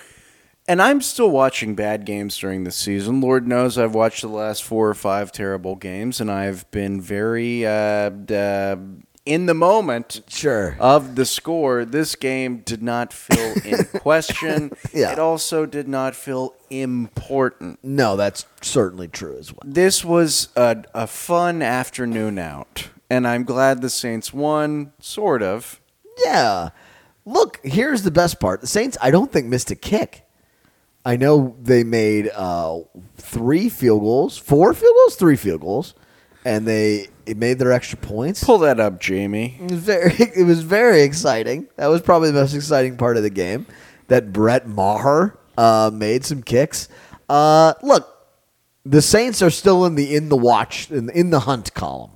And 0.68 0.82
I'm 0.82 1.00
still 1.00 1.30
watching 1.30 1.74
bad 1.74 2.04
games 2.04 2.36
during 2.36 2.64
the 2.64 2.70
season. 2.70 3.22
Lord 3.22 3.48
knows 3.48 3.78
I've 3.78 3.94
watched 3.94 4.20
the 4.20 4.28
last 4.28 4.62
four 4.62 4.88
or 4.88 4.94
five 4.94 5.32
terrible 5.32 5.74
games, 5.76 6.20
and 6.20 6.30
I've 6.30 6.70
been 6.70 7.00
very 7.00 7.64
uh, 7.66 8.10
uh, 8.10 8.76
in 9.24 9.46
the 9.46 9.54
moment 9.54 10.20
Sure. 10.28 10.76
of 10.78 11.14
the 11.14 11.24
score. 11.24 11.86
This 11.86 12.14
game 12.16 12.58
did 12.58 12.82
not 12.82 13.14
feel 13.14 13.54
in 13.64 13.84
question. 14.00 14.72
Yeah. 14.92 15.12
It 15.12 15.18
also 15.18 15.64
did 15.64 15.88
not 15.88 16.14
feel 16.14 16.54
important. 16.68 17.78
No, 17.82 18.16
that's 18.16 18.44
certainly 18.60 19.08
true 19.08 19.38
as 19.38 19.50
well. 19.50 19.62
This 19.64 20.04
was 20.04 20.48
a, 20.54 20.84
a 20.94 21.06
fun 21.06 21.62
afternoon 21.62 22.38
out, 22.38 22.90
and 23.08 23.26
I'm 23.26 23.44
glad 23.44 23.80
the 23.80 23.88
Saints 23.90 24.34
won, 24.34 24.92
sort 25.00 25.42
of. 25.42 25.80
Yeah. 26.24 26.70
Look, 27.24 27.58
here's 27.64 28.02
the 28.02 28.10
best 28.10 28.38
part. 28.38 28.60
The 28.60 28.66
Saints, 28.66 28.98
I 29.00 29.10
don't 29.10 29.32
think 29.32 29.46
missed 29.46 29.70
a 29.70 29.74
kick. 29.74 30.24
I 31.04 31.16
know 31.16 31.56
they 31.62 31.84
made 31.84 32.30
uh, 32.34 32.80
three 33.16 33.68
field 33.68 34.02
goals, 34.02 34.36
four 34.36 34.74
field 34.74 34.94
goals, 34.94 35.16
three 35.16 35.36
field 35.36 35.60
goals, 35.60 35.94
and 36.44 36.66
they 36.66 37.08
it 37.26 37.36
made 37.36 37.58
their 37.58 37.72
extra 37.72 37.98
points. 37.98 38.42
Pull 38.44 38.58
that 38.58 38.80
up, 38.80 39.00
Jamie. 39.00 39.58
It 39.60 39.70
was 39.70 39.80
very, 39.84 40.14
it 40.36 40.46
was 40.46 40.62
very 40.62 41.02
exciting. 41.02 41.68
That 41.76 41.86
was 41.88 42.00
probably 42.02 42.30
the 42.30 42.40
most 42.40 42.54
exciting 42.54 42.96
part 42.96 43.16
of 43.16 43.22
the 43.22 43.30
game. 43.30 43.66
That 44.08 44.32
Brett 44.32 44.66
Maher 44.66 45.38
uh, 45.56 45.90
made 45.92 46.24
some 46.24 46.42
kicks. 46.42 46.88
Uh, 47.28 47.74
look, 47.82 48.08
the 48.84 49.02
Saints 49.02 49.42
are 49.42 49.50
still 49.50 49.84
in 49.84 49.94
the 49.94 50.14
in 50.14 50.28
the 50.30 50.36
watch 50.36 50.90
in, 50.90 51.10
in 51.10 51.30
the 51.30 51.40
hunt 51.40 51.74
column. 51.74 52.10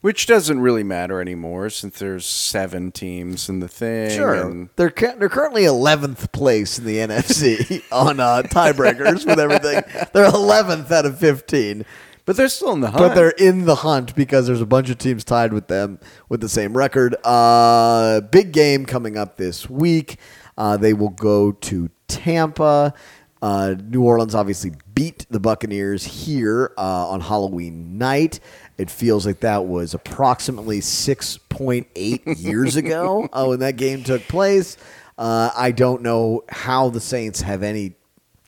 Which 0.00 0.26
doesn't 0.26 0.60
really 0.60 0.82
matter 0.82 1.20
anymore 1.20 1.68
since 1.68 1.98
there's 1.98 2.24
seven 2.24 2.90
teams 2.90 3.50
in 3.50 3.60
the 3.60 3.68
thing. 3.68 4.10
Sure, 4.10 4.32
and- 4.34 4.70
they're 4.76 4.90
cu- 4.90 5.18
they're 5.18 5.28
currently 5.28 5.66
eleventh 5.66 6.32
place 6.32 6.78
in 6.78 6.86
the 6.86 6.96
NFC 7.06 7.82
on 7.92 8.18
uh, 8.18 8.42
tiebreakers 8.46 9.26
with 9.26 9.38
everything. 9.38 9.82
They're 10.14 10.24
eleventh 10.24 10.90
out 10.90 11.04
of 11.04 11.18
fifteen, 11.18 11.84
but 12.24 12.36
they're 12.38 12.48
still 12.48 12.72
in 12.72 12.80
the 12.80 12.90
hunt. 12.92 12.98
but 12.98 13.14
they're 13.14 13.30
in 13.30 13.66
the 13.66 13.74
hunt 13.76 14.14
because 14.16 14.46
there's 14.46 14.62
a 14.62 14.66
bunch 14.66 14.88
of 14.88 14.96
teams 14.96 15.22
tied 15.22 15.52
with 15.52 15.68
them 15.68 15.98
with 16.30 16.40
the 16.40 16.48
same 16.48 16.74
record. 16.74 17.14
Uh, 17.22 18.22
big 18.22 18.52
game 18.52 18.86
coming 18.86 19.18
up 19.18 19.36
this 19.36 19.68
week. 19.68 20.16
Uh, 20.56 20.78
they 20.78 20.94
will 20.94 21.10
go 21.10 21.52
to 21.52 21.90
Tampa. 22.08 22.94
Uh, 23.42 23.74
New 23.82 24.02
Orleans 24.02 24.34
obviously 24.34 24.72
beat 24.94 25.24
the 25.30 25.40
Buccaneers 25.40 26.04
here 26.04 26.72
uh, 26.76 27.08
on 27.08 27.20
Halloween 27.22 27.96
night. 27.96 28.38
It 28.80 28.90
feels 28.90 29.26
like 29.26 29.40
that 29.40 29.66
was 29.66 29.92
approximately 29.92 30.80
6.8 30.80 32.42
years 32.42 32.76
ago 32.76 33.28
uh, 33.30 33.44
when 33.44 33.58
that 33.60 33.76
game 33.76 34.02
took 34.02 34.22
place. 34.22 34.78
Uh, 35.18 35.50
I 35.54 35.70
don't 35.70 36.00
know 36.00 36.44
how 36.48 36.88
the 36.88 37.00
Saints 37.00 37.42
have 37.42 37.62
any 37.62 37.92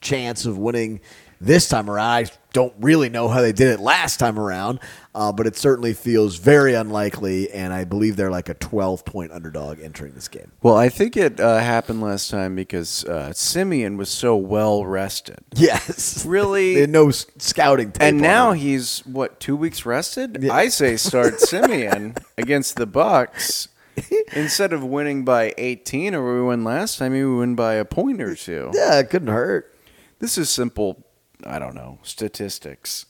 chance 0.01 0.47
of 0.47 0.57
winning 0.57 1.01
this 1.39 1.69
time 1.69 1.87
around. 1.87 2.07
I 2.07 2.25
don't 2.53 2.73
really 2.79 3.09
know 3.09 3.27
how 3.27 3.41
they 3.41 3.51
did 3.51 3.67
it 3.67 3.79
last 3.79 4.19
time 4.19 4.39
around, 4.39 4.79
uh, 5.15 5.31
but 5.31 5.47
it 5.47 5.57
certainly 5.57 5.93
feels 5.93 6.37
very 6.37 6.75
unlikely, 6.75 7.51
and 7.51 7.73
I 7.73 7.83
believe 7.83 8.15
they're 8.15 8.31
like 8.31 8.47
a 8.47 8.53
12 8.53 9.03
point 9.05 9.31
underdog 9.31 9.79
entering 9.81 10.13
this 10.13 10.27
game. 10.27 10.51
well, 10.61 10.75
I 10.77 10.87
think 10.89 11.17
it 11.17 11.39
uh, 11.39 11.57
happened 11.57 12.01
last 12.01 12.29
time 12.29 12.55
because 12.55 13.03
uh, 13.05 13.33
Siemian 13.33 13.97
was 13.97 14.09
so 14.09 14.35
well 14.35 14.85
rested. 14.85 15.39
Yes. 15.55 16.25
Really? 16.33 16.87
No 16.87 17.11
scouting. 17.11 17.91
And 17.99 18.21
now 18.21 18.51
him. 18.51 18.59
he's 18.59 18.99
what 19.05 19.39
two 19.39 19.55
weeks 19.55 19.85
rested. 19.85 20.37
Yeah. 20.41 20.53
I 20.53 20.69
say 20.69 20.95
start 20.95 21.39
Siemian 21.39 22.15
against 22.37 22.75
the 22.75 22.87
Bucs 22.87 23.67
instead 24.33 24.73
of 24.73 24.83
winning 24.83 25.25
by 25.25 25.53
18 25.57 26.15
or 26.15 26.35
we 26.35 26.47
win 26.47 26.63
last 26.63 26.97
time. 26.97 27.11
We 27.11 27.25
win 27.25 27.55
by 27.55 27.73
a 27.75 27.85
point 27.85 28.21
or 28.21 28.35
two. 28.35 28.71
Yeah, 28.73 28.99
it 28.99 29.09
couldn't 29.09 29.27
hurt. 29.29 29.73
This 30.19 30.37
is 30.37 30.49
simple. 30.49 31.02
I 31.45 31.59
don't 31.59 31.75
know 31.75 31.99
statistics. 32.03 33.05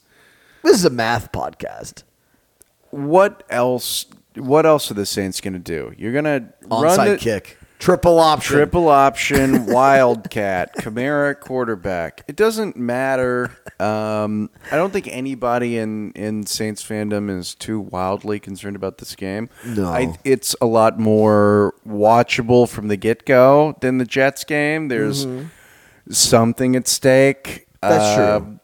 This 0.63 0.77
is 0.77 0.85
a 0.85 0.89
math 0.89 1.31
podcast. 1.31 2.03
What 2.89 3.43
else? 3.49 4.05
What 4.35 4.65
else 4.65 4.89
are 4.89 4.95
the 4.95 5.05
Saints 5.05 5.41
going 5.41 5.53
to 5.53 5.59
do? 5.59 5.93
You're 5.97 6.13
going 6.13 6.23
to 6.25 6.45
run 6.67 6.97
Onside 6.97 7.11
the 7.11 7.17
kick. 7.17 7.57
Triple 7.79 8.17
option. 8.17 8.55
triple 8.55 8.87
option 8.87 9.65
wildcat 9.65 10.73
Kamara 10.77 11.37
quarterback. 11.37 12.23
It 12.29 12.37
doesn't 12.37 12.77
matter. 12.77 13.51
Um, 13.77 14.49
I 14.71 14.77
don't 14.77 14.93
think 14.93 15.09
anybody 15.09 15.77
in 15.77 16.13
in 16.13 16.45
Saints 16.45 16.81
fandom 16.81 17.29
is 17.29 17.53
too 17.53 17.81
wildly 17.81 18.39
concerned 18.39 18.77
about 18.77 18.99
this 18.99 19.15
game. 19.15 19.49
No. 19.65 19.87
I, 19.87 20.17
it's 20.23 20.55
a 20.61 20.65
lot 20.65 20.97
more 20.97 21.73
watchable 21.85 22.69
from 22.69 22.87
the 22.87 22.95
get 22.95 23.25
go 23.25 23.75
than 23.81 23.97
the 23.97 24.05
Jets 24.05 24.45
game. 24.45 24.87
There's 24.87 25.27
something 26.09 26.77
at 26.77 26.87
stake. 26.87 27.67
That's 27.89 28.17
Uh, 28.17 28.39
true. 28.39 28.59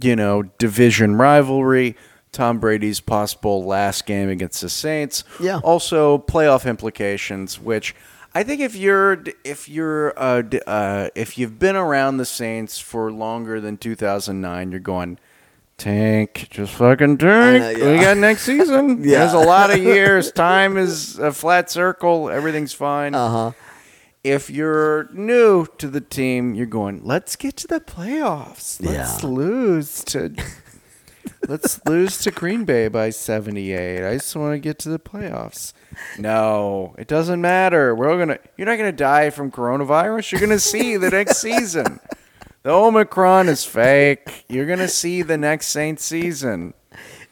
You 0.00 0.16
know, 0.16 0.42
division 0.58 1.16
rivalry. 1.16 1.96
Tom 2.32 2.58
Brady's 2.58 2.98
possible 3.00 3.62
last 3.64 4.06
game 4.06 4.30
against 4.30 4.62
the 4.62 4.70
Saints. 4.70 5.22
Yeah. 5.38 5.58
Also, 5.62 6.16
playoff 6.16 6.66
implications, 6.66 7.60
which 7.60 7.94
I 8.34 8.42
think 8.42 8.62
if 8.62 8.74
you're 8.74 9.22
if 9.44 9.68
you're 9.68 10.14
uh, 10.18 10.42
uh, 10.66 11.08
if 11.14 11.36
you've 11.36 11.58
been 11.58 11.76
around 11.76 12.16
the 12.16 12.24
Saints 12.24 12.78
for 12.78 13.12
longer 13.12 13.60
than 13.60 13.76
2009, 13.76 14.70
you're 14.70 14.80
going 14.80 15.18
tank, 15.76 16.46
just 16.50 16.72
fucking 16.72 17.18
tank. 17.18 17.62
Know, 17.62 17.70
yeah. 17.86 17.92
We 17.98 17.98
got 18.02 18.16
next 18.16 18.42
season. 18.44 19.04
Yeah. 19.04 19.18
There's 19.18 19.34
a 19.34 19.38
lot 19.38 19.70
of 19.70 19.78
years. 19.78 20.32
Time 20.32 20.78
is 20.78 21.18
a 21.18 21.32
flat 21.32 21.70
circle. 21.70 22.30
Everything's 22.30 22.72
fine. 22.72 23.14
Uh 23.14 23.28
huh. 23.28 23.52
If 24.24 24.50
you're 24.50 25.08
new 25.12 25.66
to 25.78 25.88
the 25.88 26.00
team, 26.00 26.54
you're 26.54 26.66
going. 26.66 27.00
Let's 27.04 27.34
get 27.36 27.56
to 27.58 27.66
the 27.66 27.80
playoffs. 27.80 28.80
Let's 28.84 29.22
Yeah. 29.22 29.28
lose 29.28 30.04
to. 30.04 30.32
Let's 31.48 31.80
lose 31.86 32.18
to 32.18 32.30
Green 32.30 32.64
Bay 32.64 32.86
by 32.88 33.10
78. 33.10 34.04
I 34.08 34.14
just 34.14 34.34
want 34.36 34.54
to 34.54 34.58
get 34.58 34.78
to 34.80 34.88
the 34.88 34.98
playoffs. 35.00 35.72
No, 36.18 36.94
it 36.98 37.08
doesn't 37.08 37.40
matter. 37.40 37.94
We're 37.96 38.16
gonna. 38.16 38.38
You're 38.56 38.66
not 38.66 38.76
gonna 38.76 38.92
die 38.92 39.30
from 39.30 39.50
coronavirus. 39.50 40.30
You're 40.32 40.40
gonna 40.40 40.58
see 40.60 40.96
the 40.96 41.10
next 41.10 41.38
season. 41.40 41.98
The 42.62 42.70
Omicron 42.70 43.48
is 43.48 43.64
fake. 43.64 44.44
You're 44.48 44.66
gonna 44.66 44.86
see 44.88 45.22
the 45.22 45.36
next 45.38 45.66
Saints 45.66 46.04
season. 46.04 46.74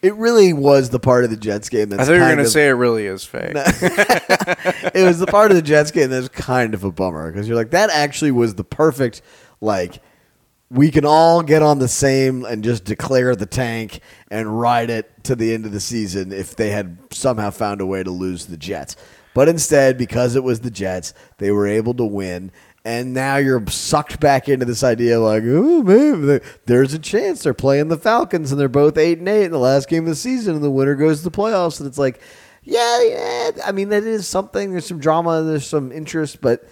It 0.01 0.15
really 0.15 0.51
was 0.51 0.89
the 0.89 0.99
part 0.99 1.23
of 1.23 1.29
the 1.29 1.37
Jets 1.37 1.69
game 1.69 1.89
that's 1.89 2.01
I 2.01 2.05
thought 2.05 2.13
you 2.13 2.21
were 2.21 2.29
gonna 2.29 2.47
say 2.47 2.67
it 2.67 2.71
really 2.71 3.05
is 3.05 3.23
fake. 3.23 3.51
it 3.55 5.05
was 5.05 5.19
the 5.19 5.27
part 5.27 5.51
of 5.51 5.57
the 5.57 5.61
Jets 5.61 5.91
game 5.91 6.09
that's 6.09 6.27
kind 6.29 6.73
of 6.73 6.83
a 6.83 6.91
bummer 6.91 7.31
because 7.31 7.47
you're 7.47 7.57
like 7.57 7.71
that 7.71 7.89
actually 7.91 8.31
was 8.31 8.55
the 8.55 8.63
perfect 8.63 9.21
like 9.59 10.01
we 10.71 10.89
can 10.89 11.05
all 11.05 11.43
get 11.43 11.61
on 11.61 11.79
the 11.79 11.87
same 11.87 12.45
and 12.45 12.63
just 12.63 12.85
declare 12.85 13.35
the 13.35 13.45
tank 13.45 13.99
and 14.31 14.59
ride 14.59 14.89
it 14.89 15.23
to 15.25 15.35
the 15.35 15.53
end 15.53 15.65
of 15.65 15.73
the 15.73 15.81
season 15.81 16.31
if 16.31 16.55
they 16.55 16.69
had 16.69 16.97
somehow 17.11 17.51
found 17.51 17.81
a 17.81 17.85
way 17.85 18.01
to 18.01 18.09
lose 18.09 18.45
the 18.45 18.55
Jets. 18.55 18.95
But 19.33 19.49
instead, 19.49 19.97
because 19.97 20.35
it 20.35 20.43
was 20.43 20.61
the 20.61 20.71
Jets, 20.71 21.13
they 21.37 21.51
were 21.51 21.67
able 21.67 21.93
to 21.95 22.05
win. 22.05 22.51
And 22.83 23.13
now 23.13 23.37
you're 23.37 23.65
sucked 23.67 24.19
back 24.19 24.49
into 24.49 24.65
this 24.65 24.83
idea 24.83 25.19
like, 25.19 25.43
oh 25.45 25.83
man, 25.83 26.25
there- 26.25 26.41
there's 26.65 26.93
a 26.95 26.99
chance 26.99 27.43
they're 27.43 27.53
playing 27.53 27.89
the 27.89 27.97
Falcons 27.97 28.51
and 28.51 28.59
they're 28.59 28.67
both 28.69 28.97
eight 28.97 29.19
and 29.19 29.29
eight 29.29 29.43
in 29.45 29.51
the 29.51 29.59
last 29.59 29.87
game 29.87 30.03
of 30.03 30.09
the 30.09 30.15
season, 30.15 30.55
and 30.55 30.63
the 30.63 30.71
winner 30.71 30.95
goes 30.95 31.19
to 31.19 31.23
the 31.29 31.35
playoffs. 31.37 31.79
And 31.79 31.87
it's 31.87 31.99
like, 31.99 32.19
yeah, 32.63 33.03
yeah. 33.03 33.51
I 33.65 33.71
mean, 33.71 33.89
that 33.89 34.03
is 34.03 34.27
something. 34.27 34.71
There's 34.71 34.85
some 34.87 34.99
drama. 34.99 35.43
There's 35.43 35.67
some 35.67 35.91
interest, 35.91 36.41
but 36.41 36.67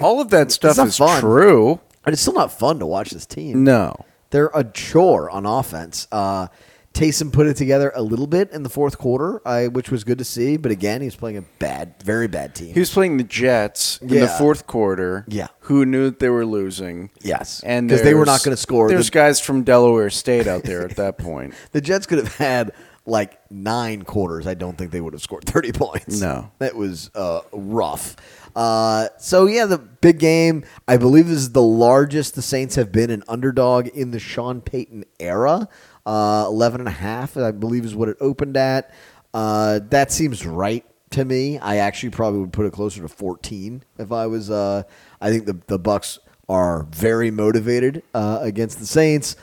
All 0.00 0.20
of 0.20 0.30
that 0.30 0.50
stuff 0.50 0.78
is 0.78 0.96
fun. 0.98 1.20
true. 1.20 1.80
but 2.02 2.12
it's 2.12 2.20
still 2.22 2.34
not 2.34 2.52
fun 2.52 2.78
to 2.80 2.86
watch 2.86 3.10
this 3.10 3.26
team. 3.26 3.64
No. 3.64 3.94
They're 4.30 4.50
a 4.54 4.64
chore 4.64 5.30
on 5.30 5.46
offense. 5.46 6.08
Uh, 6.10 6.48
Taysom 6.94 7.32
put 7.32 7.46
it 7.48 7.56
together 7.56 7.92
a 7.94 8.02
little 8.02 8.26
bit 8.28 8.50
in 8.52 8.62
the 8.62 8.68
fourth 8.68 8.98
quarter, 8.98 9.42
I, 9.46 9.66
which 9.66 9.90
was 9.90 10.04
good 10.04 10.18
to 10.18 10.24
see. 10.24 10.56
But 10.56 10.70
again, 10.70 11.00
he 11.00 11.06
was 11.08 11.16
playing 11.16 11.36
a 11.36 11.42
bad, 11.58 11.94
very 12.04 12.28
bad 12.28 12.54
team. 12.54 12.72
He 12.72 12.78
was 12.80 12.90
playing 12.92 13.16
the 13.16 13.24
Jets 13.24 13.98
in 14.00 14.08
the 14.08 14.28
fourth 14.28 14.66
quarter. 14.68 15.24
Yeah. 15.28 15.48
Who 15.62 15.84
knew 15.84 16.04
that 16.10 16.20
they 16.20 16.28
were 16.28 16.46
losing? 16.46 17.10
Yes. 17.20 17.62
And 17.64 17.90
'Cause 17.90 18.02
they 18.02 18.14
were 18.14 18.24
not 18.24 18.44
gonna 18.44 18.56
score. 18.56 18.88
There's 18.88 19.06
The- 19.10 19.14
guys 19.14 19.40
from 19.40 19.64
Delaware 19.64 20.08
State 20.08 20.46
out 20.46 20.62
there 20.62 20.84
at 20.84 20.96
that 20.96 21.18
point. 21.18 21.54
the 21.72 21.80
Jets 21.80 22.06
could 22.06 22.18
have 22.18 22.36
had 22.36 22.70
like 23.06 23.38
nine 23.50 24.02
quarters. 24.02 24.46
I 24.46 24.54
don't 24.54 24.78
think 24.78 24.90
they 24.92 25.00
would 25.00 25.12
have 25.14 25.20
scored 25.22 25.44
30 25.44 25.72
points. 25.72 26.20
No. 26.20 26.52
That 26.60 26.76
was 26.76 27.10
uh, 27.14 27.40
rough. 27.52 28.14
Uh, 28.56 29.08
so, 29.18 29.46
yeah, 29.46 29.66
the 29.66 29.78
big 29.78 30.20
game. 30.20 30.62
I 30.86 30.96
believe 30.96 31.26
this 31.26 31.38
is 31.38 31.50
the 31.50 31.60
largest 31.60 32.36
the 32.36 32.40
Saints 32.40 32.76
have 32.76 32.92
been 32.92 33.10
an 33.10 33.24
underdog 33.26 33.88
in 33.88 34.12
the 34.12 34.20
Sean 34.20 34.60
Payton 34.60 35.04
era. 35.18 35.68
Uh, 36.06 36.44
11 36.48 36.82
and 36.82 36.88
a 36.88 36.92
half, 36.92 37.36
I 37.36 37.50
believe, 37.50 37.84
is 37.84 37.94
what 37.94 38.08
it 38.08 38.16
opened 38.20 38.56
at. 38.56 38.92
Uh, 39.32 39.80
that 39.90 40.12
seems 40.12 40.46
right 40.46 40.84
to 41.10 41.24
me. 41.24 41.58
I 41.58 41.76
actually 41.76 42.10
probably 42.10 42.40
would 42.40 42.52
put 42.52 42.66
it 42.66 42.72
closer 42.72 43.02
to 43.02 43.08
14 43.08 43.82
if 43.98 44.12
I 44.12 44.26
was. 44.26 44.50
Uh, 44.50 44.82
I 45.20 45.30
think 45.30 45.46
the, 45.46 45.58
the 45.66 45.78
Bucs 45.78 46.18
are 46.48 46.84
very 46.90 47.30
motivated 47.30 48.02
uh, 48.12 48.38
against 48.42 48.78
the 48.78 48.86
Saints 48.86 49.36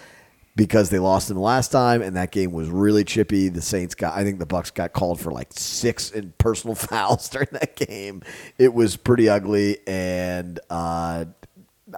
because 0.56 0.90
they 0.90 1.00
lost 1.00 1.28
them 1.30 1.38
last 1.38 1.72
time, 1.72 2.02
and 2.02 2.16
that 2.16 2.32
game 2.32 2.52
was 2.52 2.70
really 2.70 3.04
chippy. 3.04 3.50
The 3.50 3.62
Saints 3.62 3.96
got, 3.96 4.16
I 4.16 4.24
think 4.24 4.40
the 4.40 4.46
Bucs 4.46 4.74
got 4.74 4.94
called 4.94 5.20
for 5.20 5.32
like 5.32 5.48
six 5.54 6.12
in 6.12 6.34
personal 6.38 6.76
fouls 6.76 7.30
during 7.30 7.48
that 7.54 7.76
game. 7.76 8.22
It 8.58 8.74
was 8.74 8.98
pretty 8.98 9.30
ugly, 9.30 9.80
and 9.88 10.60
uh, 10.70 11.26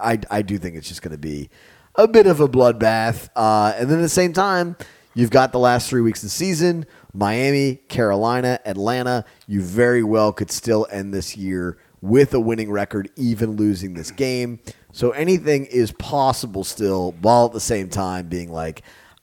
I 0.00 0.18
I 0.30 0.42
do 0.42 0.58
think 0.58 0.76
it's 0.76 0.88
just 0.88 1.02
going 1.02 1.12
to 1.12 1.18
be 1.18 1.50
a 1.96 2.08
bit 2.08 2.26
of 2.26 2.40
a 2.40 2.48
bloodbath. 2.48 3.28
Uh, 3.36 3.74
and 3.76 3.88
then 3.90 3.98
at 3.98 4.02
the 4.02 4.08
same 4.08 4.32
time, 4.32 4.76
you've 5.14 5.30
got 5.30 5.52
the 5.52 5.58
last 5.58 5.88
three 5.88 6.00
weeks 6.00 6.20
of 6.22 6.26
the 6.28 6.30
season: 6.34 6.86
Miami, 7.12 7.76
Carolina, 7.88 8.60
Atlanta. 8.64 9.24
You 9.46 9.60
very 9.62 10.02
well 10.02 10.32
could 10.32 10.50
still 10.50 10.86
end 10.90 11.12
this 11.14 11.36
year 11.36 11.78
with 12.00 12.34
a 12.34 12.40
winning 12.40 12.70
record, 12.70 13.08
even 13.16 13.52
losing 13.56 13.94
this 13.94 14.10
game. 14.10 14.60
So 14.92 15.10
anything 15.12 15.64
is 15.66 15.90
possible 15.92 16.62
still, 16.62 17.12
while 17.20 17.46
at 17.46 17.52
the 17.52 17.60
same 17.60 17.88
time 17.88 18.28
being 18.28 18.52
like, 18.52 18.82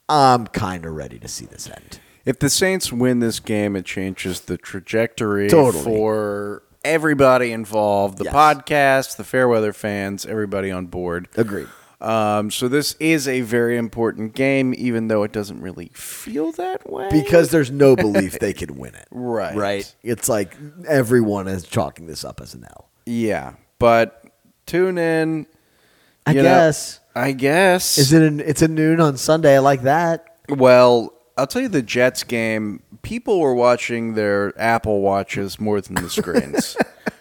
I'm 0.10 0.48
kind 0.48 0.86
of 0.86 0.94
ready 0.94 1.20
to 1.20 1.28
see 1.28 1.46
this 1.46 1.70
end. 1.70 2.00
If 2.26 2.40
the 2.40 2.50
Saints 2.50 2.92
win 2.92 3.20
this 3.20 3.40
game, 3.40 3.76
it 3.76 3.86
changes 3.86 4.42
the 4.42 4.58
trajectory 4.58 5.48
Totally. 5.48 5.84
for 5.84 6.64
everybody 6.84 7.52
involved 7.52 8.18
the 8.18 8.26
Yes. 8.26 8.34
podcast, 8.34 9.16
the 9.18 9.24
Fairweather 9.24 9.74
fans, 9.74 10.26
everybody 10.26 10.70
on 10.72 10.88
board. 10.88 11.30
Agreed. 11.38 11.68
Um, 12.02 12.50
so 12.50 12.68
this 12.68 12.96
is 13.00 13.28
a 13.28 13.42
very 13.42 13.78
important 13.78 14.34
game, 14.34 14.74
even 14.76 15.08
though 15.08 15.22
it 15.24 15.32
doesn't 15.32 15.62
really 15.62 15.92
feel 15.94 16.52
that 16.54 16.90
way. 16.92 17.10
Because 17.12 17.52
there's 17.52 17.70
no 17.70 17.96
belief 17.96 18.40
they 18.40 18.54
could 18.54 18.72
win 18.72 18.96
it. 18.96 19.08
Right. 19.12 19.56
Right. 19.56 19.96
It's 20.02 20.28
like 20.28 20.58
everyone 20.88 21.48
is 21.48 21.64
chalking 21.64 22.08
this 22.08 22.26
up 22.26 22.42
as 22.42 22.54
an 22.56 22.66
L. 22.68 22.90
yeah, 23.06 23.54
but 23.78 24.26
tune 24.66 24.98
in. 24.98 25.46
I 26.26 26.32
you 26.32 26.38
know, 26.38 26.44
guess. 26.44 27.00
I 27.16 27.32
guess. 27.32 27.98
Is 27.98 28.14
it? 28.14 28.22
An, 28.22 28.40
it's 28.40 28.62
a 28.62 28.68
noon 28.68 29.00
on 29.00 29.18
Sunday. 29.18 29.56
I 29.56 29.60
like 29.60 29.84
that. 29.84 30.38
Well, 30.50 31.14
I'll 31.38 31.48
tell 31.48 31.62
you 31.62 31.68
the 31.68 31.82
Jets 31.82 32.24
game. 32.24 32.82
People 33.02 33.40
were 33.40 33.56
watching 33.56 34.14
their 34.14 34.54
Apple 34.60 35.02
watches 35.02 35.60
more 35.60 35.82
than 35.82 35.96
the 35.96 36.10
screens. 36.10 36.78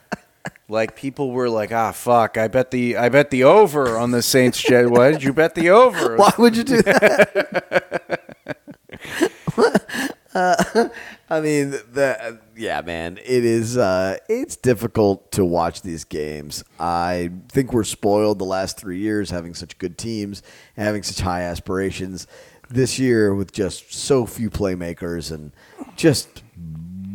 like 0.71 0.97
people 0.97 1.31
were 1.33 1.49
like, 1.49 1.73
"Ah, 1.73 1.93
fuck! 1.93 2.39
I 2.39 2.49
bet 2.49 2.71
the 2.71 2.97
I 2.97 3.09
bet 3.09 3.31
the 3.31 3.45
over 3.45 3.99
on 3.99 4.11
the 4.13 4.23
Saints 4.23 4.61
Jet. 4.61 4.89
Why 4.89 5.11
did 5.11 5.23
you 5.23 5.33
bet 5.33 5.55
the 5.55 5.71
over?" 5.71 6.17
Why 6.19 6.33
would 6.39 6.57
you 6.57 6.65
do 6.65 6.83
that? 6.83 8.21
Uh, 10.33 10.89
I 11.31 11.41
mean, 11.41 11.71
the 11.71 12.39
yeah, 12.57 12.81
man, 12.83 13.19
it 13.19 13.45
is. 13.45 13.77
Uh, 13.77 14.19
it's 14.29 14.57
difficult 14.57 15.33
to 15.33 15.45
watch 15.45 15.83
these 15.83 16.05
games. 16.05 16.65
I 16.79 17.31
think 17.49 17.73
we're 17.73 17.85
spoiled 17.85 18.39
the 18.39 18.45
last 18.45 18.79
three 18.79 18.99
years 18.99 19.31
having 19.31 19.55
such 19.55 19.79
good 19.79 19.99
teams, 19.99 20.43
having 20.77 21.03
such 21.03 21.21
high 21.21 21.43
aspirations. 21.43 22.27
This 22.69 23.01
year 23.01 23.35
with 23.35 23.53
just 23.53 23.93
so 23.93 24.27
few 24.27 24.49
playmakers 24.49 25.33
and 25.33 25.53
just 25.97 26.45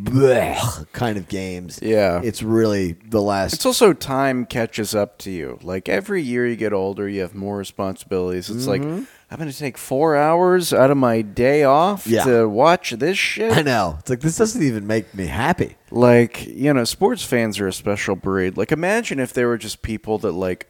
bleh 0.06 0.86
kind 0.92 1.18
of 1.18 1.28
games. 1.28 1.78
Yeah. 1.82 2.20
it's 2.24 2.42
really 2.42 2.92
the 2.92 3.20
last. 3.20 3.54
It's 3.54 3.66
also 3.66 3.92
time 3.92 4.46
catches 4.46 4.94
up 4.94 5.18
to 5.18 5.30
you. 5.30 5.58
Like 5.62 5.88
every 5.88 6.22
year 6.22 6.46
you 6.46 6.56
get 6.56 6.72
older, 6.72 7.08
you 7.08 7.20
have 7.20 7.34
more 7.34 7.56
responsibilities. 7.56 8.48
It's 8.50 8.66
like 8.66 8.82
mm-hmm. 8.82 9.04
I'm 9.30 9.38
going 9.38 9.50
to 9.50 9.58
take 9.58 9.76
four 9.76 10.16
hours 10.16 10.72
out 10.72 10.90
of 10.90 10.96
my 10.96 11.20
day 11.22 11.64
off 11.64 12.06
Yeah. 12.06 12.24
to 12.24 12.48
watch 12.48 12.90
this 12.92 13.18
shit. 13.18 13.52
I 13.52 13.62
know. 13.62 13.96
It's 14.00 14.08
like 14.10 14.20
this 14.20 14.36
doesn't 14.38 14.62
even 14.62 14.86
make 14.86 15.12
me 15.14 15.26
happy. 15.26 15.76
like 15.90 16.46
you 16.46 16.72
know 16.72 16.84
sports 16.84 17.24
fans 17.24 17.58
are 17.60 17.68
a 17.68 17.72
special 17.72 18.16
breed 18.16 18.56
like 18.56 18.72
imagine 18.72 19.20
if 19.20 19.32
there 19.32 19.46
were 19.48 19.58
just 19.58 19.82
people 19.82 20.18
that 20.18 20.32
like 20.32 20.68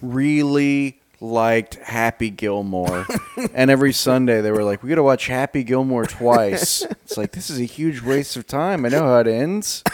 really 0.00 1.00
liked 1.22 1.76
happy 1.76 2.30
gilmore. 2.30 3.06
And 3.54 3.70
every 3.70 3.92
sunday 3.92 4.40
they 4.40 4.50
were 4.50 4.64
like 4.64 4.82
we 4.82 4.88
gotta 4.88 5.02
watch 5.04 5.28
happy 5.28 5.62
gilmore 5.62 6.04
twice. 6.04 6.82
It's 7.04 7.16
like 7.16 7.32
this 7.32 7.48
is 7.48 7.60
a 7.60 7.64
huge 7.64 8.02
waste 8.02 8.36
of 8.36 8.46
time. 8.46 8.84
I 8.84 8.88
know 8.88 9.04
how 9.04 9.18
it 9.18 9.26
ends. 9.28 9.84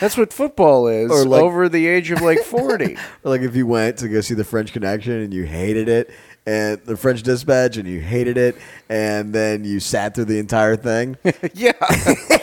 That's 0.00 0.18
what 0.18 0.32
football 0.32 0.86
is 0.88 1.10
Or 1.10 1.24
like- 1.24 1.42
over 1.42 1.68
the 1.70 1.86
age 1.86 2.10
of 2.10 2.20
like 2.20 2.40
40 2.40 2.96
Or 3.24 3.30
like 3.30 3.40
if 3.40 3.56
you 3.56 3.66
went 3.66 3.96
to 3.98 4.08
go 4.08 4.20
see 4.20 4.34
the 4.34 4.44
French 4.44 4.72
Connection 4.74 5.14
and 5.14 5.32
you 5.32 5.44
hated 5.44 5.88
it, 5.88 6.10
and 6.44 6.78
the 6.84 6.96
French 6.96 7.22
Dispatch 7.22 7.76
and 7.78 7.88
you 7.88 8.00
hated 8.00 8.36
it, 8.36 8.56
and 8.88 9.32
then 9.34 9.64
you 9.64 9.80
sat 9.80 10.14
through 10.14 10.26
the 10.26 10.38
entire 10.38 10.76
thing. 10.76 11.16
yeah. 11.54 11.72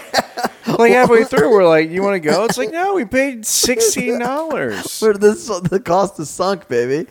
Like 0.65 0.93
halfway 0.93 1.23
through 1.25 1.51
we're 1.51 1.67
like 1.67 1.91
you 1.91 2.01
want 2.01 2.15
to 2.15 2.19
go? 2.19 2.45
It's 2.45 2.57
like 2.57 2.71
no 2.71 2.95
we 2.95 3.05
paid 3.05 3.43
$16 3.43 5.01
Where 5.01 5.13
the 5.13 5.67
the 5.69 5.79
cost 5.79 6.19
is 6.19 6.29
sunk, 6.29 6.67
baby. 6.67 7.07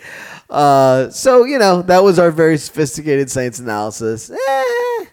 Uh, 0.53 1.09
so 1.09 1.45
you 1.45 1.59
know 1.59 1.81
that 1.83 2.05
was 2.05 2.19
our 2.19 2.31
very 2.31 2.59
sophisticated 2.59 3.31
Saints 3.31 3.59
analysis. 3.59 4.31
Eh, 4.31 5.05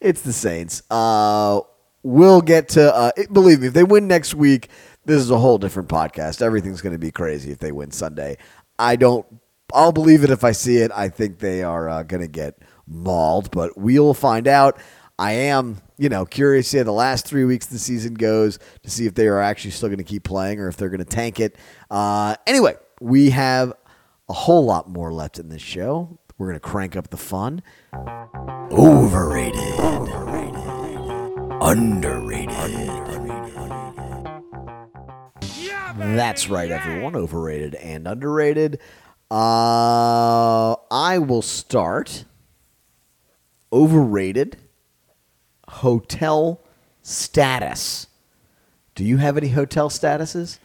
it's 0.00 0.22
the 0.22 0.32
Saints. 0.32 0.82
Uh, 0.90 1.60
we'll 2.02 2.40
get 2.40 2.68
to. 2.70 2.92
Uh, 2.94 3.12
it- 3.16 3.32
believe 3.32 3.60
me, 3.60 3.68
if 3.68 3.74
they 3.74 3.84
win 3.84 4.08
next 4.08 4.34
week, 4.34 4.68
this 5.04 5.20
is 5.20 5.30
a 5.30 5.38
whole 5.38 5.56
different 5.56 5.88
podcast. 5.88 6.42
Everything's 6.42 6.80
going 6.80 6.94
to 6.94 6.98
be 6.98 7.12
crazy 7.12 7.52
if 7.52 7.58
they 7.60 7.70
win 7.70 7.92
Sunday. 7.92 8.38
I 8.76 8.96
don't. 8.96 9.24
I'll 9.72 9.92
believe 9.92 10.24
it 10.24 10.30
if 10.30 10.42
I 10.42 10.50
see 10.52 10.78
it. 10.78 10.90
I 10.92 11.08
think 11.10 11.38
they 11.38 11.62
are 11.62 11.88
uh, 11.88 12.02
going 12.02 12.22
to 12.22 12.28
get 12.28 12.58
mauled, 12.88 13.52
but 13.52 13.78
we'll 13.78 14.14
find 14.14 14.48
out. 14.48 14.80
I 15.20 15.32
am, 15.32 15.78
you 15.96 16.08
know, 16.08 16.24
curious 16.24 16.70
to 16.70 16.78
how 16.78 16.84
the 16.84 16.92
last 16.92 17.26
three 17.26 17.44
weeks 17.44 17.66
the 17.66 17.78
season 17.78 18.14
goes 18.14 18.58
to 18.82 18.90
see 18.90 19.06
if 19.06 19.14
they 19.14 19.26
are 19.28 19.40
actually 19.40 19.72
still 19.72 19.88
going 19.88 19.98
to 19.98 20.04
keep 20.04 20.22
playing 20.24 20.58
or 20.60 20.68
if 20.68 20.76
they're 20.76 20.88
going 20.88 20.98
to 21.00 21.04
tank 21.04 21.38
it. 21.40 21.56
Uh, 21.90 22.36
anyway, 22.46 22.76
we 23.00 23.30
have 23.30 23.74
a 24.28 24.32
whole 24.32 24.64
lot 24.64 24.88
more 24.88 25.12
left 25.12 25.38
in 25.38 25.48
this 25.48 25.62
show. 25.62 26.18
We're 26.36 26.48
going 26.48 26.56
to 26.56 26.60
crank 26.60 26.96
up 26.96 27.10
the 27.10 27.16
fun. 27.16 27.62
Overrated. 28.70 29.58
Underrated. 31.60 32.54
That's 35.96 36.48
right, 36.48 36.70
everyone. 36.70 37.16
Overrated 37.16 37.74
and 37.76 38.06
underrated. 38.06 38.78
Uh, 39.30 40.74
I 40.90 41.18
will 41.18 41.42
start. 41.42 42.24
overrated 43.72 44.56
hotel 45.68 46.60
status. 47.02 48.06
Do 48.94 49.04
you 49.04 49.18
have 49.18 49.36
any 49.36 49.48
hotel 49.48 49.90
statuses? 49.90 50.58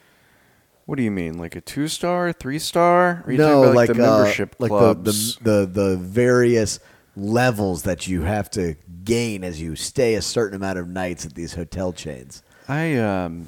What 0.86 0.98
do 0.98 1.04
you 1.04 1.12
mean, 1.12 1.38
like 1.38 1.56
a 1.56 1.62
two 1.62 1.88
star, 1.88 2.34
three 2.34 2.60
star? 2.60 3.24
Are 3.26 3.32
you 3.32 3.38
no, 3.38 3.64
about, 3.64 3.76
like, 3.76 3.90
like 3.90 3.98
the 3.98 4.04
uh, 4.06 4.18
membership 4.18 4.56
like 4.60 4.70
clubs? 4.70 5.36
The, 5.36 5.42
the 5.44 5.66
the 5.66 5.66
the 5.66 5.98
various 5.98 6.80
levels 7.16 7.84
that 7.84 8.08
you 8.08 8.24
have 8.24 8.50
to 8.52 8.76
gain 9.04 9.44
as 9.44 9.62
you 9.62 9.76
stay 9.76 10.16
a 10.16 10.22
certain 10.22 10.56
amount 10.56 10.80
of 10.80 10.88
nights 10.88 11.26
at 11.26 11.36
these 11.36 11.54
hotel 11.54 11.94
chains. 11.94 12.44
I 12.68 12.96
um 12.96 13.48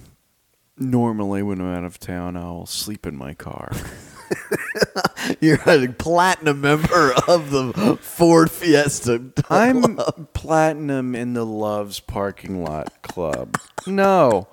normally 0.78 1.44
when 1.44 1.62
I'm 1.62 1.74
out 1.74 1.84
of 1.84 2.00
town, 2.00 2.38
I'll 2.38 2.66
sleep 2.66 3.06
in 3.06 3.16
my 3.16 3.34
car. 3.34 3.72
You're 5.40 5.62
a 5.66 5.88
platinum 5.88 6.62
member 6.62 7.14
of 7.28 7.52
the 7.52 7.98
Ford 8.02 8.52
Fiesta. 8.52 9.24
I'm 9.50 9.98
platinum 10.34 11.16
in 11.16 11.34
the 11.34 11.46
Loves 11.46 12.00
parking 12.00 12.64
lot 12.64 13.02
club. 13.02 13.58
No. 13.86 14.48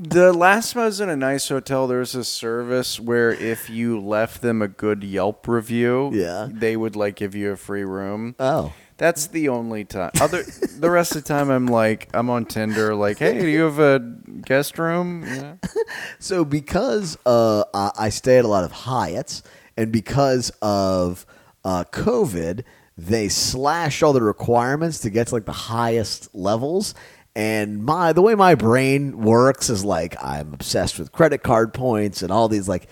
The 0.00 0.32
last 0.32 0.74
time 0.74 0.82
I 0.82 0.86
was 0.86 1.00
in 1.00 1.08
a 1.08 1.16
nice 1.16 1.48
hotel, 1.48 1.88
there 1.88 1.98
was 1.98 2.14
a 2.14 2.22
service 2.22 3.00
where 3.00 3.32
if 3.32 3.68
you 3.68 4.00
left 4.00 4.42
them 4.42 4.62
a 4.62 4.68
good 4.68 5.02
Yelp 5.02 5.48
review, 5.48 6.10
Yeah. 6.12 6.46
they 6.50 6.76
would 6.76 6.94
like 6.94 7.16
give 7.16 7.34
you 7.34 7.50
a 7.50 7.56
free 7.56 7.82
room. 7.84 8.36
Oh. 8.38 8.72
That's 8.96 9.26
the 9.28 9.48
only 9.48 9.84
time. 9.84 10.10
Other 10.20 10.42
the 10.42 10.90
rest 10.90 11.14
of 11.16 11.22
the 11.22 11.28
time, 11.28 11.50
I'm 11.50 11.66
like 11.66 12.08
I'm 12.14 12.30
on 12.30 12.44
Tinder. 12.46 12.94
Like, 12.96 13.18
hey, 13.18 13.38
do 13.38 13.46
you 13.46 13.62
have 13.62 13.78
a 13.78 13.98
guest 14.44 14.78
room? 14.78 15.24
Yeah. 15.26 15.54
So 16.18 16.44
because 16.44 17.16
uh, 17.24 17.62
I 17.72 17.90
I 17.96 18.08
stay 18.10 18.38
at 18.38 18.44
a 18.44 18.48
lot 18.48 18.64
of 18.64 18.72
Hyatts, 18.72 19.42
and 19.76 19.92
because 19.92 20.50
of 20.60 21.24
uh, 21.64 21.84
COVID, 21.92 22.64
they 22.96 23.28
slashed 23.28 24.02
all 24.02 24.12
the 24.12 24.20
requirements 24.22 24.98
to 25.00 25.10
get 25.10 25.28
to 25.28 25.34
like 25.34 25.44
the 25.44 25.52
highest 25.52 26.34
levels. 26.34 26.94
And 27.34 27.84
my 27.84 28.12
the 28.12 28.22
way 28.22 28.34
my 28.34 28.54
brain 28.54 29.18
works 29.20 29.70
is 29.70 29.84
like 29.84 30.22
I'm 30.22 30.54
obsessed 30.54 30.98
with 30.98 31.12
credit 31.12 31.42
card 31.42 31.72
points 31.72 32.22
and 32.22 32.32
all 32.32 32.48
these 32.48 32.68
like 32.68 32.88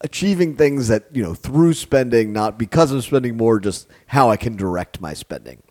achieving 0.00 0.56
things 0.56 0.88
that 0.88 1.04
you 1.12 1.22
know 1.22 1.34
through 1.34 1.74
spending, 1.74 2.32
not 2.32 2.58
because 2.58 2.92
of 2.92 3.04
spending 3.04 3.36
more, 3.36 3.60
just 3.60 3.88
how 4.06 4.30
I 4.30 4.36
can 4.36 4.56
direct 4.56 5.00
my 5.00 5.12
spending. 5.12 5.62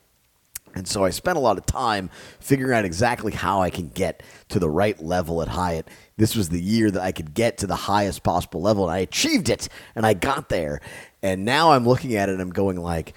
And 0.77 0.87
so 0.87 1.03
I 1.03 1.09
spent 1.09 1.37
a 1.37 1.41
lot 1.41 1.57
of 1.57 1.65
time 1.65 2.11
figuring 2.39 2.77
out 2.77 2.85
exactly 2.85 3.31
how 3.31 3.61
I 3.61 3.71
can 3.71 3.89
get 3.89 4.21
to 4.49 4.59
the 4.59 4.69
right 4.69 5.01
level 5.01 5.41
at 5.41 5.47
Hyatt. 5.47 5.89
This 6.17 6.35
was 6.35 6.49
the 6.49 6.61
year 6.61 6.91
that 6.91 7.01
I 7.01 7.11
could 7.11 7.33
get 7.33 7.57
to 7.59 7.67
the 7.67 7.75
highest 7.75 8.21
possible 8.21 8.61
level, 8.61 8.87
and 8.87 8.93
I 8.93 8.99
achieved 8.99 9.49
it, 9.49 9.69
and 9.95 10.05
I 10.05 10.13
got 10.13 10.49
there. 10.49 10.81
And 11.23 11.45
now 11.45 11.71
I'm 11.71 11.87
looking 11.87 12.15
at 12.15 12.29
it, 12.29 12.33
and 12.33 12.41
I'm 12.41 12.51
going 12.51 12.77
like, 12.77 13.15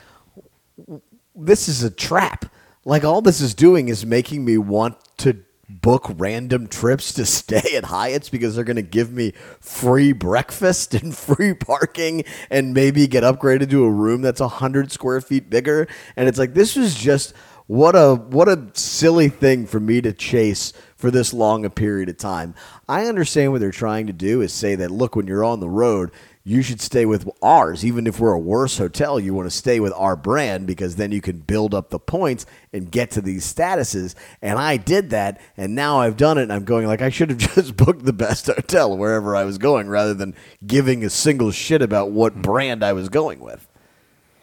this 1.34 1.68
is 1.68 1.82
a 1.82 1.90
trap. 1.90 2.46
Like 2.84 3.04
all 3.04 3.20
this 3.20 3.40
is 3.40 3.54
doing 3.54 3.88
is 3.88 4.06
making 4.06 4.44
me 4.44 4.56
want 4.56 4.96
to 5.18 5.44
book 5.68 6.10
random 6.16 6.66
trips 6.66 7.12
to 7.14 7.26
stay 7.26 7.76
at 7.76 7.84
Hyatt's 7.84 8.28
because 8.28 8.54
they're 8.54 8.64
going 8.64 8.76
to 8.76 8.82
give 8.82 9.12
me 9.12 9.32
free 9.60 10.12
breakfast 10.12 10.94
and 11.02 11.16
free 11.16 11.54
parking 11.54 12.24
and 12.48 12.74
maybe 12.74 13.06
get 13.06 13.22
upgraded 13.22 13.70
to 13.70 13.84
a 13.84 13.90
room 13.90 14.22
that's 14.22 14.40
100 14.40 14.90
square 14.90 15.20
feet 15.20 15.50
bigger 15.50 15.86
and 16.16 16.28
it's 16.28 16.38
like 16.38 16.54
this 16.54 16.76
was 16.76 16.94
just 16.94 17.34
what 17.66 17.94
a 17.94 18.16
what 18.16 18.48
a 18.48 18.66
silly 18.74 19.28
thing 19.28 19.64
for 19.64 19.78
me 19.78 20.00
to 20.00 20.12
chase 20.12 20.72
for 20.96 21.08
this 21.08 21.32
long 21.32 21.64
a 21.64 21.70
period 21.70 22.08
of 22.08 22.16
time. 22.16 22.52
I 22.88 23.06
understand 23.06 23.52
what 23.52 23.60
they're 23.60 23.70
trying 23.70 24.08
to 24.08 24.12
do 24.12 24.40
is 24.40 24.52
say 24.52 24.74
that 24.74 24.90
look 24.90 25.14
when 25.14 25.28
you're 25.28 25.44
on 25.44 25.60
the 25.60 25.68
road 25.68 26.10
you 26.50 26.62
should 26.62 26.80
stay 26.80 27.06
with 27.06 27.30
ours. 27.40 27.84
Even 27.84 28.08
if 28.08 28.18
we're 28.18 28.32
a 28.32 28.38
worse 28.38 28.78
hotel, 28.78 29.20
you 29.20 29.32
want 29.32 29.48
to 29.48 29.56
stay 29.56 29.78
with 29.78 29.92
our 29.94 30.16
brand 30.16 30.66
because 30.66 30.96
then 30.96 31.12
you 31.12 31.20
can 31.20 31.38
build 31.38 31.72
up 31.72 31.90
the 31.90 31.98
points 32.00 32.44
and 32.72 32.90
get 32.90 33.12
to 33.12 33.20
these 33.20 33.50
statuses. 33.50 34.16
And 34.42 34.58
I 34.58 34.76
did 34.76 35.10
that, 35.10 35.40
and 35.56 35.76
now 35.76 36.00
I've 36.00 36.16
done 36.16 36.38
it. 36.38 36.42
And 36.42 36.52
I'm 36.52 36.64
going 36.64 36.88
like 36.88 37.02
I 37.02 37.08
should 37.08 37.30
have 37.30 37.38
just 37.54 37.76
booked 37.76 38.04
the 38.04 38.12
best 38.12 38.46
hotel 38.46 38.96
wherever 38.96 39.36
I 39.36 39.44
was 39.44 39.58
going, 39.58 39.88
rather 39.88 40.12
than 40.12 40.34
giving 40.66 41.04
a 41.04 41.10
single 41.10 41.52
shit 41.52 41.82
about 41.82 42.10
what 42.10 42.42
brand 42.42 42.84
I 42.84 42.94
was 42.94 43.08
going 43.08 43.38
with. 43.38 43.68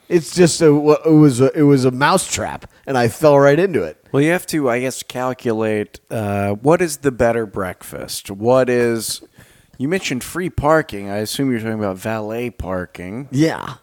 It's 0.07 0.33
just 0.33 0.61
a 0.61 0.67
it 1.05 1.11
was 1.11 1.41
a, 1.41 1.51
it 1.51 1.63
was 1.63 1.83
a 1.83 1.91
mousetrap, 1.91 2.71
and 2.85 2.97
I 2.97 3.09
fell 3.09 3.37
right 3.37 3.59
into 3.59 3.83
it. 3.83 4.01
Well, 4.13 4.23
you 4.23 4.31
have 4.31 4.47
to, 4.47 4.69
I 4.69 4.79
guess, 4.79 5.03
calculate 5.03 5.99
uh, 6.09 6.53
what 6.53 6.81
is 6.81 6.99
the 6.99 7.11
better 7.11 7.45
breakfast. 7.45 8.31
What 8.31 8.69
is 8.69 9.21
you 9.77 9.87
mentioned 9.87 10.23
free 10.23 10.49
parking. 10.49 11.09
I 11.09 11.17
assume 11.17 11.51
you're 11.51 11.59
talking 11.59 11.73
about 11.79 11.97
valet 11.97 12.49
parking. 12.49 13.27
Yeah. 13.31 13.75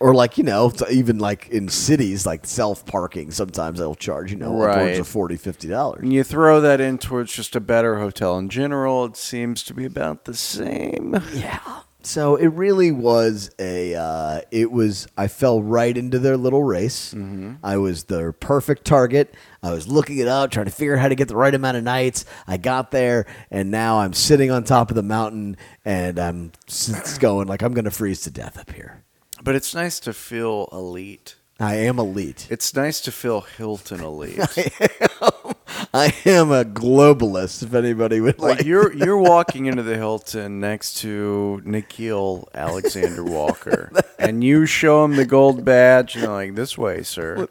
Or 0.00 0.14
like 0.14 0.36
you 0.36 0.42
know, 0.42 0.72
even 0.90 1.18
like 1.18 1.48
in 1.50 1.68
cities, 1.68 2.26
like 2.26 2.44
self 2.44 2.84
parking. 2.84 3.30
Sometimes 3.30 3.78
they'll 3.78 3.94
charge 3.94 4.32
you 4.32 4.36
know 4.36 4.60
upwards 4.60 4.76
Right. 4.76 4.98
of 4.98 5.06
forty, 5.06 5.36
fifty 5.36 5.68
dollars. 5.68 6.02
And 6.02 6.12
you 6.12 6.24
throw 6.24 6.60
that 6.60 6.80
in 6.80 6.98
towards 6.98 7.32
just 7.32 7.54
a 7.54 7.60
better 7.60 8.00
hotel 8.00 8.36
in 8.36 8.48
general, 8.48 9.04
it 9.04 9.16
seems 9.16 9.62
to 9.62 9.74
be 9.74 9.84
about 9.84 10.24
the 10.24 10.34
same. 10.34 11.20
Yeah. 11.32 11.60
So 12.04 12.36
it 12.36 12.48
really 12.48 12.92
was 12.92 13.50
a. 13.58 13.94
Uh, 13.94 14.40
it 14.50 14.70
was. 14.72 15.06
I 15.16 15.28
fell 15.28 15.62
right 15.62 15.96
into 15.96 16.18
their 16.18 16.36
little 16.36 16.62
race. 16.62 17.14
I 17.62 17.76
was 17.76 18.04
their 18.04 18.32
perfect 18.32 18.84
target. 18.84 19.34
I 19.62 19.70
was 19.72 19.86
looking 19.88 20.18
it 20.18 20.28
up, 20.28 20.50
trying 20.50 20.66
to 20.66 20.72
figure 20.72 20.96
out 20.96 21.00
how 21.00 21.08
to 21.08 21.14
get 21.14 21.28
the 21.28 21.36
right 21.36 21.54
amount 21.54 21.76
of 21.76 21.84
nights. 21.84 22.24
I 22.46 22.56
got 22.56 22.90
there, 22.90 23.26
and 23.50 23.70
now 23.70 24.00
I'm 24.00 24.12
sitting 24.12 24.50
on 24.50 24.64
top 24.64 24.90
of 24.90 24.96
the 24.96 25.02
mountain, 25.02 25.56
and 25.84 26.18
I'm 26.18 26.52
going 27.18 27.48
like 27.48 27.62
I'm 27.62 27.72
going 27.74 27.84
to 27.84 27.90
freeze 27.90 28.22
to 28.22 28.30
death 28.30 28.58
up 28.58 28.72
here. 28.72 29.04
But 29.42 29.54
it's 29.54 29.74
nice 29.74 30.00
to 30.00 30.12
feel 30.12 30.68
elite. 30.72 31.36
I 31.60 31.74
am 31.76 31.98
elite. 31.98 32.48
It's 32.50 32.74
nice 32.74 33.00
to 33.02 33.12
feel 33.12 33.42
Hilton 33.42 34.00
elite. 34.00 34.38
I 35.94 36.14
am 36.24 36.50
a 36.50 36.64
globalist. 36.64 37.62
If 37.62 37.74
anybody 37.74 38.20
would 38.20 38.38
like, 38.38 38.58
Like 38.58 38.66
you're 38.66 38.92
you're 38.92 39.18
walking 39.18 39.66
into 39.66 39.82
the 39.90 39.96
Hilton 39.96 40.60
next 40.60 40.94
to 40.98 41.62
Nickeil 41.64 42.46
Alexander 42.54 43.24
Walker, 43.24 43.90
and 44.18 44.42
you 44.42 44.66
show 44.66 45.04
him 45.04 45.16
the 45.16 45.24
gold 45.24 45.64
badge, 45.64 46.14
and 46.14 46.24
you're 46.24 46.32
like, 46.32 46.54
"This 46.54 46.76
way, 46.76 47.02
sir." 47.02 47.48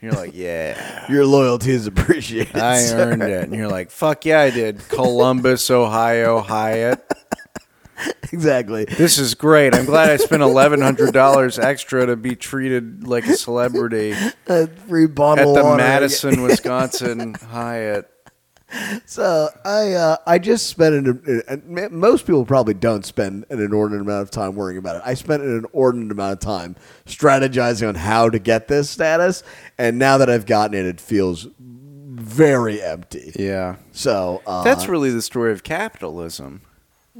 You're 0.00 0.12
like, 0.12 0.32
"Yeah, 0.34 1.10
your 1.10 1.26
loyalty 1.26 1.72
is 1.72 1.86
appreciated. 1.86 2.56
I 2.56 2.78
sir." 2.78 3.12
earned 3.12 3.22
it." 3.22 3.44
And 3.44 3.54
you're 3.54 3.68
like, 3.68 3.90
"Fuck 3.90 4.24
yeah, 4.24 4.40
I 4.40 4.50
did." 4.50 4.86
Columbus, 4.88 5.70
Ohio, 5.70 6.40
Hyatt. 6.40 7.04
exactly. 8.32 8.84
This 8.84 9.18
is 9.18 9.34
great. 9.34 9.74
I'm 9.74 9.84
glad 9.86 10.10
I 10.10 10.16
spent 10.16 10.42
eleven 10.42 10.80
hundred 10.80 11.12
dollars 11.12 11.58
extra 11.58 12.06
to 12.06 12.16
be 12.16 12.36
treated 12.36 13.06
like 13.06 13.26
a 13.26 13.34
celebrity 13.34 14.14
A 14.46 14.66
free 14.66 15.06
bottle 15.06 15.56
at 15.58 15.62
the. 15.62 15.76
Madison, 15.76 16.42
Wisconsin 16.44 17.34
Hyatt. 17.34 18.10
So 19.04 19.48
I 19.64 19.92
uh, 19.94 20.16
I 20.26 20.38
just 20.38 20.68
spent 20.68 20.94
an, 20.94 21.42
and 21.48 21.90
most 21.92 22.24
people 22.24 22.44
probably 22.44 22.74
don't 22.74 23.04
spend 23.04 23.44
an 23.50 23.60
inordinate 23.60 24.02
amount 24.02 24.22
of 24.22 24.30
time 24.30 24.54
worrying 24.54 24.78
about 24.78 24.96
it. 24.96 25.02
I 25.04 25.14
spent 25.14 25.42
an 25.42 25.58
inordinate 25.58 26.12
amount 26.12 26.34
of 26.34 26.40
time 26.40 26.76
strategizing 27.04 27.88
on 27.88 27.96
how 27.96 28.30
to 28.30 28.38
get 28.38 28.68
this 28.68 28.88
status, 28.88 29.42
and 29.76 29.98
now 29.98 30.18
that 30.18 30.30
I've 30.30 30.46
gotten 30.46 30.76
it, 30.76 30.86
it 30.86 31.00
feels 31.00 31.48
very 32.20 32.80
empty. 32.82 33.32
Yeah, 33.34 33.76
So 33.92 34.42
uh, 34.46 34.62
that's 34.62 34.86
really 34.88 35.10
the 35.10 35.22
story 35.22 35.52
of 35.52 35.62
capitalism. 35.64 36.62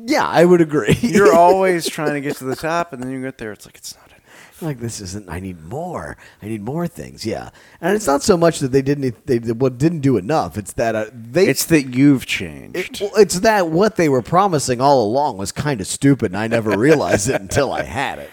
Yeah, 0.07 0.26
I 0.26 0.44
would 0.44 0.61
agree. 0.61 0.96
You're 1.01 1.34
always 1.34 1.88
trying 1.88 2.14
to 2.14 2.20
get 2.20 2.36
to 2.36 2.44
the 2.44 2.57
top, 2.57 2.92
and 2.92 3.03
then 3.03 3.11
you 3.11 3.20
get 3.22 3.38
there. 3.38 3.53
It's 3.53 3.66
like 3.66 3.76
it's 3.76 3.94
not 3.96 4.07
enough. 4.09 4.62
like 4.62 4.80
this 4.80 5.01
isn't. 5.01 5.28
I 5.28 5.40
need 5.40 5.62
more. 5.64 6.16
I 6.42 6.46
need 6.46 6.62
more 6.62 6.86
things. 6.86 7.24
Yeah, 7.26 7.51
and 7.80 7.94
it's 7.96 8.07
not 8.07 8.22
so 8.22 8.36
much 8.36 8.59
that 8.61 8.72
they 8.72 8.82
didn't 8.82 9.26
they 9.26 9.38
what 9.53 9.78
didn't 9.78 10.01
do 10.01 10.16
enough. 10.16 10.57
It's 10.59 10.72
that 10.74 10.94
uh, 10.94 11.07
they 11.12 11.48
It's 11.48 11.64
that 11.66 11.94
you've 11.94 12.26
changed. 12.26 12.76
It, 12.76 13.01
well, 13.01 13.12
it's 13.16 13.40
that 13.40 13.68
what 13.68 13.96
they 13.96 14.09
were 14.09 14.22
promising 14.22 14.80
all 14.80 15.05
along 15.05 15.36
was 15.38 15.53
kind 15.53 15.80
of 15.80 15.86
stupid, 15.86 16.32
and 16.32 16.38
I 16.38 16.46
never 16.46 16.76
realized 16.78 17.28
it 17.28 17.40
until 17.40 17.72
I 17.72 17.82
had 17.82 18.18
it. 18.18 18.30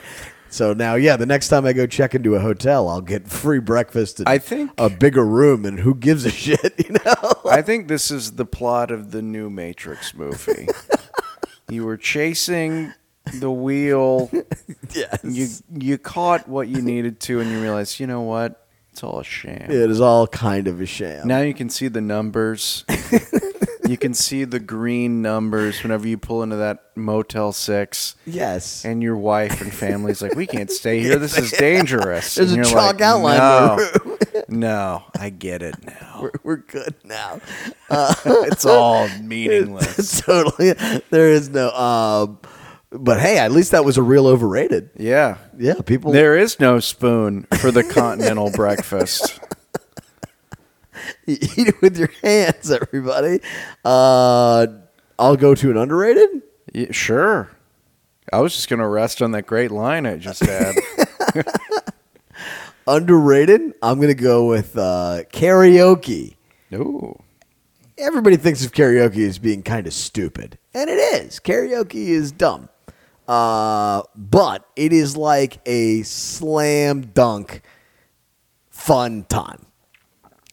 So 0.49 0.72
now, 0.74 0.95
yeah, 0.95 1.18
the 1.18 1.26
next 1.26 1.49
time 1.49 1.65
I 1.65 1.74
go 1.74 1.86
check 1.86 2.15
into 2.15 2.36
a 2.36 2.39
hotel, 2.39 2.88
I'll 2.88 3.01
get 3.01 3.28
free 3.28 3.59
breakfast 3.59 4.20
and 4.22 4.30
I 4.30 4.38
think- 4.38 4.72
a 4.78 4.89
bigger 4.89 5.26
room, 5.26 5.65
and 5.65 5.80
who 5.82 5.93
gives 5.93 6.24
a 6.24 6.32
shit, 6.45 6.74
you 6.78 6.93
know? 7.05 7.34
I 7.45 7.61
think 7.61 7.89
this 7.89 8.09
is 8.09 8.32
the 8.38 8.45
plot 8.45 8.89
of 8.89 9.11
the 9.11 9.22
new 9.22 9.49
Matrix 9.49 10.13
movie. 10.13 10.68
you 11.70 11.86
were 11.86 11.97
chasing 11.97 12.93
the 13.39 13.51
wheel. 13.51 14.30
yes. 14.93 15.20
You 15.24 15.47
you 15.78 15.97
caught 15.97 16.47
what 16.47 16.68
you 16.68 16.82
needed 16.82 17.20
to, 17.22 17.39
and 17.39 17.49
you 17.51 17.61
realized, 17.61 17.99
you 17.99 18.07
know 18.07 18.22
what? 18.22 18.65
It's 18.91 19.03
all 19.03 19.20
a 19.20 19.24
sham. 19.24 19.70
it 19.70 19.91
is 19.91 20.01
all 20.01 20.26
kind 20.28 20.68
of 20.68 20.82
a 20.82 20.86
sham. 20.86 21.28
Now 21.28 21.41
you 21.41 21.53
can 21.53 21.70
see 21.70 21.88
the 21.88 22.01
numbers. 22.01 22.84
you 23.88 23.95
can 23.97 24.13
see 24.15 24.43
the 24.43 24.59
green 24.59 25.22
numbers 25.22 25.84
whenever 25.84 26.07
you 26.07 26.18
pull 26.18 26.41
into 26.41 26.55
that 26.55 26.91
Motel 26.95 27.51
Six. 27.51 28.15
yes. 28.26 28.84
And 28.86 29.03
your 29.03 29.15
wife 29.15 29.61
and 29.61 29.72
family's 29.72 30.22
like, 30.24 30.34
we 30.36 30.47
can't 30.47 30.72
stay 30.72 30.99
here. 31.01 31.20
This 31.20 31.38
is 31.38 31.51
dangerous. 31.51 32.34
There's 32.36 32.51
And 32.53 32.61
a 32.61 32.68
you're 32.68 32.74
chalk 32.74 32.93
like, 32.95 33.01
outline 33.01 33.38
No, 33.38 34.18
no, 34.50 35.04
I 35.20 35.30
get 35.30 35.62
it 35.62 35.76
now. 35.86 36.20
we're, 36.22 36.32
we're 36.43 36.56
good 36.58 36.95
now. 37.04 37.39
it's 37.89 38.66
all 38.66 39.08
meaningless. 39.22 40.00
It's 40.00 40.22
totally. 40.26 40.74
There 41.10 41.30
is 41.30 41.50
no. 41.50 41.72
Um, 41.72 42.39
But 42.91 43.20
hey, 43.20 43.38
at 43.38 43.52
least 43.52 43.72
that 43.72 43.84
was 43.86 43.98
a 43.98 44.02
real 44.04 44.28
overrated. 44.28 44.89
Yeah. 44.98 45.38
Yeah, 45.58 45.82
people. 45.86 46.12
There 46.14 46.38
is 46.38 46.60
no 46.60 46.80
spoon 46.80 47.45
for 47.60 47.72
the 47.72 47.84
continental 47.84 48.50
breakfast. 48.52 49.39
You 51.26 51.38
eat 51.41 51.68
it 51.68 51.82
with 51.82 51.98
your 51.98 52.10
hands, 52.24 52.72
everybody. 52.72 53.41
Uh, 53.84 54.68
I'll 55.20 55.36
go 55.38 55.54
to 55.56 55.72
an 55.72 55.78
underrated. 55.78 56.41
Yeah, 56.74 56.91
sure. 56.91 57.52
I 58.32 58.39
was 58.39 58.54
just 58.56 58.68
going 58.70 58.80
to 58.80 58.88
rest 58.88 59.22
on 59.22 59.32
that 59.32 59.43
great 59.45 59.72
line 59.72 60.06
I 60.06 60.18
just 60.18 60.41
had. 60.45 60.76
Underrated. 62.88 63.74
I'm 63.82 64.00
gonna 64.00 64.14
go 64.14 64.46
with 64.46 64.78
uh, 64.78 65.24
karaoke. 65.34 66.36
Ooh. 66.74 67.22
Everybody 67.98 68.38
thinks 68.38 68.64
of 68.66 68.72
karaoke 68.72 69.28
as 69.28 69.40
being 69.40 69.62
kind 69.64 69.88
of 69.88 69.94
stupid, 69.94 70.58
and 70.74 70.90
it 70.90 70.94
is. 70.94 71.40
Karaoke 71.40 72.08
is 72.08 72.32
dumb, 72.32 72.70
uh, 73.28 74.04
but 74.16 74.66
it 74.76 74.94
is 74.94 75.18
like 75.18 75.60
a 75.66 76.04
slam 76.04 77.12
dunk 77.14 77.62
fun 78.70 79.26
time. 79.26 79.66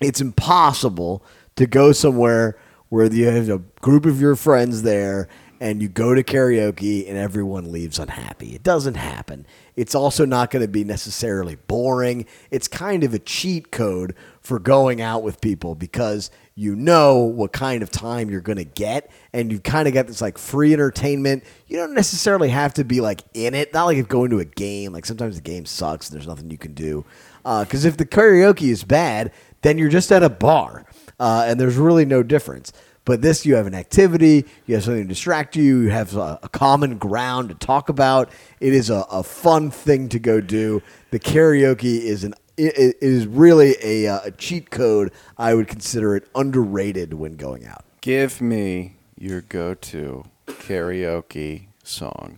It's 0.00 0.20
impossible 0.20 1.24
to 1.56 1.66
go 1.66 1.92
somewhere 1.92 2.58
where 2.88 3.12
you 3.12 3.26
have 3.26 3.48
a 3.48 3.58
group 3.80 4.06
of 4.06 4.20
your 4.20 4.34
friends 4.34 4.82
there 4.82 5.28
and 5.64 5.80
you 5.80 5.88
go 5.88 6.14
to 6.14 6.22
karaoke 6.22 7.08
and 7.08 7.16
everyone 7.16 7.72
leaves 7.72 7.98
unhappy. 7.98 8.54
It 8.54 8.62
doesn't 8.62 8.96
happen. 8.96 9.46
It's 9.76 9.94
also 9.94 10.26
not 10.26 10.50
going 10.50 10.60
to 10.60 10.68
be 10.68 10.84
necessarily 10.84 11.56
boring. 11.56 12.26
It's 12.50 12.68
kind 12.68 13.02
of 13.02 13.14
a 13.14 13.18
cheat 13.18 13.70
code 13.70 14.14
for 14.42 14.58
going 14.58 15.00
out 15.00 15.22
with 15.22 15.40
people 15.40 15.74
because 15.74 16.30
you 16.54 16.76
know 16.76 17.20
what 17.20 17.54
kind 17.54 17.82
of 17.82 17.90
time 17.90 18.28
you're 18.28 18.42
going 18.42 18.58
to 18.58 18.64
get 18.64 19.10
and 19.32 19.50
you've 19.50 19.62
kind 19.62 19.88
of 19.88 19.94
got 19.94 20.06
this 20.06 20.20
like 20.20 20.36
free 20.36 20.74
entertainment. 20.74 21.44
You 21.66 21.78
don't 21.78 21.94
necessarily 21.94 22.50
have 22.50 22.74
to 22.74 22.84
be 22.84 23.00
like 23.00 23.22
in 23.32 23.54
it. 23.54 23.72
Not 23.72 23.86
like 23.86 23.96
if 23.96 24.06
going 24.06 24.28
to 24.32 24.40
a 24.40 24.44
game. 24.44 24.92
Like 24.92 25.06
sometimes 25.06 25.36
the 25.36 25.42
game 25.42 25.64
sucks 25.64 26.10
and 26.10 26.14
there's 26.14 26.28
nothing 26.28 26.50
you 26.50 26.58
can 26.58 26.74
do. 26.74 27.06
Because 27.42 27.86
if 27.86 27.96
the 27.96 28.04
karaoke 28.04 28.68
is 28.68 28.84
bad, 28.84 29.32
then 29.62 29.78
you're 29.78 29.88
just 29.88 30.12
at 30.12 30.22
a 30.22 30.28
bar 30.28 30.84
uh, 31.18 31.46
and 31.46 31.58
there's 31.58 31.76
really 31.76 32.04
no 32.04 32.22
difference. 32.22 32.70
But 33.04 33.20
this, 33.20 33.44
you 33.44 33.54
have 33.56 33.66
an 33.66 33.74
activity, 33.74 34.46
you 34.66 34.74
have 34.76 34.84
something 34.84 35.02
to 35.02 35.08
distract 35.08 35.56
you, 35.56 35.80
you 35.80 35.90
have 35.90 36.16
a, 36.16 36.38
a 36.42 36.48
common 36.48 36.96
ground 36.96 37.50
to 37.50 37.54
talk 37.54 37.88
about. 37.90 38.30
It 38.60 38.72
is 38.72 38.88
a, 38.88 39.04
a 39.10 39.22
fun 39.22 39.70
thing 39.70 40.08
to 40.10 40.18
go 40.18 40.40
do. 40.40 40.82
The 41.10 41.20
karaoke 41.20 42.00
is 42.00 42.24
an 42.24 42.34
it, 42.56 42.78
it 42.78 42.96
is 43.00 43.26
really 43.26 43.76
a, 43.82 44.06
uh, 44.06 44.20
a 44.24 44.30
cheat 44.30 44.70
code. 44.70 45.12
I 45.36 45.54
would 45.54 45.68
consider 45.68 46.16
it 46.16 46.28
underrated 46.34 47.14
when 47.14 47.36
going 47.36 47.66
out. 47.66 47.84
Give 48.00 48.40
me 48.40 48.96
your 49.18 49.40
go 49.40 49.74
to 49.74 50.24
karaoke 50.46 51.66
song. 51.82 52.36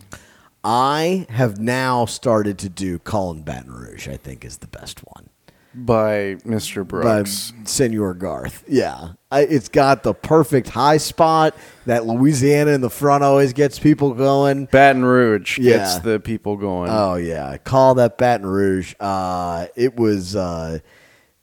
I 0.63 1.27
have 1.29 1.59
now 1.59 2.05
started 2.05 2.57
to 2.59 2.69
do 2.69 2.99
Callin' 2.99 3.43
Baton 3.43 3.71
Rouge. 3.71 4.07
I 4.07 4.17
think 4.17 4.43
is 4.43 4.57
the 4.57 4.67
best 4.67 4.99
one. 4.99 5.29
By 5.77 6.37
Mr. 6.45 6.77
by 6.83 7.01
Brooks. 7.01 7.53
Senor 7.65 8.15
Garth. 8.15 8.63
Yeah, 8.67 9.09
I, 9.31 9.41
it's 9.41 9.69
got 9.69 10.01
the 10.01 10.13
perfect 10.13 10.69
high 10.69 10.97
spot. 10.97 11.55
That 11.85 12.05
Louisiana 12.05 12.71
in 12.71 12.81
the 12.81 12.89
front 12.89 13.23
always 13.23 13.53
gets 13.53 13.77
people 13.77 14.13
going. 14.13 14.65
Baton 14.65 15.05
Rouge 15.05 15.59
Yeah. 15.59 15.77
gets 15.77 15.99
the 15.99 16.19
people 16.19 16.57
going. 16.57 16.89
Oh 16.91 17.15
yeah, 17.15 17.57
call 17.57 17.95
that 17.95 18.17
Baton 18.17 18.47
Rouge. 18.47 18.95
Uh, 18.99 19.67
it 19.75 19.95
was 19.95 20.35
uh, 20.35 20.79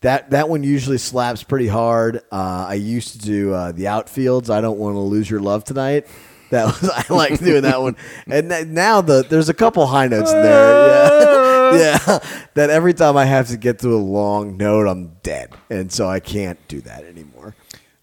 that 0.00 0.30
that 0.30 0.48
one 0.48 0.64
usually 0.64 0.98
slaps 0.98 1.44
pretty 1.44 1.68
hard. 1.68 2.16
Uh, 2.32 2.66
I 2.68 2.74
used 2.74 3.12
to 3.12 3.18
do 3.18 3.54
uh, 3.54 3.70
the 3.72 3.84
outfields. 3.84 4.50
I 4.50 4.60
don't 4.60 4.78
want 4.78 4.96
to 4.96 5.00
lose 5.00 5.30
your 5.30 5.40
love 5.40 5.62
tonight. 5.62 6.06
That 6.50 6.66
was 6.66 6.90
I 7.10 7.12
like 7.14 7.38
doing 7.38 7.62
that 7.62 7.80
one. 7.80 7.96
And 8.26 8.74
now 8.74 9.00
the 9.00 9.22
there's 9.28 9.48
a 9.48 9.54
couple 9.54 9.86
high 9.86 10.08
notes 10.08 10.32
in 10.32 10.42
there. 10.42 10.88
Yeah, 10.88 11.44
yeah. 11.80 12.18
That 12.54 12.70
every 12.70 12.94
time 12.94 13.16
I 13.16 13.24
have 13.24 13.48
to 13.48 13.56
get 13.56 13.78
to 13.80 13.94
a 13.94 13.96
long 13.98 14.56
note, 14.56 14.86
I'm 14.86 15.16
dead, 15.22 15.50
and 15.70 15.92
so 15.92 16.08
I 16.08 16.20
can't 16.20 16.58
do 16.68 16.80
that 16.82 17.04
anymore. 17.04 17.54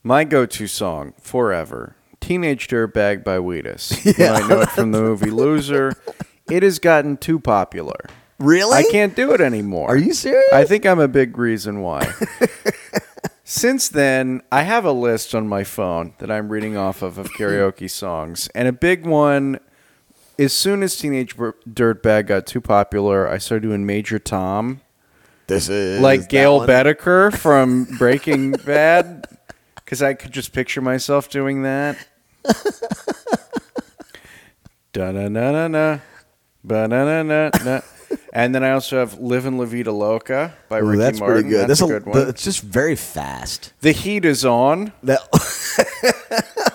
My 0.03 0.23
go 0.23 0.45
to 0.45 0.67
song, 0.67 1.13
forever 1.19 1.95
Teenage 2.21 2.67
Dirtbag 2.67 3.23
by 3.23 3.39
Wheatus. 3.39 4.05
Yeah. 4.17 4.33
might 4.33 4.47
know 4.47 4.61
it 4.61 4.69
from 4.69 4.91
the 4.91 5.01
movie 5.01 5.31
Loser. 5.31 5.93
It 6.49 6.63
has 6.63 6.79
gotten 6.79 7.17
too 7.17 7.39
popular. 7.39 7.97
Really? 8.39 8.77
I 8.77 8.83
can't 8.89 9.15
do 9.15 9.33
it 9.33 9.41
anymore. 9.41 9.89
Are 9.89 9.97
you 9.97 10.13
serious? 10.13 10.45
I 10.53 10.63
think 10.63 10.85
I'm 10.85 10.99
a 10.99 11.07
big 11.07 11.37
reason 11.37 11.81
why. 11.81 12.11
Since 13.43 13.89
then, 13.89 14.41
I 14.51 14.63
have 14.63 14.85
a 14.85 14.91
list 14.91 15.35
on 15.35 15.47
my 15.47 15.63
phone 15.63 16.13
that 16.19 16.31
I'm 16.31 16.49
reading 16.49 16.77
off 16.77 17.01
of 17.01 17.17
of 17.17 17.27
karaoke 17.31 17.89
songs, 17.89 18.47
and 18.55 18.67
a 18.67 18.71
big 18.71 19.05
one. 19.05 19.59
As 20.39 20.53
soon 20.53 20.81
as 20.83 20.95
Teenage 20.95 21.35
Dirtbag 21.37 22.27
got 22.27 22.45
too 22.47 22.61
popular, 22.61 23.27
I 23.27 23.37
started 23.37 23.61
doing 23.67 23.85
Major 23.85 24.17
Tom, 24.19 24.81
This 25.47 25.69
is 25.69 26.01
like 26.01 26.29
Gale. 26.29 26.61
Boetticher 26.61 27.35
from 27.37 27.85
Breaking 27.97 28.51
Bad, 28.53 29.27
because 29.75 30.01
I 30.01 30.13
could 30.13 30.31
just 30.31 30.53
picture 30.53 30.81
myself 30.81 31.29
doing 31.29 31.63
that. 31.63 31.97
Da 34.93 35.09
na 35.11 35.29
na 35.29 35.51
na 35.51 35.67
na, 35.69 35.99
ba 36.65 36.85
na 36.85 37.05
na 37.05 37.23
na 37.23 37.49
na. 37.63 37.79
And 38.33 38.53
then 38.53 38.61
I 38.61 38.71
also 38.71 38.99
have 38.99 39.17
"Livin' 39.21 39.57
La 39.57 39.63
Vida 39.63 39.93
Loca" 39.93 40.53
by 40.67 40.81
Ooh, 40.81 40.85
Ricky 40.85 40.99
that's 40.99 41.19
Martin. 41.21 41.35
pretty 41.43 41.49
good. 41.49 41.69
That's, 41.69 41.79
That's, 41.79 41.89
a 41.91 41.99
good 41.99 42.05
one. 42.05 42.27
It's 42.27 42.43
just 42.43 42.61
very 42.61 42.97
fast. 42.97 43.71
The 43.79 43.93
heat 43.93 44.25
is 44.25 44.43
on. 44.43 44.91
That 45.03 45.21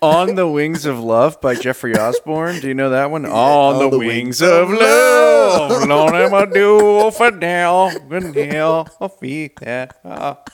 On 0.00 0.36
the 0.36 0.46
Wings 0.46 0.86
of 0.86 1.00
Love 1.00 1.40
by 1.40 1.54
Jeffrey 1.54 1.96
Osborne. 1.96 2.60
Do 2.60 2.68
you 2.68 2.74
know 2.74 2.90
that 2.90 3.10
one? 3.10 3.24
On, 3.26 3.32
On 3.32 3.78
the, 3.78 3.90
the 3.90 3.98
Wings, 3.98 4.40
Wings 4.40 4.42
of 4.42 4.70
Love. 4.70 5.88
Lord, 5.88 6.14
am 6.14 6.34
I 6.34 6.44
do 6.44 7.10
for 7.10 7.30
now. 7.30 7.90
Good 8.08 8.36
hell, 8.36 8.88
I'll. 10.04 10.44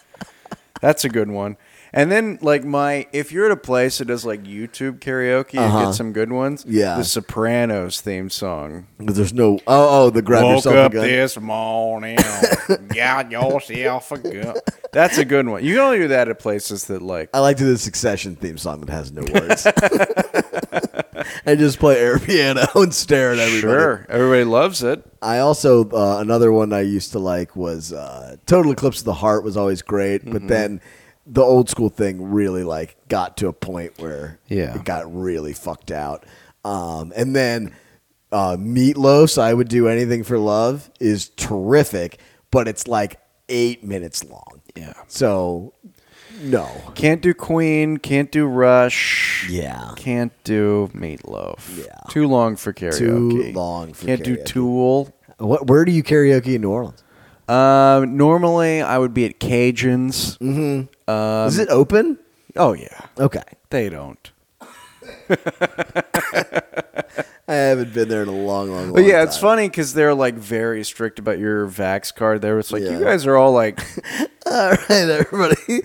That's 0.81 1.05
a 1.05 1.09
good 1.09 1.31
one. 1.31 1.57
And 1.97 2.11
then, 2.11 2.41
like 2.43 2.65
my, 2.65 3.07
if 3.13 3.31
you're 3.31 3.47
at 3.47 3.53
a 3.53 3.57
place 3.57 3.99
that 3.99 4.07
does 4.07 4.25
like 4.27 4.43
YouTube 4.43 4.99
karaoke, 4.99 5.55
you 5.55 5.61
Uh-huh. 5.61 5.85
get 5.87 5.95
some 5.95 6.13
good 6.13 6.33
ones. 6.33 6.65
Yeah. 6.69 6.97
The 6.97 7.05
Sopranos 7.05 8.01
theme 8.01 8.29
song. 8.31 8.89
there's 8.99 9.33
no. 9.33 9.61
Oh, 9.69 10.07
oh, 10.07 10.11
the 10.11 10.21
grab 10.21 10.43
Woke 10.43 10.57
yourself 10.57 10.75
up 10.77 10.91
a 10.93 10.95
gun. 10.97 11.05
this 11.07 11.39
morning, 11.41 12.19
got 12.95 13.31
yourself 13.31 14.11
a 14.11 14.19
gun. 14.19 14.55
That's 14.93 15.19
a 15.19 15.25
good 15.25 15.47
one. 15.47 15.65
You 15.65 15.75
can 15.75 15.83
only 15.85 15.99
do 15.99 16.09
that 16.09 16.29
at 16.29 16.39
places 16.41 16.87
that 16.87 17.01
like 17.01 17.31
I 17.33 17.39
like 17.39 17.59
to 17.59 17.63
do 17.63 17.71
the 17.71 17.79
Succession 17.79 18.35
theme 18.35 18.59
song 18.59 18.81
that 18.81 18.91
has 18.91 19.13
no 19.13 19.23
words. 19.33 19.65
and 21.47 21.59
just 21.59 21.79
play 21.79 21.97
air 21.99 22.19
piano 22.19 22.67
and 22.75 22.93
stare 22.95 23.33
at 23.33 23.39
everybody. 23.39 23.61
Sure, 23.73 24.07
everybody 24.09 24.45
loves 24.45 24.83
it. 24.83 25.05
I 25.23 25.39
also 25.39 25.89
uh, 25.91 26.19
another 26.21 26.51
one 26.53 26.73
I 26.73 26.81
used 26.83 27.13
to 27.13 27.19
like 27.19 27.55
was 27.57 27.93
uh, 27.93 28.37
Total 28.47 28.73
Eclipse 28.73 28.99
of 29.01 29.05
the 29.05 29.15
Heart 29.15 29.45
was 29.45 29.57
always 29.57 29.83
great, 29.83 30.23
Mm-hmm. 30.23 30.33
but 30.33 30.49
then 30.49 30.81
the 31.27 31.43
old 31.43 31.69
school 31.71 31.89
thing 31.89 32.31
really 32.31 32.65
like 32.65 32.97
got 33.09 33.37
to 33.39 33.49
a 33.49 33.53
point 33.53 33.93
where 33.99 34.39
Yeah. 34.49 34.75
it 34.77 34.85
got 34.85 35.13
really 35.15 35.53
fucked 35.53 35.91
out. 35.91 36.25
Um, 36.65 37.13
and 37.17 37.35
then 37.35 37.75
uh, 38.33 38.57
Meatloaf's 38.59 39.39
"I 39.39 39.55
Would 39.55 39.69
Do 39.69 39.89
Anything 39.89 40.25
for 40.25 40.39
Love" 40.39 40.91
is 41.01 41.29
terrific, 41.31 42.19
but 42.51 42.69
it's 42.69 42.87
like 42.89 43.21
eight 43.49 43.85
minutes 43.85 44.25
long. 44.25 44.61
Yeah. 44.75 44.95
So 45.09 45.73
no. 46.41 46.69
Can't 46.95 47.21
do 47.23 47.33
Queen. 47.33 47.99
Can't 47.99 48.33
do 48.33 48.47
Rush. 48.47 49.47
Yeah. 49.49 49.93
Can't 49.97 50.33
do 50.43 50.91
Meatloaf. 50.95 51.79
Yeah. 51.79 51.95
Too 52.11 52.27
long 52.27 52.57
for 52.57 52.73
karaoke. 52.73 52.99
Too 52.99 53.53
long 53.53 53.93
for 53.93 54.07
Can't 54.07 54.25
do 54.25 54.37
karaoke. 54.37 54.45
Tool. 54.47 55.15
What? 55.39 55.67
Where 55.69 55.85
do 55.85 55.93
you 55.93 56.03
karaoke 56.03 56.55
in 56.57 56.63
New 56.63 56.71
Orleans? 56.71 57.03
Um, 57.49 58.17
normally 58.17 58.81
I 58.83 58.97
would 58.99 59.13
be 59.15 59.27
at 59.27 59.39
Kajun's. 59.39 60.39
Mm-hmm. 60.39 60.91
Um, 61.07 61.49
Is 61.49 61.59
it 61.59 61.69
open? 61.69 62.19
oh 62.57 62.73
yeah, 62.73 63.01
Okay. 63.19 63.43
they 63.71 63.89
don't. 63.89 64.31
I 67.47 67.53
haven't 67.57 67.93
been 67.93 68.09
there 68.09 68.23
in 68.23 68.29
a 68.29 68.33
long, 68.33 68.71
long, 68.71 68.85
long 68.85 68.93
But 68.95 69.05
yeah, 69.05 69.23
it's 69.23 69.37
time. 69.37 69.43
funny 69.43 69.69
because 69.69 69.93
they're 69.93 70.15
like 70.15 70.35
very 70.35 70.83
strict 70.83 71.19
about 71.19 71.39
your 71.39 71.67
Vax 71.69 72.15
card. 72.15 72.41
There, 72.41 72.59
it's 72.59 72.73
like 72.73 72.83
Yeah. 72.83 72.93
you 72.99 73.05
guys 73.05 73.27
are 73.27 73.37
all 73.37 73.53
like, 73.53 73.81
All 74.47 74.71
right, 74.71 74.91
everybody. 74.91 75.57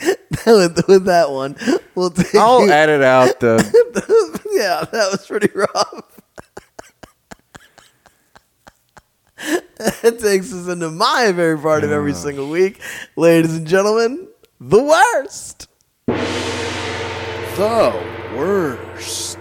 with, 0.45 0.87
with 0.87 1.05
that 1.05 1.31
one, 1.31 1.57
we'll 1.95 2.11
take. 2.11 2.33
I'll 2.35 2.69
edit 2.71 3.01
out 3.01 3.39
the. 3.41 3.57
yeah, 4.53 4.85
that 4.89 5.11
was 5.11 5.25
pretty 5.27 5.49
rough. 5.53 6.21
that 10.01 10.19
takes 10.21 10.53
us 10.53 10.67
into 10.69 10.89
my 10.91 11.25
favorite 11.27 11.61
part 11.61 11.83
of 11.83 11.91
every 11.91 12.13
single 12.13 12.49
week, 12.49 12.79
ladies 13.17 13.55
and 13.55 13.67
gentlemen. 13.67 14.28
The 14.61 14.83
worst. 14.83 15.69
The 16.05 17.93
worst. 18.35 19.37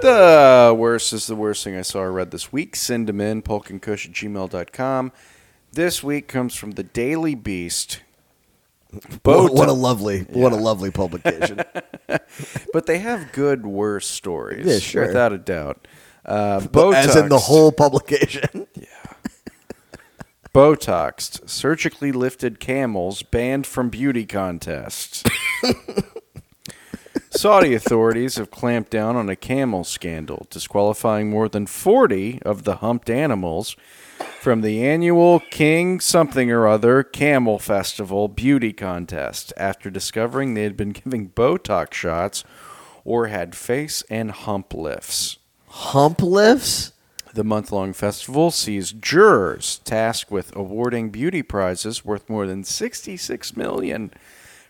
The 0.00 0.74
worst 0.74 1.12
is 1.12 1.26
the 1.26 1.36
worst 1.36 1.64
thing 1.64 1.76
I 1.76 1.82
saw 1.82 1.98
or 2.00 2.12
read 2.12 2.30
this 2.30 2.50
week. 2.50 2.74
Send 2.74 3.08
them 3.10 3.20
in, 3.20 3.42
pokeandkush 3.42 4.06
at 4.06 4.12
gmail.com. 4.12 5.12
This 5.72 6.02
week 6.02 6.28
comes 6.28 6.54
from 6.54 6.70
the 6.70 6.82
Daily 6.82 7.34
Beast. 7.34 8.00
What, 9.22 9.52
what 9.52 9.68
a 9.68 9.74
lovely, 9.74 10.20
what 10.30 10.52
a 10.52 10.56
lovely 10.56 10.92
publication. 10.92 11.60
but 12.72 12.86
they 12.86 13.00
have 13.00 13.32
good 13.32 13.66
worst 13.66 14.12
stories. 14.12 14.64
Yeah, 14.64 14.78
sure. 14.78 15.06
Without 15.08 15.34
a 15.34 15.38
doubt. 15.38 15.86
Uh, 16.24 16.60
Botox. 16.60 16.94
As 16.94 17.16
in 17.16 17.28
the 17.28 17.38
whole 17.38 17.70
publication. 17.70 18.66
Botoxed, 20.58 21.48
surgically 21.48 22.10
lifted 22.10 22.58
camels 22.58 23.22
banned 23.22 23.64
from 23.64 23.90
beauty 23.90 24.26
contests. 24.26 25.22
Saudi 27.30 27.74
authorities 27.74 28.34
have 28.38 28.50
clamped 28.50 28.90
down 28.90 29.14
on 29.14 29.28
a 29.28 29.36
camel 29.36 29.84
scandal, 29.84 30.48
disqualifying 30.50 31.30
more 31.30 31.48
than 31.48 31.68
40 31.68 32.42
of 32.42 32.64
the 32.64 32.78
humped 32.78 33.08
animals 33.08 33.76
from 34.40 34.62
the 34.62 34.84
annual 34.84 35.38
King 35.38 36.00
something 36.00 36.50
or 36.50 36.66
other 36.66 37.04
Camel 37.04 37.60
Festival 37.60 38.26
beauty 38.26 38.72
contest 38.72 39.52
after 39.56 39.90
discovering 39.90 40.54
they 40.54 40.64
had 40.64 40.76
been 40.76 40.90
giving 40.90 41.28
Botox 41.28 41.92
shots 41.94 42.42
or 43.04 43.28
had 43.28 43.54
face 43.54 44.02
and 44.10 44.32
hump 44.32 44.74
lifts. 44.74 45.38
Hump 45.68 46.20
lifts? 46.20 46.94
The 47.38 47.44
month 47.44 47.70
long 47.70 47.92
festival 47.92 48.50
sees 48.50 48.90
jurors 48.90 49.78
tasked 49.84 50.28
with 50.28 50.56
awarding 50.56 51.10
beauty 51.10 51.40
prizes 51.44 52.04
worth 52.04 52.28
more 52.28 52.48
than 52.48 52.64
66 52.64 53.56
million 53.56 54.10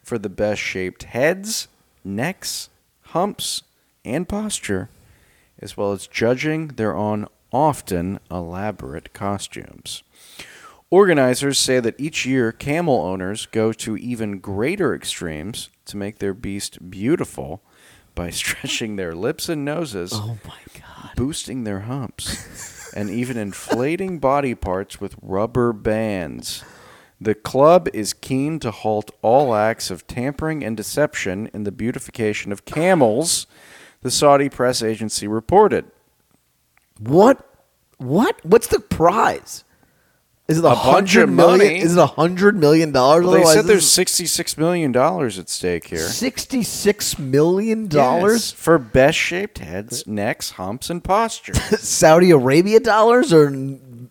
for 0.02 0.18
the 0.18 0.28
best 0.28 0.60
shaped 0.60 1.04
heads, 1.04 1.68
necks, 2.04 2.68
humps, 3.04 3.62
and 4.04 4.28
posture, 4.28 4.90
as 5.58 5.78
well 5.78 5.92
as 5.92 6.06
judging 6.06 6.68
their 6.68 6.94
own 6.94 7.26
often 7.54 8.20
elaborate 8.30 9.14
costumes. 9.14 10.02
Organizers 10.90 11.58
say 11.58 11.80
that 11.80 11.98
each 11.98 12.26
year 12.26 12.52
camel 12.52 13.00
owners 13.00 13.46
go 13.46 13.72
to 13.72 13.96
even 13.96 14.40
greater 14.40 14.94
extremes 14.94 15.70
to 15.86 15.96
make 15.96 16.18
their 16.18 16.34
beast 16.34 16.90
beautiful 16.90 17.62
by 18.18 18.30
stretching 18.42 18.96
their 18.96 19.14
lips 19.14 19.48
and 19.48 19.64
noses 19.64 20.10
Oh 20.12 20.36
my 20.46 20.60
god. 20.74 21.12
boosting 21.16 21.64
their 21.64 21.80
humps, 21.80 22.92
and 22.96 23.08
even 23.08 23.36
inflating 23.36 24.18
body 24.18 24.54
parts 24.54 25.00
with 25.00 25.14
rubber 25.22 25.72
bands. 25.72 26.64
The 27.20 27.34
club 27.34 27.88
is 27.92 28.12
keen 28.12 28.58
to 28.60 28.70
halt 28.70 29.10
all 29.22 29.54
acts 29.54 29.90
of 29.90 30.06
tampering 30.06 30.64
and 30.64 30.76
deception 30.76 31.48
in 31.54 31.64
the 31.64 31.72
beautification 31.72 32.52
of 32.52 32.64
camels, 32.64 33.46
the 34.02 34.10
Saudi 34.10 34.48
press 34.48 34.82
agency 34.82 35.26
reported. 35.26 35.84
What? 36.98 37.44
What? 37.98 38.44
What's 38.44 38.68
the 38.68 38.80
prize? 38.80 39.64
Is 40.48 40.56
it 40.58 40.64
a, 40.64 40.70
hundred 40.70 41.26
million? 41.28 41.58
money. 41.58 41.78
Is 41.80 41.94
it 41.94 42.00
a 42.00 42.06
hundred 42.06 42.56
million 42.56 42.90
dollars? 42.90 43.26
Well, 43.26 43.34
they 43.34 43.44
said 43.44 43.66
there's 43.66 43.84
$66 43.84 44.56
million 44.56 44.96
at 44.96 45.48
stake 45.50 45.88
here. 45.88 45.98
sixty-six 46.08 47.18
million 47.18 47.82
Yes, 47.82 47.90
dollars. 47.92 48.52
for 48.52 48.78
best 48.78 49.18
shaped 49.18 49.58
heads, 49.58 50.06
necks, 50.06 50.52
humps, 50.52 50.88
and 50.88 51.04
posture. 51.04 51.52
Saudi 51.76 52.30
Arabia 52.30 52.80
dollars 52.80 53.30
or 53.30 53.50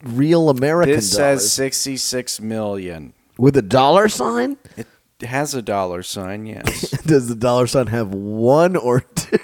real 0.03 0.49
American 0.49 0.93
this 0.95 1.09
dollars? 1.15 1.41
says 1.41 1.51
66 1.53 2.39
million. 2.41 3.13
With 3.39 3.57
a 3.57 3.63
dollar 3.63 4.07
sign? 4.07 4.57
It 4.75 4.85
has 5.25 5.55
a 5.55 5.63
dollar 5.63 6.03
sign, 6.03 6.45
yes. 6.45 6.91
Does 7.05 7.29
the 7.29 7.35
dollar 7.35 7.65
sign 7.65 7.87
have 7.87 8.09
one 8.13 8.75
or 8.75 8.99
two? 9.01 9.39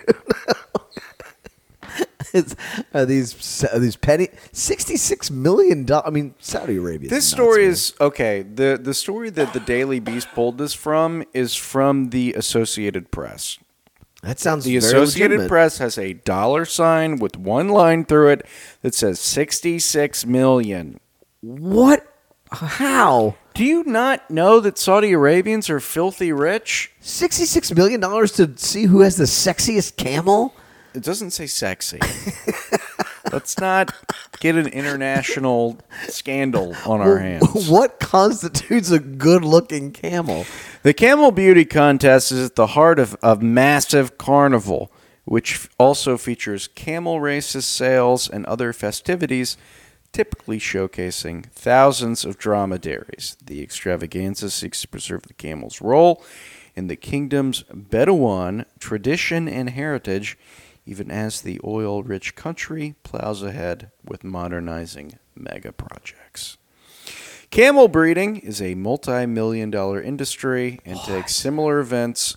Are 2.94 3.06
these 3.06 3.64
are 3.72 3.80
these 3.80 3.96
penny 3.96 4.30
sixty-six 4.52 5.30
million 5.30 5.86
dollars? 5.86 6.06
I 6.08 6.10
mean, 6.10 6.34
Saudi 6.40 6.78
Arabia. 6.78 7.10
This 7.10 7.28
story 7.28 7.66
is 7.66 7.94
okay. 8.02 8.42
The 8.42 8.80
the 8.82 8.94
story 8.94 9.30
that 9.32 9.54
the 9.54 9.60
Daily 9.60 10.00
Beast 10.00 10.28
pulled 10.34 10.58
this 10.58 10.74
from 10.74 11.24
is 11.34 11.56
from 11.56 12.10
the 12.10 12.34
Associated 12.34 13.12
Press. 13.12 13.60
that 14.24 14.40
sounds 14.40 14.66
The 14.66 14.78
Associated 14.78 15.32
legitimate. 15.32 15.48
Press 15.50 15.78
has 15.78 15.98
a 15.98 16.14
dollar 16.14 16.66
sign 16.66 17.18
with 17.20 17.38
one 17.38 17.70
line 17.70 18.04
through 18.06 18.30
it 18.30 18.46
that 18.82 18.96
says 18.96 19.20
66 19.20 20.26
million. 20.26 21.00
What? 21.42 22.08
How? 22.52 23.36
Do 23.54 23.64
you 23.64 23.84
not 23.84 24.30
know 24.32 24.60
that 24.60 24.78
Saudi 24.80 25.12
Arabians 25.12 25.70
are 25.70 25.80
filthy 25.80 26.32
rich? 26.32 26.92
Sixty-six 27.00 27.72
million 27.74 28.00
dollars 28.00 28.32
to 28.34 28.58
see 28.58 28.86
who 28.86 29.02
has 29.02 29.18
the 29.18 29.26
sexiest 29.26 29.98
camel? 29.98 30.56
It 30.94 31.04
doesn't 31.04 31.32
say 31.32 31.48
sexy. 31.48 32.00
Let's 33.32 33.58
not 33.58 33.94
get 34.40 34.56
an 34.56 34.68
international 34.68 35.80
scandal 36.08 36.76
on 36.86 37.02
our 37.02 37.18
hands. 37.18 37.68
What 37.68 38.00
constitutes 38.00 38.92
a 38.92 39.00
good-looking 39.00 39.92
camel? 39.92 40.46
The 40.84 40.94
Camel 40.94 41.32
Beauty 41.32 41.66
Contest 41.66 42.32
is 42.32 42.46
at 42.46 42.56
the 42.56 42.68
heart 42.68 43.00
of 43.00 43.16
a 43.24 43.38
massive 43.38 44.20
carnival, 44.20 44.92
which 45.26 45.68
also 45.80 46.16
features 46.18 46.68
camel 46.68 47.22
races, 47.22 47.66
sales, 47.66 48.30
and 48.30 48.46
other 48.46 48.72
festivities, 48.72 49.58
typically 50.12 50.60
showcasing 50.60 51.48
thousands 51.48 52.24
of 52.24 52.38
dromedaries. 52.38 53.36
The 53.44 53.64
extravaganza 53.64 54.52
seeks 54.52 54.82
to 54.82 54.88
preserve 54.88 55.24
the 55.24 55.34
camel's 55.34 55.82
role 55.82 56.24
in 56.76 56.86
the 56.88 56.96
kingdom's 56.96 57.64
Bedouin 57.74 58.66
tradition 58.80 59.48
and 59.48 59.72
heritage, 59.72 60.38
even 60.86 61.12
as 61.12 61.42
the 61.42 61.60
oil 61.64 62.04
rich 62.04 62.36
country 62.36 62.96
plows 63.04 63.44
ahead 63.44 63.92
with 64.04 64.24
modernizing 64.24 65.18
mega 65.36 65.72
projects. 65.72 66.58
Camel 67.50 67.88
breeding 67.88 68.38
is 68.38 68.62
a 68.62 68.76
multi-million 68.76 69.70
dollar 69.70 70.02
industry 70.02 70.80
and 70.86 71.00
takes 71.02 71.36
similar 71.36 71.80
events 71.80 72.36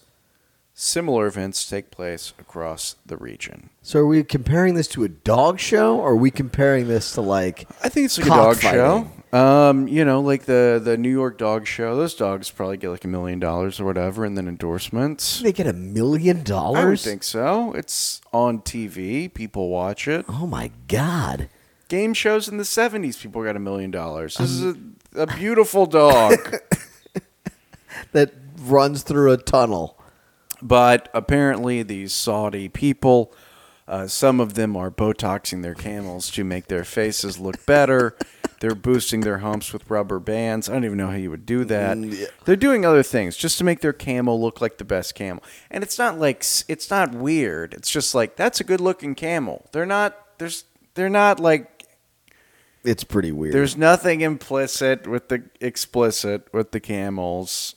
similar 0.78 1.26
events 1.26 1.68
take 1.68 1.90
place 1.90 2.34
across 2.38 2.94
the 3.04 3.16
region. 3.16 3.70
So, 3.82 4.00
are 4.00 4.06
we 4.06 4.22
comparing 4.22 4.74
this 4.74 4.86
to 4.88 5.02
a 5.02 5.08
dog 5.08 5.58
show, 5.58 5.98
or 5.98 6.10
are 6.12 6.16
we 6.16 6.30
comparing 6.30 6.86
this 6.86 7.12
to 7.14 7.22
like? 7.22 7.66
I 7.82 7.88
think 7.88 8.04
it's 8.04 8.18
like 8.18 8.26
a 8.26 8.30
dog 8.30 8.60
show. 8.60 9.10
Um, 9.32 9.88
you 9.88 10.04
know, 10.04 10.20
like 10.20 10.44
the 10.44 10.80
the 10.82 10.96
New 10.96 11.10
York 11.10 11.38
dog 11.38 11.66
show. 11.66 11.96
Those 11.96 12.14
dogs 12.14 12.50
probably 12.50 12.76
get 12.76 12.90
like 12.90 13.04
a 13.04 13.08
million 13.08 13.40
dollars 13.40 13.80
or 13.80 13.84
whatever 13.84 14.24
and 14.24 14.36
then 14.38 14.46
endorsements. 14.46 15.40
They 15.40 15.52
get 15.52 15.66
a 15.66 15.72
million 15.72 16.44
dollars. 16.44 16.84
I 16.84 16.84
would 16.84 17.00
think 17.00 17.24
so. 17.24 17.72
It's 17.72 18.20
on 18.32 18.60
TV. 18.60 19.32
People 19.32 19.68
watch 19.70 20.06
it. 20.06 20.24
Oh 20.28 20.46
my 20.46 20.70
god! 20.86 21.48
Game 21.88 22.14
shows 22.14 22.48
in 22.48 22.56
the 22.56 22.64
70s, 22.64 23.20
people 23.20 23.44
got 23.44 23.54
a 23.54 23.60
million 23.60 23.92
dollars. 23.92 24.36
This 24.38 24.50
is 24.50 24.76
a, 25.14 25.22
a 25.22 25.26
beautiful 25.26 25.86
dog. 25.86 26.34
That 28.12 28.32
runs 28.60 29.02
through 29.02 29.32
a 29.32 29.36
tunnel. 29.38 29.95
But 30.66 31.08
apparently, 31.14 31.84
these 31.84 32.12
Saudi 32.12 32.68
people, 32.68 33.32
uh, 33.86 34.08
some 34.08 34.40
of 34.40 34.54
them 34.54 34.76
are 34.76 34.90
Botoxing 34.90 35.62
their 35.62 35.74
camels 35.74 36.28
to 36.32 36.42
make 36.42 36.66
their 36.66 36.82
faces 36.82 37.38
look 37.38 37.64
better. 37.66 38.16
They're 38.60 38.74
boosting 38.74 39.20
their 39.20 39.38
humps 39.38 39.72
with 39.72 39.88
rubber 39.88 40.18
bands. 40.18 40.68
I 40.68 40.72
don't 40.72 40.84
even 40.84 40.98
know 40.98 41.08
how 41.08 41.16
you 41.16 41.30
would 41.30 41.46
do 41.46 41.64
that. 41.66 42.30
They're 42.46 42.56
doing 42.56 42.84
other 42.84 43.04
things 43.04 43.36
just 43.36 43.58
to 43.58 43.64
make 43.64 43.80
their 43.80 43.92
camel 43.92 44.40
look 44.40 44.60
like 44.60 44.78
the 44.78 44.84
best 44.84 45.14
camel. 45.14 45.44
And 45.70 45.84
it's 45.84 45.98
not 45.98 46.18
like 46.18 46.38
it's 46.66 46.90
not 46.90 47.12
weird. 47.12 47.74
It's 47.74 47.90
just 47.90 48.12
like 48.12 48.34
that's 48.34 48.58
a 48.58 48.64
good 48.64 48.80
looking 48.80 49.14
camel. 49.14 49.66
They're 49.70 49.86
not. 49.86 50.38
There's. 50.38 50.64
They're 50.94 51.08
not 51.08 51.38
like. 51.38 51.84
It's 52.82 53.04
pretty 53.04 53.30
weird. 53.30 53.54
There's 53.54 53.76
nothing 53.76 54.22
implicit 54.22 55.06
with 55.06 55.28
the 55.28 55.44
explicit 55.60 56.52
with 56.52 56.72
the 56.72 56.80
camels. 56.80 57.75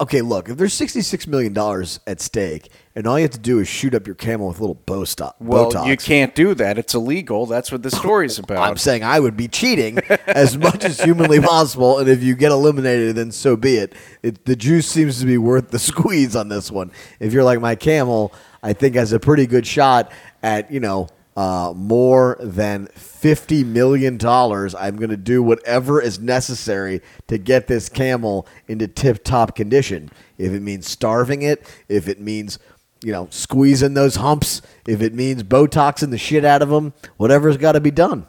Okay, 0.00 0.20
look, 0.20 0.48
if 0.48 0.56
there's 0.56 0.74
sixty-six 0.74 1.26
million 1.26 1.52
dollars 1.52 2.00
at 2.06 2.20
stake, 2.20 2.70
and 2.94 3.06
all 3.06 3.18
you 3.18 3.22
have 3.22 3.30
to 3.32 3.38
do 3.38 3.58
is 3.58 3.68
shoot 3.68 3.94
up 3.94 4.06
your 4.06 4.16
camel 4.16 4.48
with 4.48 4.58
a 4.58 4.60
little 4.60 4.74
bow 4.74 5.04
stop, 5.04 5.36
Well, 5.40 5.70
Botox, 5.70 5.86
you 5.86 5.96
can't 5.96 6.34
do 6.34 6.54
that. 6.54 6.78
It's 6.78 6.94
illegal. 6.94 7.46
That's 7.46 7.70
what 7.70 7.82
the 7.82 7.90
story's 7.90 8.38
about. 8.40 8.68
I'm 8.68 8.76
saying 8.76 9.04
I 9.04 9.20
would 9.20 9.36
be 9.36 9.48
cheating 9.48 9.98
as 10.26 10.56
much 10.58 10.84
as 10.84 11.00
humanly 11.00 11.40
possible, 11.42 11.98
and 11.98 12.08
if 12.08 12.22
you 12.22 12.34
get 12.34 12.52
eliminated, 12.52 13.16
then 13.16 13.32
so 13.32 13.56
be 13.56 13.76
it. 13.76 13.94
it. 14.22 14.44
The 14.44 14.56
juice 14.56 14.86
seems 14.86 15.20
to 15.20 15.26
be 15.26 15.38
worth 15.38 15.70
the 15.70 15.78
squeeze 15.90 16.34
on 16.36 16.48
this 16.48 16.70
one. 16.70 16.90
If 17.20 17.32
you're 17.32 17.44
like 17.44 17.60
my 17.60 17.74
camel, 17.74 18.32
I 18.62 18.72
think 18.72 18.96
has 18.96 19.12
a 19.12 19.20
pretty 19.20 19.46
good 19.46 19.66
shot 19.66 20.10
at 20.42 20.70
you 20.70 20.80
know 20.80 21.08
uh, 21.36 21.72
more 21.74 22.36
than 22.40 22.86
fifty 22.88 23.64
million 23.64 24.16
dollars. 24.16 24.74
I'm 24.74 24.96
going 24.96 25.10
to 25.10 25.16
do 25.16 25.42
whatever 25.42 26.00
is 26.00 26.18
necessary 26.20 27.00
to 27.28 27.38
get 27.38 27.66
this 27.66 27.88
camel 27.88 28.46
into 28.68 28.88
tip-top 28.88 29.56
condition. 29.56 30.10
If 30.38 30.52
it 30.52 30.60
means 30.60 30.88
starving 30.88 31.42
it, 31.42 31.66
if 31.88 32.08
it 32.08 32.20
means 32.20 32.58
you 33.04 33.12
know 33.12 33.28
squeezing 33.30 33.94
those 33.94 34.16
humps, 34.16 34.62
if 34.86 35.00
it 35.00 35.14
means 35.14 35.42
botoxing 35.42 36.10
the 36.10 36.18
shit 36.18 36.44
out 36.44 36.62
of 36.62 36.68
them, 36.68 36.92
whatever's 37.16 37.56
got 37.56 37.72
to 37.72 37.80
be 37.80 37.90
done. 37.90 38.26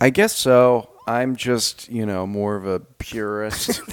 I 0.00 0.10
guess 0.10 0.36
so. 0.36 0.88
I'm 1.06 1.36
just, 1.36 1.88
you 1.88 2.06
know, 2.06 2.26
more 2.26 2.56
of 2.56 2.66
a 2.66 2.80
purist. 2.80 3.80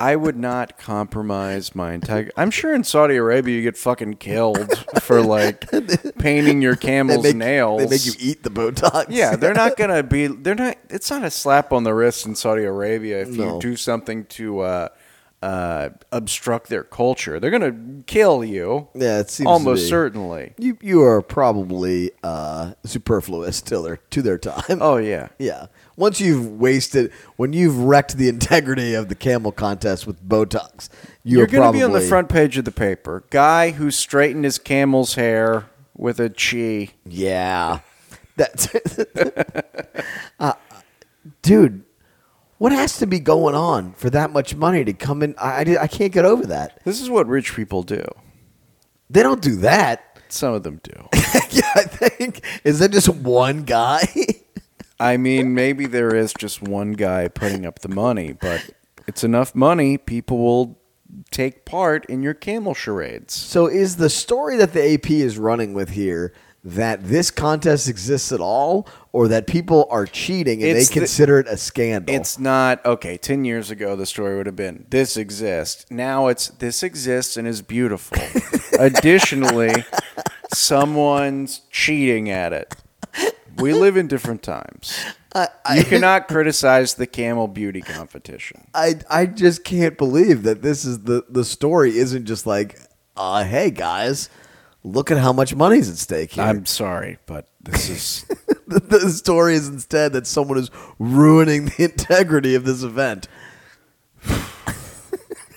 I 0.00 0.16
would 0.16 0.36
not 0.36 0.78
compromise 0.78 1.74
my 1.74 1.92
integrity. 1.92 2.32
I'm 2.36 2.50
sure 2.50 2.74
in 2.74 2.84
Saudi 2.84 3.16
Arabia 3.16 3.56
you 3.56 3.62
get 3.62 3.76
fucking 3.76 4.14
killed 4.14 4.76
for 5.02 5.20
like 5.22 5.68
painting 6.18 6.62
your 6.62 6.74
They 6.74 6.86
camel's 6.86 7.22
make, 7.24 7.36
nails. 7.36 7.82
they 7.82 7.88
make 7.88 8.06
you 8.06 8.12
eat 8.18 8.42
the 8.42 8.50
Botox. 8.50 9.06
Yeah, 9.08 9.36
they're 9.36 9.54
not 9.54 9.76
gonna 9.78 10.02
be. 10.02 10.26
They're 10.26 10.54
not. 10.54 10.76
It's 10.90 11.10
not 11.10 11.24
a 11.24 11.30
slap 11.30 11.72
on 11.72 11.84
the 11.84 11.94
wrist 11.94 12.26
in 12.26 12.34
Saudi 12.34 12.64
Arabia 12.64 13.22
if 13.22 13.28
No. 13.28 13.54
you 13.54 13.60
do 13.60 13.76
something 13.76 14.24
to 14.26 14.60
uh, 14.60 14.88
uh, 15.44 15.90
obstruct 16.10 16.68
their 16.68 16.84
culture. 16.84 17.38
They're 17.38 17.50
going 17.50 17.60
to 17.98 18.04
kill 18.06 18.42
you. 18.42 18.88
Yeah, 18.94 19.20
it 19.20 19.28
seems 19.28 19.46
to 19.46 19.50
almost 19.50 19.90
certainly. 19.90 20.54
You 20.56 20.78
you 20.80 21.02
are 21.02 21.20
probably 21.20 22.12
uh, 22.22 22.72
superfluous 22.84 23.60
till 23.60 23.82
their 23.82 23.98
to 23.98 24.22
their 24.22 24.38
time. 24.38 24.78
Oh 24.80 24.96
yeah. 24.96 25.28
yeah. 25.38 25.66
Once 25.96 26.18
you've 26.18 26.50
wasted, 26.58 27.12
when 27.36 27.52
you've 27.52 27.78
wrecked 27.78 28.16
the 28.16 28.28
integrity 28.28 28.94
of 28.94 29.10
the 29.10 29.14
camel 29.14 29.52
contest 29.52 30.06
with 30.06 30.26
Botox, 30.26 30.88
you 31.22 31.36
You're 31.36 31.44
are 31.44 31.46
going 31.46 31.72
to 31.72 31.78
be 31.78 31.84
on 31.84 31.92
the 31.92 32.00
front 32.00 32.30
page 32.30 32.56
of 32.56 32.64
the 32.64 32.72
paper. 32.72 33.22
Guy 33.28 33.72
who 33.72 33.90
straightened 33.90 34.46
his 34.46 34.58
camel's 34.58 35.14
hair 35.14 35.66
with 35.94 36.18
a 36.20 36.30
chi. 36.30 36.94
Yeah, 37.04 37.80
that's 38.34 38.74
uh, 40.40 40.54
dude. 41.42 41.84
What 42.64 42.72
has 42.72 42.96
to 43.00 43.06
be 43.06 43.20
going 43.20 43.54
on 43.54 43.92
for 43.92 44.08
that 44.08 44.30
much 44.30 44.54
money 44.54 44.86
to 44.86 44.94
come 44.94 45.22
in? 45.22 45.34
I, 45.36 45.64
I, 45.76 45.82
I 45.82 45.86
can't 45.86 46.10
get 46.10 46.24
over 46.24 46.46
that. 46.46 46.80
This 46.82 46.98
is 46.98 47.10
what 47.10 47.26
rich 47.26 47.54
people 47.54 47.82
do. 47.82 48.02
They 49.10 49.22
don't 49.22 49.42
do 49.42 49.56
that. 49.56 50.18
Some 50.30 50.54
of 50.54 50.62
them 50.62 50.80
do. 50.82 51.08
yeah, 51.50 51.70
I 51.76 51.82
think 51.82 52.42
is 52.64 52.78
that 52.78 52.90
just 52.90 53.10
one 53.10 53.64
guy? 53.64 54.08
I 54.98 55.18
mean, 55.18 55.52
maybe 55.52 55.84
there 55.84 56.14
is 56.14 56.32
just 56.32 56.62
one 56.62 56.92
guy 56.92 57.28
putting 57.28 57.66
up 57.66 57.80
the 57.80 57.90
money, 57.90 58.32
but 58.32 58.70
it's 59.06 59.22
enough 59.22 59.54
money, 59.54 59.98
people 59.98 60.38
will 60.38 60.80
take 61.30 61.66
part 61.66 62.06
in 62.06 62.22
your 62.22 62.32
camel 62.32 62.72
charades. 62.72 63.34
So 63.34 63.66
is 63.66 63.96
the 63.96 64.08
story 64.08 64.56
that 64.56 64.72
the 64.72 64.94
AP 64.94 65.10
is 65.10 65.36
running 65.36 65.74
with 65.74 65.90
here 65.90 66.32
that 66.66 67.04
this 67.04 67.30
contest 67.30 67.88
exists 67.88 68.32
at 68.32 68.40
all, 68.40 68.88
or 69.12 69.28
that 69.28 69.46
people 69.46 69.86
are 69.90 70.06
cheating 70.06 70.62
and 70.62 70.70
It's 70.76 70.88
they 70.88 70.94
the- 70.94 71.00
consider 71.00 71.38
it 71.38 71.46
a 71.46 71.56
scandal? 71.58 72.14
It's 72.14 72.38
not 72.38 72.84
okay. 72.86 73.16
Ten 73.18 73.44
years 73.44 73.70
ago, 73.70 73.94
the 73.96 74.06
story 74.06 74.36
would 74.36 74.46
have 74.46 74.56
been 74.56 74.86
this 74.88 75.16
exists. 75.16 75.84
Now 75.90 76.28
it's 76.28 76.48
this 76.48 76.82
exists 76.82 77.36
and 77.36 77.46
is 77.46 77.60
beautiful. 77.62 78.18
Additionally, 78.78 79.84
someone's 80.54 81.60
cheating 81.70 82.30
at 82.30 82.52
it. 82.52 82.74
We 83.58 83.72
live 83.72 83.96
in 83.96 84.08
different 84.08 84.42
times. 84.42 84.98
you 85.74 85.84
cannot 85.84 86.28
criticize 86.28 86.94
the 86.94 87.06
camel 87.06 87.46
beauty 87.48 87.80
competition. 87.82 88.66
I 88.74 88.96
I 89.10 89.26
just 89.26 89.64
can't 89.64 89.96
believe 89.98 90.42
that 90.44 90.62
this 90.62 90.84
is 90.84 91.00
the 91.00 91.24
the 91.28 91.44
story 91.44 91.98
isn't 91.98 92.24
just 92.24 92.46
like, 92.46 92.78
uh, 93.16 93.44
hey 93.44 93.70
guys, 93.70 94.28
look 94.84 95.10
at 95.10 95.18
how 95.18 95.32
much 95.32 95.54
money's 95.54 95.90
at 95.90 95.96
stake 95.96 96.32
here. 96.32 96.44
I'm 96.44 96.66
sorry, 96.66 97.18
but 97.26 97.48
this 97.60 97.88
is 97.90 98.24
the, 98.66 98.80
the 98.80 99.10
story 99.10 99.54
is 99.54 99.68
instead 99.68 100.12
that 100.12 100.26
someone 100.26 100.58
is 100.58 100.70
ruining 100.98 101.66
the 101.66 101.84
integrity 101.84 102.54
of 102.54 102.64
this 102.64 102.82
event. 102.82 103.26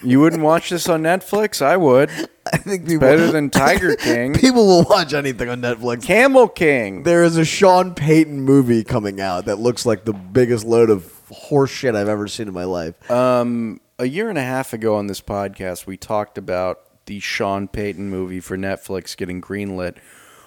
you 0.01 0.19
wouldn't 0.19 0.41
watch 0.41 0.69
this 0.69 0.87
on 0.89 1.03
Netflix. 1.03 1.61
I 1.61 1.77
would. 1.77 2.09
I 2.51 2.57
think 2.57 2.85
people 2.85 3.01
Better 3.01 3.29
than 3.31 3.49
Tiger 3.49 3.95
King, 3.97 4.33
people 4.33 4.65
will 4.65 4.83
watch 4.83 5.13
anything 5.13 5.49
on 5.49 5.61
Netflix. 5.61 6.03
Camel 6.03 6.47
King. 6.47 7.03
There 7.03 7.23
is 7.23 7.37
a 7.37 7.43
Sean 7.43 7.93
Payton 7.93 8.41
movie 8.41 8.83
coming 8.83 9.19
out 9.19 9.45
that 9.45 9.59
looks 9.59 9.85
like 9.85 10.05
the 10.05 10.13
biggest 10.13 10.65
load 10.65 10.89
of 10.89 11.11
horse 11.29 11.69
shit 11.71 11.93
I've 11.93 12.07
ever 12.07 12.27
seen 12.27 12.47
in 12.47 12.53
my 12.53 12.63
life. 12.63 13.11
Um, 13.11 13.81
a 13.99 14.05
year 14.05 14.29
and 14.29 14.37
a 14.37 14.43
half 14.43 14.71
ago 14.71 14.95
on 14.95 15.07
this 15.07 15.19
podcast, 15.19 15.85
we 15.85 15.97
talked 15.97 16.37
about 16.37 16.79
the 17.07 17.19
Sean 17.19 17.67
Payton 17.67 18.09
movie 18.09 18.39
for 18.39 18.55
Netflix 18.57 19.17
getting 19.17 19.41
greenlit. 19.41 19.97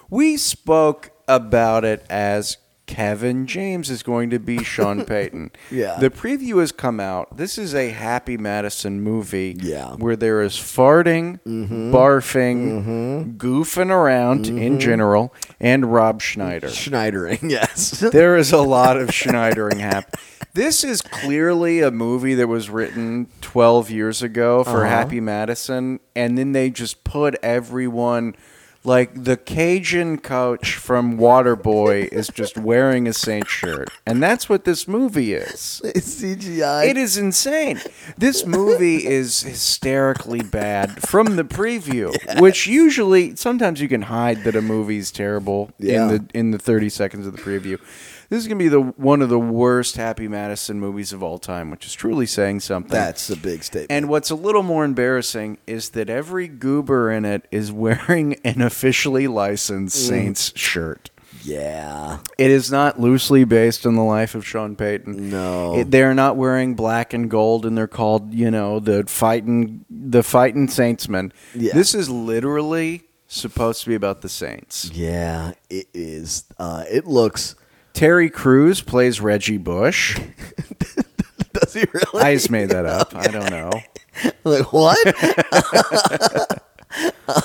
We 0.09 0.37
spoke 0.37 1.11
about 1.27 1.83
it 1.85 2.05
as 2.09 2.57
Kevin 2.91 3.47
James 3.47 3.89
is 3.89 4.03
going 4.03 4.29
to 4.31 4.37
be 4.39 4.61
Sean 4.65 5.05
Payton. 5.05 5.51
Yeah. 5.71 5.97
The 5.97 6.09
preview 6.09 6.59
has 6.59 6.73
come 6.73 6.99
out. 6.99 7.37
This 7.37 7.57
is 7.57 7.73
a 7.73 7.89
Happy 7.91 8.35
Madison 8.35 8.99
movie 8.99 9.55
Yeah. 9.61 9.95
where 9.95 10.17
there 10.17 10.41
is 10.41 10.55
farting, 10.55 11.39
mm-hmm. 11.43 11.95
barfing, 11.95 12.83
mm-hmm. 12.83 13.37
goofing 13.37 13.91
around 13.91 14.47
in 14.47 14.55
mm-hmm. 14.57 14.77
general, 14.79 15.33
and 15.57 15.93
Rob 15.93 16.21
Schneider. 16.21 16.67
Schneidering, 16.67 17.49
yes. 17.49 18.01
There 18.01 18.35
is 18.35 18.51
a 18.51 18.61
lot 18.61 18.97
of 18.97 19.07
Schneidering 19.09 19.79
happening. 19.79 20.19
This 20.53 20.83
is 20.83 21.01
clearly 21.01 21.79
a 21.79 21.91
movie 21.91 22.33
that 22.35 22.47
was 22.47 22.69
written 22.69 23.27
12 23.39 23.89
years 23.89 24.21
ago 24.21 24.65
for 24.65 24.81
Uh-huh. 24.85 24.89
Happy 24.89 25.21
Madison, 25.21 26.01
and 26.13 26.37
then 26.37 26.51
they 26.51 26.69
just 26.69 27.05
put 27.05 27.35
everyone. 27.41 28.35
Like 28.83 29.23
the 29.25 29.37
Cajun 29.37 30.17
coach 30.19 30.73
from 30.73 31.17
Waterboy 31.19 32.07
is 32.07 32.29
just 32.29 32.57
wearing 32.57 33.07
a 33.07 33.13
Saint 33.13 33.47
shirt. 33.47 33.89
And 34.07 34.23
that's 34.23 34.49
what 34.49 34.63
this 34.65 34.87
movie 34.87 35.33
is. 35.33 35.81
It's 35.85 36.19
CGI. 36.21 36.87
It 36.89 36.97
is 36.97 37.15
insane. 37.15 37.79
This 38.17 38.43
movie 38.45 39.05
is 39.05 39.43
hysterically 39.43 40.41
bad 40.41 41.07
from 41.07 41.35
the 41.35 41.43
preview, 41.43 42.11
which 42.39 42.65
usually 42.65 43.35
sometimes 43.35 43.81
you 43.81 43.87
can 43.87 44.03
hide 44.03 44.43
that 44.45 44.55
a 44.55 44.61
movie's 44.63 45.11
terrible 45.11 45.69
Yeah. 45.77 46.03
in 46.03 46.07
the 46.07 46.25
in 46.33 46.51
the 46.51 46.57
30 46.59 46.89
seconds 46.89 47.27
of 47.27 47.35
the 47.35 47.41
preview. 47.41 47.79
This 48.31 48.39
is 48.39 48.47
going 48.47 48.57
to 48.59 48.63
be 48.63 48.69
the 48.69 48.79
one 48.81 49.21
of 49.21 49.27
the 49.27 49.37
worst 49.37 49.97
Happy 49.97 50.27
Madison 50.29 50.79
movies 50.79 51.11
of 51.11 51.21
all 51.21 51.37
time, 51.37 51.69
which 51.69 51.85
is 51.85 51.93
truly 51.93 52.25
saying 52.25 52.61
something. 52.61 52.89
That's 52.89 53.29
a 53.29 53.35
big 53.35 53.61
statement. 53.61 53.91
and 53.91 54.07
what's 54.07 54.29
a 54.29 54.35
little 54.35 54.63
more 54.63 54.85
embarrassing 54.85 55.57
is 55.67 55.89
that 55.89 56.09
every 56.09 56.47
goober 56.47 57.11
in 57.11 57.25
it 57.25 57.45
is 57.51 57.71
wearing 57.85 58.35
an 58.45 58.61
officially 58.61 59.27
licensed 59.27 59.97
Mm. 59.97 60.07
Saints 60.07 60.53
shirt. 60.55 61.09
yeah. 61.43 62.19
It 62.37 62.51
is 62.51 62.71
not 62.71 62.99
loosely 63.01 63.43
based 63.43 63.85
on 63.85 63.95
the 63.95 64.01
life 64.03 64.33
of 64.33 64.47
Sean 64.47 64.77
Payton. 64.77 65.29
No. 65.29 65.79
It- 65.79 65.91
they're 65.91 66.13
not 66.13 66.37
wearing 66.37 66.73
black 66.75 67.13
and 67.13 67.29
gold, 67.29 67.65
and 67.65 67.77
they're 67.77 67.85
called, 67.87 68.33
you 68.33 68.49
know, 68.49 68.79
the 68.79 69.03
fighting, 69.07 69.83
the 69.89 70.23
fighting 70.23 70.67
Saintsmen. 70.67 71.31
Yeah. 71.53 71.73
This 71.73 71.93
is 71.93 72.09
literally 72.09 73.03
supposed 73.27 73.83
to 73.83 73.89
be 73.89 73.95
about 73.95 74.21
the 74.21 74.29
Saints. 74.29 74.89
Yeah, 74.93 75.51
it 75.69 75.87
is. 75.93 76.45
Uh, 76.57 76.85
it 76.89 77.05
looks. 77.05 77.55
Terry 77.93 78.29
Crews 78.29 78.81
plays 78.81 79.21
Reggie 79.21 79.57
Bush. 79.57 80.19
Does 81.53 81.73
he 81.73 81.85
really? 81.91 82.23
I 82.23 82.33
just 82.35 82.49
made 82.49 82.69
that 82.69 82.85
up. 82.85 83.13
I 83.15 83.27
don't 83.27 83.49
know. 83.49 83.71
like 84.43 84.71
what? 84.73 84.97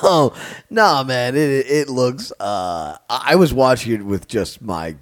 oh 0.02 0.34
no, 0.70 1.04
man! 1.04 1.36
It 1.36 1.66
it 1.66 1.88
looks. 1.88 2.32
Uh, 2.38 2.96
I 3.10 3.32
I 3.32 3.34
was 3.36 3.52
watching 3.52 3.92
it 3.94 4.04
with 4.04 4.28
just 4.28 4.62
my 4.62 4.96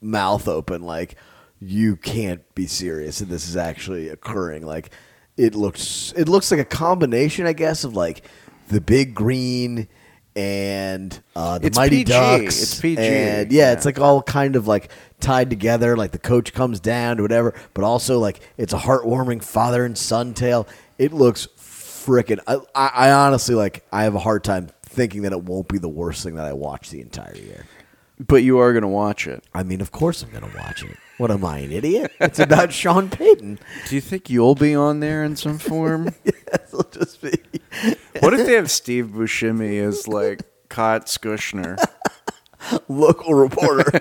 mouth 0.00 0.48
open, 0.48 0.82
like 0.82 1.16
you 1.60 1.96
can't 1.96 2.42
be 2.54 2.66
serious, 2.66 3.20
and 3.20 3.30
this 3.30 3.48
is 3.48 3.56
actually 3.56 4.08
occurring. 4.08 4.64
Like 4.64 4.90
it 5.36 5.54
looks. 5.54 6.12
It 6.16 6.28
looks 6.28 6.50
like 6.50 6.60
a 6.60 6.64
combination, 6.64 7.46
I 7.46 7.52
guess, 7.52 7.84
of 7.84 7.94
like 7.94 8.24
the 8.68 8.80
big 8.80 9.14
green 9.14 9.88
and 10.36 11.20
uh, 11.34 11.58
the 11.58 11.66
It's 11.66 11.76
Mighty 11.76 11.98
PG. 11.98 12.12
Ducks. 12.12 12.62
It's 12.62 12.80
PG, 12.80 13.00
and 13.00 13.52
yeah, 13.52 13.66
yeah. 13.66 13.72
it's 13.72 13.84
like 13.84 13.98
all 13.98 14.22
kind 14.22 14.56
of 14.56 14.66
like 14.66 14.90
tied 15.20 15.50
together. 15.50 15.96
Like 15.96 16.12
the 16.12 16.18
coach 16.18 16.52
comes 16.52 16.80
down 16.80 17.16
to 17.16 17.22
whatever, 17.22 17.54
but 17.74 17.84
also 17.84 18.18
like 18.18 18.40
it's 18.56 18.72
a 18.72 18.78
heartwarming 18.78 19.42
father 19.42 19.84
and 19.84 19.96
son 19.96 20.34
tale. 20.34 20.66
It 20.98 21.12
looks 21.12 21.48
freaking. 21.56 22.40
I, 22.46 22.56
I, 22.74 23.08
I 23.08 23.12
honestly 23.12 23.54
like. 23.54 23.84
I 23.92 24.04
have 24.04 24.14
a 24.14 24.20
hard 24.20 24.44
time 24.44 24.68
thinking 24.82 25.22
that 25.22 25.32
it 25.32 25.44
won't 25.44 25.68
be 25.68 25.78
the 25.78 25.88
worst 25.88 26.22
thing 26.22 26.34
that 26.34 26.46
I 26.46 26.52
watch 26.52 26.90
the 26.90 27.00
entire 27.00 27.36
year. 27.36 27.66
But 28.18 28.42
you 28.42 28.58
are 28.58 28.72
going 28.72 28.82
to 28.82 28.88
watch 28.88 29.26
it. 29.26 29.42
I 29.54 29.62
mean, 29.62 29.80
of 29.80 29.92
course 29.92 30.22
I'm 30.22 30.30
gonna 30.30 30.52
watch 30.54 30.84
it. 30.84 30.96
What 31.16 31.30
am 31.30 31.44
I, 31.44 31.58
an 31.58 31.72
idiot? 31.72 32.12
It's 32.20 32.38
about 32.38 32.72
Sean 32.72 33.08
Payton. 33.08 33.58
Do 33.88 33.94
you 33.94 34.00
think 34.00 34.30
you'll 34.30 34.54
be 34.54 34.74
on 34.74 35.00
there 35.00 35.22
in 35.22 35.36
some 35.36 35.58
form? 35.58 36.14
It'll 36.72 36.90
just 36.90 37.20
be. 37.20 37.32
what 38.20 38.34
if 38.34 38.46
they 38.46 38.54
have 38.54 38.70
Steve 38.70 39.06
Buscemi 39.06 39.80
as 39.80 40.06
like 40.06 40.42
Kyle 40.68 41.00
Skushner? 41.00 41.76
local 42.88 43.34
reporter. 43.34 44.00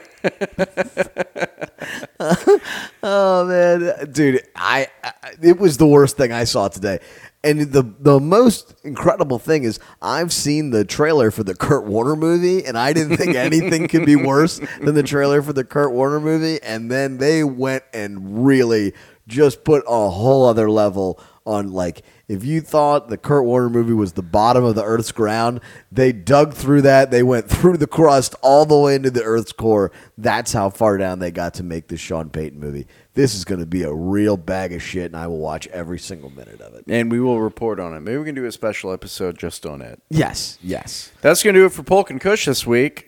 oh 3.02 3.46
man, 3.46 4.12
dude, 4.12 4.44
I, 4.56 4.88
I 5.04 5.14
it 5.42 5.60
was 5.60 5.78
the 5.78 5.88
worst 5.88 6.18
thing 6.18 6.32
I 6.32 6.44
saw 6.44 6.68
today. 6.68 7.00
And 7.44 7.72
the 7.72 7.84
the 8.00 8.20
most 8.20 8.76
incredible 8.84 9.40
thing 9.40 9.64
is 9.64 9.80
I've 10.02 10.34
seen 10.34 10.72
the 10.72 10.84
trailer 10.84 11.32
for 11.32 11.44
the 11.44 11.56
Kurt 11.56 11.86
Warner 11.86 12.18
movie, 12.18 12.66
and 12.66 12.78
I 12.78 12.92
didn't 12.94 13.18
think 13.18 13.36
anything 13.36 13.88
could 13.88 14.06
be 14.06 14.16
worse 14.18 14.60
than 14.82 14.94
the 14.94 15.04
trailer 15.04 15.42
for 15.42 15.54
the 15.54 15.64
Kurt 15.64 15.94
Warner 15.94 16.20
movie. 16.20 16.62
And 16.62 16.92
then 16.92 17.18
they 17.18 17.44
went 17.44 17.84
and 17.94 18.46
really 18.46 18.94
just 19.28 19.64
put 19.64 19.84
a 19.88 20.10
whole 20.10 20.46
other 20.46 20.70
level 20.70 21.20
on 21.46 21.72
like 21.72 22.04
if 22.30 22.46
you 22.46 22.62
thought 22.62 23.10
the 23.10 23.18
Kurt 23.18 23.44
Warner 23.44 23.70
movie 23.70 23.92
was 23.92 24.14
the 24.14 24.22
bottom 24.22 24.64
of 24.64 24.76
the 24.76 24.84
Earth's 24.84 25.12
ground, 25.12 25.60
they 25.92 26.12
dug 26.14 26.54
through 26.54 26.84
that. 26.84 27.10
They 27.10 27.24
went 27.24 27.50
through 27.50 27.78
the 27.78 27.88
crust 27.88 28.36
all 28.42 28.66
the 28.66 28.78
way 28.78 28.96
into 28.96 29.10
the 29.10 29.24
Earth's 29.24 29.52
core. 29.52 29.92
That's 30.18 30.54
how 30.54 30.70
far 30.70 30.98
down 30.98 31.18
they 31.20 31.32
got 31.32 31.56
to 31.56 31.64
make 31.64 31.88
this 31.88 32.00
Sean 32.00 32.30
Payton 32.30 32.60
movie. 32.60 32.86
This 33.16 33.34
is 33.34 33.44
going 33.44 33.60
to 33.60 33.66
be 33.66 33.82
a 33.82 33.92
real 33.92 34.38
bag 34.38 34.72
of 34.74 34.82
shit, 34.84 35.08
and 35.08 35.18
I 35.18 35.26
will 35.28 35.40
watch 35.40 35.68
every 35.68 36.00
single 36.00 36.30
minute 36.30 36.62
of 36.62 36.76
it. 36.76 36.86
and 36.88 37.12
we 37.12 37.20
will 37.20 37.42
report 37.42 37.80
on 37.80 37.94
it. 37.96 38.02
Maybe 38.02 38.20
we 38.20 38.26
can 38.26 38.36
do 38.36 38.46
a 38.46 38.52
special 38.52 38.94
episode 38.94 39.38
just 39.38 39.66
on 39.66 39.82
it. 39.82 40.00
Yes, 40.10 40.60
yes. 40.62 41.12
That's 41.22 41.42
going 41.44 41.56
to 41.56 41.62
do 41.62 41.66
it 41.66 41.74
for 41.74 41.84
Poke 41.84 42.12
and 42.12 42.22
Kush 42.22 42.46
this 42.46 42.66
week. 42.66 43.08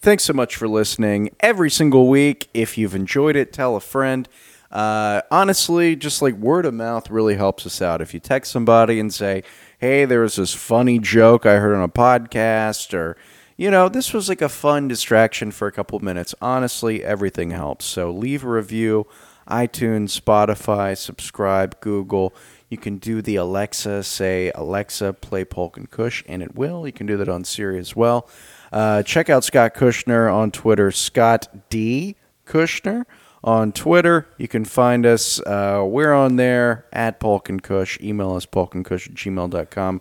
Thanks 0.00 0.24
so 0.24 0.32
much 0.32 0.56
for 0.56 0.68
listening 0.68 1.30
every 1.40 1.70
single 1.70 2.08
week. 2.08 2.48
If 2.52 2.76
you've 2.76 2.94
enjoyed 2.94 3.36
it, 3.36 3.52
tell 3.52 3.76
a 3.76 3.80
friend. 3.80 4.28
Uh, 4.72 5.20
honestly, 5.30 5.94
just 5.94 6.22
like 6.22 6.34
word 6.34 6.64
of 6.64 6.72
mouth 6.72 7.10
really 7.10 7.36
helps 7.36 7.66
us 7.66 7.82
out. 7.82 8.00
If 8.00 8.14
you 8.14 8.20
text 8.20 8.50
somebody 8.50 8.98
and 8.98 9.12
say, 9.12 9.42
hey, 9.78 10.06
there 10.06 10.20
was 10.20 10.36
this 10.36 10.54
funny 10.54 10.98
joke 10.98 11.44
I 11.44 11.56
heard 11.56 11.76
on 11.76 11.82
a 11.82 11.88
podcast, 11.88 12.94
or, 12.94 13.16
you 13.58 13.70
know, 13.70 13.90
this 13.90 14.14
was 14.14 14.30
like 14.30 14.40
a 14.40 14.48
fun 14.48 14.88
distraction 14.88 15.50
for 15.50 15.68
a 15.68 15.72
couple 15.72 15.98
minutes. 16.00 16.34
Honestly, 16.40 17.04
everything 17.04 17.50
helps. 17.50 17.84
So 17.84 18.10
leave 18.10 18.44
a 18.44 18.48
review, 18.48 19.06
iTunes, 19.46 20.18
Spotify, 20.18 20.96
subscribe, 20.96 21.78
Google. 21.80 22.32
You 22.70 22.78
can 22.78 22.96
do 22.96 23.20
the 23.20 23.36
Alexa, 23.36 24.02
say, 24.04 24.50
Alexa, 24.54 25.12
play 25.12 25.44
Poke 25.44 25.76
and 25.76 25.90
Kush, 25.90 26.24
and 26.26 26.42
it 26.42 26.54
will. 26.54 26.86
You 26.86 26.92
can 26.92 27.06
do 27.06 27.18
that 27.18 27.28
on 27.28 27.44
Siri 27.44 27.78
as 27.78 27.94
well. 27.94 28.26
Uh, 28.72 29.02
check 29.02 29.28
out 29.28 29.44
Scott 29.44 29.74
Kushner 29.74 30.32
on 30.32 30.50
Twitter, 30.50 30.90
Scott 30.90 31.68
D. 31.68 32.16
Kushner 32.46 33.04
on 33.44 33.72
Twitter. 33.72 34.26
You 34.38 34.48
can 34.48 34.64
find 34.64 35.04
us. 35.06 35.40
Uh, 35.40 35.84
we're 35.86 36.12
on 36.12 36.36
there 36.36 36.86
at 36.92 37.20
Poke 37.20 37.48
and 37.48 37.62
Kush. 37.62 38.00
Email 38.00 38.34
us, 38.34 38.46
pokeandkush 38.46 39.08
at 39.08 39.14
gmail.com. 39.14 40.00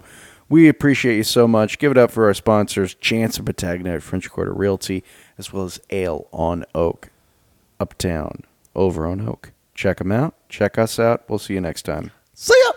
We 0.50 0.68
appreciate 0.68 1.16
you 1.16 1.24
so 1.24 1.48
much. 1.48 1.80
Give 1.80 1.92
it 1.92 1.98
up 1.98 2.12
for 2.12 2.26
our 2.26 2.34
sponsors, 2.34 2.94
Chance 2.96 3.38
and 3.38 3.48
Patagna 3.48 3.96
at 3.96 4.04
French 4.04 4.30
Quarter 4.30 4.54
Realty, 4.54 5.04
as 5.38 5.54
well 5.54 5.64
as 5.64 5.80
Ale 5.92 6.28
on 6.34 6.66
Oak, 6.76 7.10
Uptown, 7.80 8.44
over 8.76 9.08
on 9.08 9.28
Oak. 9.28 9.54
Check 9.76 10.00
them 10.00 10.12
out. 10.12 10.36
Check 10.50 10.78
us 10.78 11.00
out. 11.00 11.24
We'll 11.30 11.40
see 11.40 11.54
you 11.54 11.62
next 11.62 11.84
time. 11.84 12.12
See 12.34 12.54
ya. 12.66 12.74